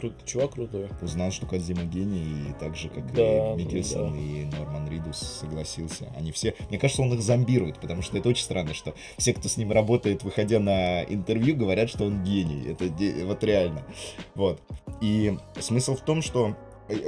кру- 0.00 0.14
чувак 0.24 0.52
крутой. 0.52 0.88
Узнал, 1.02 1.30
что 1.30 1.46
Кодзима 1.46 1.84
гений, 1.84 2.50
и 2.50 2.52
так 2.58 2.74
же, 2.76 2.88
как 2.88 3.12
Да, 3.12 3.52
и 3.52 3.56
Микельсон 3.56 4.12
да. 4.14 4.18
и 4.18 4.44
Норман 4.46 4.88
Ридус 4.88 5.18
согласился. 5.18 6.10
Они 6.16 6.32
все... 6.32 6.54
Мне 6.70 6.78
кажется, 6.78 7.02
он 7.02 7.12
их 7.12 7.20
зомбирует, 7.20 7.78
потому 7.80 8.00
что 8.02 8.16
это 8.16 8.28
очень 8.30 8.44
странно, 8.44 8.72
что 8.72 8.94
все, 9.18 9.34
кто 9.34 9.48
с 9.48 9.56
ним 9.58 9.72
работает, 9.72 10.22
выходя 10.24 10.58
на 10.58 11.02
интервью, 11.02 11.54
говорят, 11.56 11.90
что 11.90 12.04
он 12.04 12.24
гений. 12.24 12.70
Это 12.70 12.88
де- 12.88 13.24
вот 13.24 13.44
реально. 13.44 13.84
Вот. 14.34 14.60
И 15.02 15.36
смысл 15.58 15.96
в 15.96 16.00
том, 16.00 16.22
что 16.22 16.56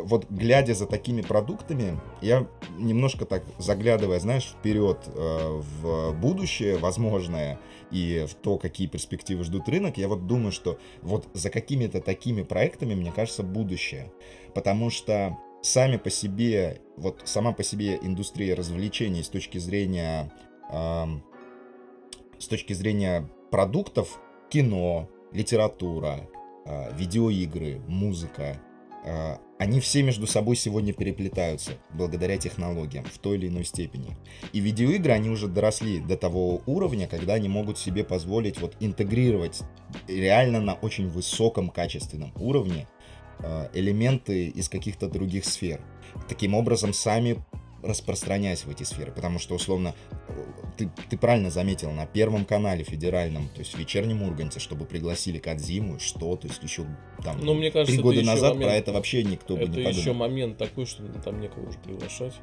вот 0.02 0.26
глядя 0.30 0.74
за 0.74 0.86
такими 0.86 1.22
продуктами, 1.22 1.98
я 2.20 2.46
немножко 2.78 3.24
так 3.24 3.42
заглядывая, 3.58 4.20
знаешь, 4.20 4.54
вперед 4.58 4.98
э, 5.06 5.60
в 5.80 6.12
будущее 6.12 6.78
возможное 6.78 7.58
и 7.90 8.26
в 8.28 8.34
то, 8.34 8.58
какие 8.58 8.86
перспективы 8.86 9.44
ждут 9.44 9.68
рынок, 9.68 9.98
я 9.98 10.08
вот 10.08 10.26
думаю, 10.26 10.52
что 10.52 10.78
вот 11.02 11.28
за 11.34 11.50
какими-то 11.50 12.00
такими 12.00 12.42
проектами, 12.42 12.94
мне 12.94 13.12
кажется, 13.12 13.42
будущее. 13.42 14.12
Потому 14.54 14.90
что 14.90 15.36
сами 15.62 15.96
по 15.96 16.10
себе, 16.10 16.80
вот 16.96 17.22
сама 17.24 17.52
по 17.52 17.62
себе 17.62 17.98
индустрия 18.02 18.54
развлечений 18.54 19.22
с 19.22 19.28
точки 19.28 19.58
зрения, 19.58 20.32
ам, 20.70 21.22
с 22.38 22.46
точки 22.48 22.72
зрения 22.72 23.28
продуктов, 23.50 24.20
кино, 24.50 25.08
литература, 25.32 26.28
а, 26.64 26.92
видеоигры, 26.92 27.80
музыка, 27.88 28.60
а, 29.04 29.40
они 29.62 29.78
все 29.78 30.02
между 30.02 30.26
собой 30.26 30.56
сегодня 30.56 30.92
переплетаются 30.92 31.74
благодаря 31.90 32.36
технологиям 32.36 33.04
в 33.04 33.16
той 33.18 33.36
или 33.36 33.46
иной 33.46 33.64
степени. 33.64 34.16
И 34.52 34.58
видеоигры, 34.58 35.12
они 35.12 35.30
уже 35.30 35.46
доросли 35.46 36.00
до 36.00 36.16
того 36.16 36.62
уровня, 36.66 37.06
когда 37.06 37.34
они 37.34 37.48
могут 37.48 37.78
себе 37.78 38.02
позволить 38.02 38.60
вот 38.60 38.74
интегрировать 38.80 39.62
реально 40.08 40.60
на 40.60 40.74
очень 40.74 41.08
высоком 41.08 41.68
качественном 41.68 42.32
уровне 42.40 42.88
э, 43.38 43.68
элементы 43.72 44.48
из 44.48 44.68
каких-то 44.68 45.06
других 45.06 45.44
сфер. 45.44 45.80
Таким 46.28 46.54
образом, 46.54 46.92
сами 46.92 47.36
распространяясь 47.82 48.64
в 48.64 48.70
эти 48.70 48.82
сферы. 48.84 49.12
Потому 49.12 49.38
что, 49.38 49.54
условно, 49.54 49.94
э, 50.28 50.32
ты, 50.76 50.90
ты 51.10 51.16
правильно 51.18 51.50
заметил, 51.50 51.90
на 51.90 52.06
Первом 52.06 52.44
канале 52.44 52.84
федеральном, 52.84 53.48
то 53.48 53.60
есть 53.60 53.74
в 53.74 53.78
вечернем 53.78 54.22
Урганте, 54.22 54.60
чтобы 54.60 54.84
пригласили 54.84 55.38
Кадзиму, 55.38 55.98
что, 55.98 56.36
то 56.36 56.46
есть 56.48 56.62
еще 56.62 56.84
там 57.24 57.38
Ну, 57.40 57.54
мне 57.54 57.70
кажется, 57.70 57.86
три 57.92 57.94
это 57.96 58.02
года 58.02 58.16
еще 58.20 58.26
назад 58.30 58.54
момент- 58.54 58.70
про 58.70 58.76
это 58.76 58.92
вообще 58.92 59.24
никто 59.24 59.56
бы 59.56 59.62
Это 59.62 59.72
не 59.72 59.80
еще 59.82 59.98
подумал. 60.10 60.28
момент 60.28 60.58
такой, 60.58 60.86
что 60.86 61.02
там 61.24 61.40
некого 61.40 61.68
уже 61.68 61.78
приглашать. 61.78 62.34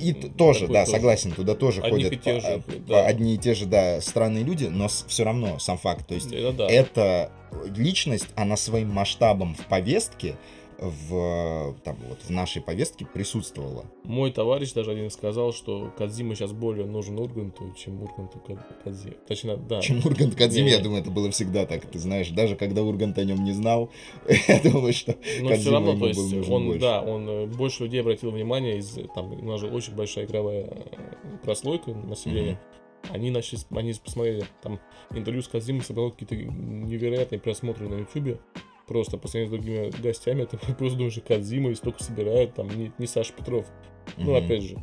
И 0.00 0.12
м, 0.12 0.30
тоже, 0.34 0.68
да, 0.68 0.86
согласен, 0.86 1.32
туда 1.32 1.54
тоже 1.54 1.80
Одних 1.82 2.06
ходят 2.08 2.12
и 2.12 2.16
по- 2.16 2.40
же, 2.40 2.62
по- 2.64 2.72
да. 2.88 3.06
одни 3.06 3.34
и 3.34 3.38
те 3.38 3.54
же, 3.54 3.66
да, 3.66 4.00
странные 4.00 4.44
люди, 4.44 4.66
но 4.66 4.86
все 4.88 5.24
равно 5.24 5.58
сам 5.58 5.78
факт, 5.78 6.06
то 6.06 6.14
есть 6.14 6.32
Это 6.32 6.52
да. 6.52 6.66
эта 6.68 7.32
личность, 7.76 8.28
она 8.36 8.56
своим 8.56 8.90
масштабом 8.90 9.54
в 9.54 9.66
повестке, 9.66 10.36
в, 10.78 11.74
там, 11.84 11.96
вот, 12.08 12.18
в 12.20 12.30
нашей 12.30 12.60
повестке 12.62 13.06
присутствовала. 13.06 13.84
Мой 14.04 14.30
товарищ 14.30 14.72
даже 14.72 14.90
один 14.92 15.10
сказал, 15.10 15.52
что 15.52 15.92
Кадзима 15.96 16.34
сейчас 16.34 16.52
более 16.52 16.86
нужен 16.86 17.18
Урганту, 17.18 17.72
чем 17.76 18.02
Урганту 18.02 18.38
Кад- 18.40 18.82
Кадзима. 18.84 19.14
Точнее, 19.26 19.56
да. 19.56 19.80
Чем 19.80 19.98
Ургант 20.04 20.34
Кадзиме, 20.34 20.70
я 20.70 20.78
думаю, 20.80 21.00
это 21.00 21.10
было 21.10 21.30
всегда 21.30 21.66
так, 21.66 21.86
ты 21.86 21.98
знаешь, 21.98 22.28
даже 22.30 22.56
когда 22.56 22.82
Ургант 22.82 23.16
о 23.18 23.24
нем 23.24 23.42
не 23.42 23.52
знал, 23.52 23.90
я 24.48 24.60
думаю, 24.60 24.92
что 24.92 25.12
Но 25.12 25.18
все 25.18 25.48
Кодзима 25.48 25.72
равно, 25.72 25.98
то 25.98 26.06
есть, 26.08 26.48
он, 26.48 26.66
больше. 26.66 26.80
да, 26.80 27.02
он 27.02 27.28
э, 27.28 27.46
больше 27.46 27.84
людей 27.84 28.00
обратил 28.00 28.30
внимание 28.30 28.78
из, 28.78 28.98
там, 29.14 29.32
у 29.32 29.44
нас 29.44 29.60
же 29.60 29.68
очень 29.68 29.94
большая 29.94 30.26
игровая 30.26 30.64
э, 30.64 31.38
прослойка 31.42 31.92
населения. 31.92 32.60
Они 33.10 33.30
начали, 33.30 33.60
они 33.70 33.94
посмотрели, 33.94 34.44
там, 34.62 34.80
интервью 35.10 35.40
с 35.42 35.48
Кадзимой 35.48 35.82
собрало 35.82 36.10
какие-то 36.10 36.34
невероятные 36.34 37.38
просмотры 37.38 37.88
на 37.88 38.00
Ютубе. 38.00 38.40
Просто 38.86 39.18
по 39.18 39.26
сравнению 39.26 39.48
с 39.58 39.62
другими 39.62 40.02
гостями, 40.02 40.44
ты 40.44 40.56
просто 40.74 40.96
думаешь, 40.98 41.18
Кадзима 41.26 41.70
и 41.70 41.74
столько 41.74 42.02
собирают, 42.02 42.54
там, 42.54 42.68
не, 42.68 42.92
не 42.98 43.06
Саша 43.06 43.32
Петров. 43.32 43.66
Ну, 44.16 44.34
Мгм. 44.36 44.44
опять 44.44 44.62
же, 44.62 44.76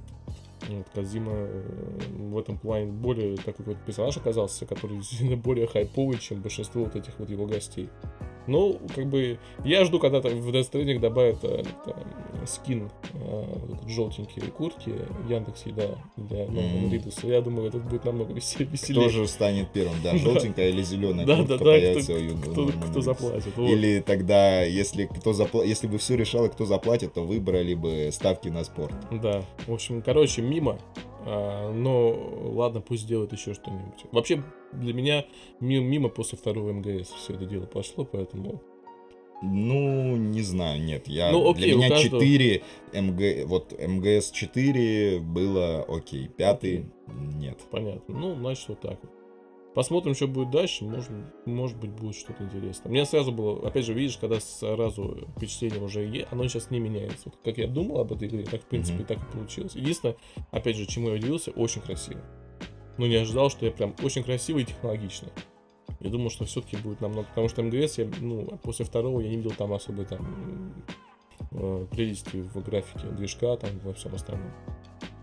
вот 0.69 0.87
Кадзима 0.93 1.31
э, 1.33 1.99
в 2.17 2.37
этом 2.37 2.57
плане 2.57 2.87
более 2.91 3.37
такой 3.37 3.65
вот 3.65 3.77
персонаж 3.85 4.17
оказался, 4.17 4.65
который 4.65 4.97
действительно 4.97 5.37
более 5.37 5.67
хайповый, 5.67 6.17
чем 6.19 6.41
большинство 6.41 6.83
вот 6.83 6.95
этих 6.95 7.17
вот 7.19 7.29
его 7.29 7.45
гостей. 7.45 7.89
Ну, 8.47 8.79
как 8.93 9.07
бы, 9.07 9.39
я 9.63 9.85
жду, 9.85 9.99
когда 9.99 10.21
там 10.21 10.39
в 10.39 10.49
Death 10.49 10.71
Stranding 10.71 10.99
добавят 10.99 11.37
э, 11.43 11.63
скин 12.45 12.89
э, 13.13 13.45
вот 13.67 13.87
этот 14.37 14.51
куртки 14.53 14.93
Яндекс 15.29 15.65
Еда 15.65 15.97
для 16.17 16.45
Нормана 16.45 16.81
Мгм. 16.81 16.91
Ридуса. 16.91 17.27
Я 17.27 17.41
думаю, 17.41 17.69
это 17.69 17.77
будет 17.77 18.05
намного 18.05 18.33
веселее. 18.33 19.09
же 19.09 19.27
станет 19.27 19.71
первым, 19.71 19.95
да, 20.03 20.15
желтенькая 20.17 20.69
или 20.69 20.81
зеленая 20.81 21.25
Да, 21.25 21.37
куртка 21.37 21.57
да, 21.57 21.63
да, 21.63 21.71
появится 21.71 22.13
кто, 22.13 22.63
у 22.63 22.67
кто- 22.67 22.87
кто 22.89 23.01
заплатит. 23.01 23.53
вот. 23.55 23.69
Или 23.69 23.99
тогда, 24.01 24.61
если 24.63 25.05
кто 25.05 25.33
запла... 25.33 25.63
если 25.63 25.87
бы 25.87 25.97
все 25.97 26.15
решало, 26.15 26.47
кто 26.49 26.65
заплатит, 26.65 27.13
то 27.13 27.21
выбрали 27.23 27.73
бы 27.73 28.09
ставки 28.11 28.49
на 28.49 28.63
спорт. 28.63 28.93
Да, 29.11 29.43
в 29.67 29.73
общем, 29.73 30.01
короче, 30.01 30.41
мимо. 30.41 30.79
А, 31.25 31.71
но 31.71 32.11
ладно, 32.53 32.81
пусть 32.81 33.07
делают 33.07 33.31
еще 33.33 33.53
что-нибудь. 33.53 34.05
Вообще, 34.11 34.43
для 34.73 34.93
меня 34.93 35.25
ми- 35.59 35.79
мимо 35.83 36.09
после 36.09 36.37
второго 36.37 36.71
МГС 36.73 37.09
все 37.11 37.33
это 37.33 37.45
дело 37.45 37.65
пошло, 37.65 38.05
поэтому... 38.05 38.61
Ну, 39.45 40.15
не 40.15 40.41
знаю, 40.41 40.81
нет. 40.81 41.07
Я, 41.09 41.31
Ну, 41.31 41.49
окей, 41.49 41.65
для 41.65 41.75
меня 41.75 41.89
каждого- 41.89 42.21
4 42.23 42.61
МГ, 42.93 43.45
вот 43.45 43.73
МГС 43.77 44.31
4 44.31 45.19
было 45.19 45.83
окей, 45.83 46.29
пятый 46.29 46.85
нет. 47.07 47.59
Понятно. 47.69 48.15
Ну, 48.17 48.35
значит, 48.35 48.69
вот 48.69 48.79
так 48.79 48.99
вот. 49.01 49.11
Посмотрим, 49.73 50.13
что 50.13 50.27
будет 50.27 50.51
дальше. 50.51 50.85
Может, 50.85 51.11
может 51.45 51.77
быть, 51.77 51.91
будет 51.91 52.15
что-то 52.15 52.43
интересное. 52.43 52.91
Мне 52.91 53.05
сразу 53.05 53.31
было, 53.31 53.67
опять 53.67 53.85
же, 53.85 53.93
видишь, 53.93 54.17
когда 54.17 54.39
сразу 54.39 55.27
впечатление 55.35 55.81
уже 55.81 56.05
есть, 56.05 56.27
оно 56.31 56.47
сейчас 56.47 56.69
не 56.69 56.79
меняется. 56.79 57.23
Вот 57.25 57.35
как 57.43 57.57
я 57.57 57.67
думал 57.67 57.99
об 57.99 58.13
этой 58.13 58.27
игре, 58.27 58.43
так, 58.43 58.61
в 58.61 58.65
принципе, 58.65 58.99
Мгм. 58.99 59.05
так 59.07 59.17
и 59.17 59.31
получилось. 59.35 59.75
Единственное, 59.75 60.15
опять 60.51 60.75
же, 60.75 60.85
чему 60.85 61.09
я 61.09 61.15
удивился, 61.15 61.51
очень 61.51 61.81
красиво. 61.81 62.21
Но 62.97 63.07
не 63.07 63.15
ожидал, 63.15 63.49
что 63.49 63.65
я 63.65 63.71
прям 63.71 63.95
очень 64.03 64.23
красиво 64.23 64.59
и 64.59 64.65
технологично. 64.65 65.29
Я 65.99 66.09
думал, 66.11 66.29
что 66.29 66.45
все-таки 66.45 66.77
будет 66.77 67.01
намного. 67.01 67.27
Потому 67.29 67.49
что 67.49 67.63
МГС, 67.63 67.97
я, 67.97 68.07
ну, 68.19 68.45
после 68.61 68.85
второго 68.85 69.21
я 69.21 69.29
не 69.29 69.37
видел 69.37 69.51
там 69.57 69.73
особой 69.73 70.05
там 70.05 70.85
э, 71.51 71.87
прелести 71.89 72.37
в 72.37 72.61
графике 72.63 73.07
движка, 73.07 73.55
там 73.57 73.71
во 73.83 73.93
всем 73.93 74.13
остальном. 74.13 74.51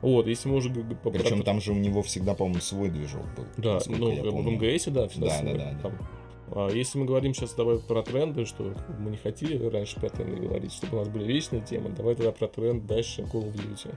Вот, 0.03 0.27
если 0.27 0.49
мы 0.49 0.57
уже 0.57 0.71
Причем 0.71 1.43
там 1.43 1.61
же 1.61 1.73
у 1.73 1.77
него 1.77 2.03
всегда, 2.03 2.35
по-моему, 2.35 2.61
свой 2.61 2.89
движок 2.89 3.25
был. 3.37 3.45
да, 3.59 3.79
ну, 3.87 4.11
в. 4.11 4.51
МГСе, 4.51 4.91
да, 4.91 5.09
всегда 5.09 5.27
Да, 5.29 5.39
свой, 5.39 5.53
да, 5.53 5.59
да, 5.59 5.73
да. 5.73 5.79
там. 5.83 6.09
А 6.53 6.69
если 6.71 6.99
мы 6.99 7.05
говорим 7.05 7.33
сейчас 7.33 7.55
давай 7.55 7.79
про 7.79 8.03
тренды, 8.03 8.45
что 8.45 8.75
мы 8.99 9.11
не 9.11 9.17
хотели 9.19 9.65
раньше 9.67 10.01
про 10.01 10.09
тренды 10.09 10.37
говорить, 10.37 10.73
чтобы 10.73 10.97
у 10.97 11.01
нас 11.01 11.09
были 11.09 11.25
вечные 11.25 11.63
темы, 11.63 11.91
давай 11.91 12.15
тогда 12.17 12.33
про 12.33 12.49
тренд 12.49 12.87
дальше 12.87 13.23
Call 13.23 13.45
of 13.45 13.55
Duty. 13.55 13.95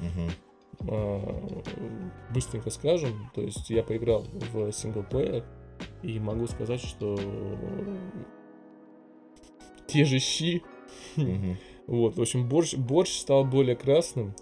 Мгм. 0.00 0.30
А, 0.88 1.64
быстренько 2.32 2.70
скажем, 2.70 3.30
то 3.34 3.40
есть 3.40 3.68
я 3.70 3.82
поиграл 3.82 4.24
в 4.52 4.70
синглплеер 4.70 5.44
и 6.02 6.18
могу 6.20 6.46
сказать, 6.46 6.80
что 6.80 7.18
те 9.86 10.04
же 10.04 10.18
щи, 10.18 10.62
Мгм. 11.16 11.56
вот, 11.86 12.16
в 12.16 12.20
общем, 12.20 12.48
борщ, 12.48 12.74
борщ 12.74 13.18
стал 13.18 13.44
более 13.44 13.76
красным, 13.76 14.34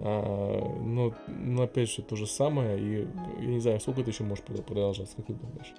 а, 0.00 0.80
но, 0.80 1.14
но 1.26 1.62
опять 1.62 1.90
же 1.90 2.02
то 2.02 2.16
же 2.16 2.26
самое, 2.26 2.78
и 2.78 3.06
я 3.40 3.46
не 3.46 3.60
знаю, 3.60 3.80
сколько 3.80 4.02
это 4.02 4.10
еще 4.10 4.24
может 4.24 4.44
прод- 4.44 4.62
продолжаться, 4.62 5.16
как 5.16 5.26
ты 5.26 5.34
думаешь? 5.34 5.72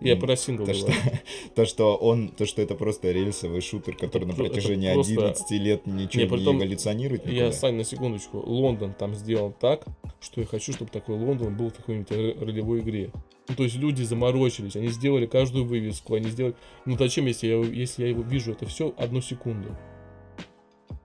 Я 0.00 0.16
про 0.16 0.36
сингл 0.36 0.66
То 0.66 0.74
что, 0.74 0.92
то, 1.54 1.64
что 1.64 1.94
он, 1.96 2.28
то, 2.28 2.46
что 2.46 2.60
это 2.60 2.74
просто 2.74 3.12
рельсовый 3.12 3.60
шутер, 3.60 3.96
который 3.96 4.24
на 4.24 4.32
это 4.32 4.42
протяжении 4.42 4.92
просто- 4.92 5.12
11 5.12 5.50
лет 5.52 5.86
ничего 5.86 6.22
Не, 6.24 6.28
не, 6.28 6.36
притом 6.36 6.58
эволюционирует 6.58 7.26
Я, 7.26 7.32
никуда. 7.32 7.52
Сань, 7.52 7.76
на 7.76 7.84
секундочку, 7.84 8.38
Лондон 8.38 8.92
там 8.92 9.14
сделан 9.14 9.52
так, 9.52 9.84
что 10.20 10.40
я 10.40 10.46
хочу, 10.46 10.72
чтобы 10.72 10.90
такой 10.90 11.16
Лондон 11.16 11.56
был 11.56 11.70
в 11.70 11.74
какой-нибудь 11.74 12.10
ролевой 12.10 12.80
игре. 12.80 13.12
Ну, 13.48 13.54
то 13.56 13.62
есть 13.62 13.76
люди 13.76 14.02
заморочились, 14.02 14.74
они 14.76 14.88
сделали 14.88 15.26
каждую 15.26 15.64
вывеску, 15.64 16.14
они 16.14 16.28
сделали... 16.30 16.54
Ну, 16.86 16.96
зачем, 16.98 17.26
если 17.26 17.46
я, 17.46 17.56
если 17.58 18.02
я 18.02 18.08
его 18.08 18.22
вижу, 18.22 18.52
это 18.52 18.66
все 18.66 18.94
одну 18.96 19.20
секунду? 19.20 19.76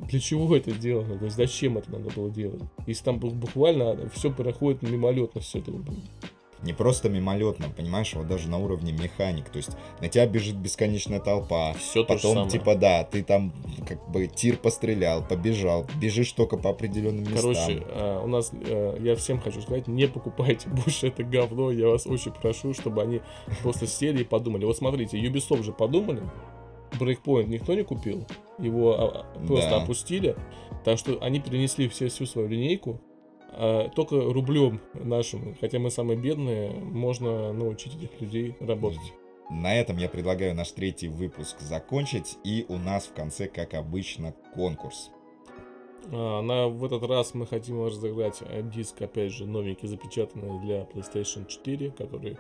Для 0.10 0.20
чего 0.20 0.56
это 0.56 0.72
сделано? 0.72 1.18
То 1.18 1.26
есть 1.26 1.38
зачем 1.38 1.78
это 1.78 1.92
надо 1.92 2.10
было 2.10 2.30
делать? 2.30 2.62
Если 2.88 3.04
там 3.04 3.18
бу- 3.18 3.32
буквально 3.32 4.10
все 4.10 4.32
проходит 4.32 4.82
мимолетно, 4.82 5.42
все 5.42 5.60
это. 5.60 5.72
Не 6.64 6.74
просто 6.74 7.08
мимолетно, 7.08 7.68
понимаешь, 7.70 8.14
вот 8.16 8.28
даже 8.28 8.50
на 8.50 8.58
уровне 8.58 8.92
механик. 8.92 9.48
То 9.50 9.58
есть 9.58 9.70
на 10.02 10.10
тебя 10.10 10.26
бежит 10.26 10.56
бесконечная 10.58 11.22
толпа. 11.22 11.74
Все 11.74 12.04
то 12.04 12.18
же 12.18 12.24
Потом, 12.24 12.34
самое. 12.34 12.52
типа, 12.52 12.76
да, 12.76 13.04
ты 13.06 13.24
там 13.24 13.54
как 13.88 14.10
бы 14.10 14.28
тир 14.28 14.58
пострелял, 14.58 15.24
побежал, 15.26 15.86
бежишь 16.02 16.32
только 16.34 16.58
по 16.58 16.72
определенным 16.72 17.24
местам. 17.24 17.54
Короче, 17.54 17.84
а, 17.92 18.22
у 18.22 18.28
нас, 18.28 18.52
э, 18.52 18.98
я 19.00 19.16
всем 19.16 19.40
хочу 19.40 19.62
сказать, 19.62 19.88
не 19.88 20.08
покупайте 20.08 20.68
больше 20.86 21.08
это 21.08 21.24
говно, 21.24 21.72
я 21.72 21.88
вас 21.88 22.06
очень 22.06 22.32
прошу, 22.34 22.74
чтобы 22.74 23.04
они 23.04 23.22
просто 23.62 23.88
сели 23.88 24.22
и 24.22 24.26
подумали. 24.26 24.66
Вот 24.66 24.76
смотрите, 24.76 25.18
Ubisoft 25.18 25.64
же 25.64 25.72
подумали, 25.72 26.22
Breakpoint 26.92 27.46
никто 27.48 27.74
не 27.74 27.84
купил, 27.84 28.26
его 28.58 28.94
а, 28.94 29.26
а, 29.36 29.48
просто 29.48 29.70
Да. 29.70 29.84
опустили, 29.84 30.36
так 30.84 30.98
что 30.98 31.18
они 31.22 31.40
перенесли 31.40 31.88
все, 31.88 32.08
всю 32.08 32.26
свою 32.26 32.48
линейку 32.48 33.00
а, 33.52 33.90
только 33.90 34.20
рублем 34.22 34.80
нашим, 34.94 35.56
хотя 35.60 35.80
мы 35.80 35.92
самые 35.92 36.18
бедные, 36.18 36.72
можно 36.72 37.52
научить 37.54 37.96
этих 37.96 38.20
людей 38.22 38.56
работать. 38.60 39.14
На 39.50 39.76
этом 39.76 39.98
я 39.98 40.10
предлагаю 40.10 40.54
наш 40.54 40.72
третий 40.72 41.08
выпуск 41.08 41.60
закончить, 41.60 42.38
и 42.44 42.66
у 42.70 42.78
нас 42.78 43.06
в 43.06 43.14
конце, 43.14 43.48
как 43.48 43.74
обычно, 43.74 44.34
конкурс. 44.54 45.10
А, 46.12 46.42
на, 46.42 46.68
в 46.68 46.84
этот 46.86 47.04
раз 47.04 47.34
мы 47.34 47.48
хотим 47.48 47.84
разыграть 47.84 48.42
диск, 48.74 49.02
опять 49.02 49.32
же, 49.32 49.46
новенький, 49.46 49.88
запечатанный 49.88 50.60
для 50.60 50.82
PlayStation 50.84 51.48
4, 51.48 51.92
который 51.92 52.38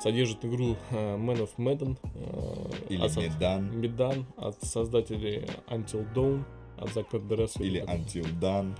содержит 0.00 0.44
игру 0.44 0.76
uh, 0.90 1.16
Man 1.18 1.38
of 1.38 1.50
Madden. 1.56 1.96
Uh, 2.14 2.86
Или 2.88 3.02
от, 3.02 3.16
Medan. 3.16 3.70
Medan 3.72 4.24
от 4.36 4.62
создателей 4.62 5.46
Until 5.68 6.06
Dawn, 6.14 6.42
от 6.78 6.88
Zack 6.90 7.10
Pedderes. 7.10 7.52
Или 7.60 7.82
Until 7.82 8.26
Dawn. 8.40 8.74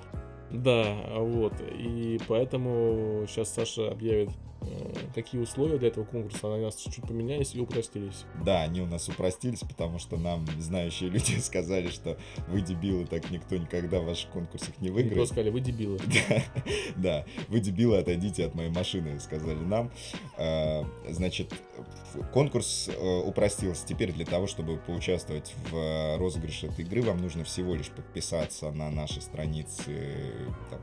Да, 0.50 0.96
вот. 1.18 1.54
И 1.78 2.18
поэтому 2.26 3.24
сейчас 3.28 3.54
Саша 3.54 3.90
объявит 3.90 4.30
Э, 4.30 4.49
какие 5.14 5.40
условия 5.40 5.78
для 5.78 5.88
этого 5.88 6.04
конкурса, 6.04 6.52
они 6.52 6.62
у 6.62 6.66
нас 6.66 6.76
чуть-чуть 6.76 7.06
поменялись 7.06 7.54
и 7.54 7.60
упростились. 7.60 8.24
Да, 8.44 8.62
они 8.62 8.80
у 8.80 8.86
нас 8.86 9.08
упростились, 9.08 9.60
потому 9.60 9.98
что 9.98 10.16
нам 10.16 10.46
знающие 10.58 11.10
люди 11.10 11.38
сказали, 11.40 11.88
что 11.88 12.18
вы 12.48 12.60
дебилы, 12.60 13.06
так 13.06 13.30
никто 13.30 13.56
никогда 13.56 14.00
в 14.00 14.04
ваших 14.04 14.30
конкурсах 14.30 14.78
не 14.80 14.90
выиграет. 14.90 15.16
Никто 15.16 15.26
сказали, 15.26 15.50
вы 15.50 15.60
дебилы. 15.60 15.98
Да, 16.30 16.42
да, 16.96 17.24
вы 17.48 17.60
дебилы, 17.60 17.98
отойдите 17.98 18.44
от 18.44 18.54
моей 18.54 18.70
машины, 18.70 19.18
сказали 19.20 19.58
нам. 19.58 19.90
А, 20.36 20.84
значит, 21.08 21.52
конкурс 22.32 22.88
э, 22.88 23.18
упростился. 23.20 23.86
Теперь 23.86 24.12
для 24.12 24.24
того, 24.24 24.46
чтобы 24.46 24.76
поучаствовать 24.76 25.54
в 25.70 26.16
розыгрыше 26.18 26.66
этой 26.66 26.84
игры, 26.84 27.02
вам 27.02 27.18
нужно 27.18 27.44
всего 27.44 27.74
лишь 27.74 27.88
подписаться 27.88 28.70
на 28.70 28.90
наши 28.90 29.20
страницы 29.20 30.32
там, 30.70 30.80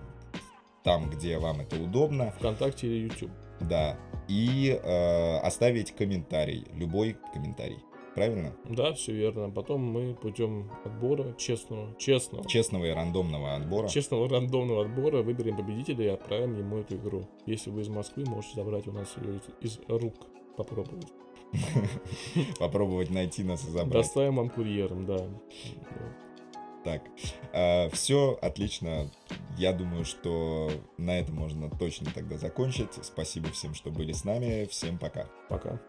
там 0.83 1.09
где 1.09 1.37
вам 1.37 1.61
это 1.61 1.75
удобно. 1.81 2.31
Вконтакте 2.31 2.87
или 2.87 3.07
YouTube. 3.07 3.31
Да. 3.61 3.97
И 4.27 4.77
э, 4.81 5.37
оставить 5.39 5.91
комментарий, 5.93 6.65
любой 6.73 7.17
комментарий. 7.33 7.79
Правильно? 8.17 8.51
Да, 8.67 8.93
все 8.93 9.13
верно. 9.13 9.51
Потом 9.51 9.81
мы 9.81 10.15
путем 10.15 10.71
отбора, 10.83 11.35
честного, 11.37 11.95
честного. 11.99 12.47
Честного 12.47 12.85
и 12.85 12.89
рандомного 12.89 13.53
отбора. 13.53 13.87
Честного 13.87 14.27
рандомного 14.27 14.85
отбора 14.85 15.21
выберем 15.21 15.55
победителя 15.55 16.05
и 16.05 16.07
отправим 16.07 16.57
ему 16.57 16.77
эту 16.77 16.95
игру. 16.95 17.27
Если 17.45 17.69
вы 17.69 17.81
из 17.81 17.89
Москвы, 17.89 18.25
можете 18.25 18.55
забрать 18.55 18.87
у 18.87 18.91
нас 18.91 19.15
ее 19.17 19.39
из, 19.61 19.73
из 19.73 19.79
рук. 19.87 20.15
Попробовать. 20.57 21.13
Попробовать 22.59 23.11
найти 23.11 23.43
нас 23.43 23.63
и 23.67 23.69
забрать. 23.69 23.93
Доставим 23.93 24.37
вам 24.37 24.49
курьером, 24.49 25.05
да. 25.05 25.23
Так, 26.87 27.01
э, 27.51 27.89
все 27.89 28.39
отлично. 28.41 29.11
Я 29.57 29.73
думаю, 29.73 30.05
что 30.05 30.71
на 30.97 31.19
этом 31.19 31.35
можно 31.35 31.69
точно 31.69 32.09
тогда 32.15 32.37
закончить. 32.37 32.93
Спасибо 33.03 33.49
всем, 33.49 33.73
что 33.73 33.91
были 33.91 34.13
с 34.13 34.23
нами. 34.23 34.65
Всем 34.71 34.97
пока. 34.97 35.27
Пока. 35.49 35.81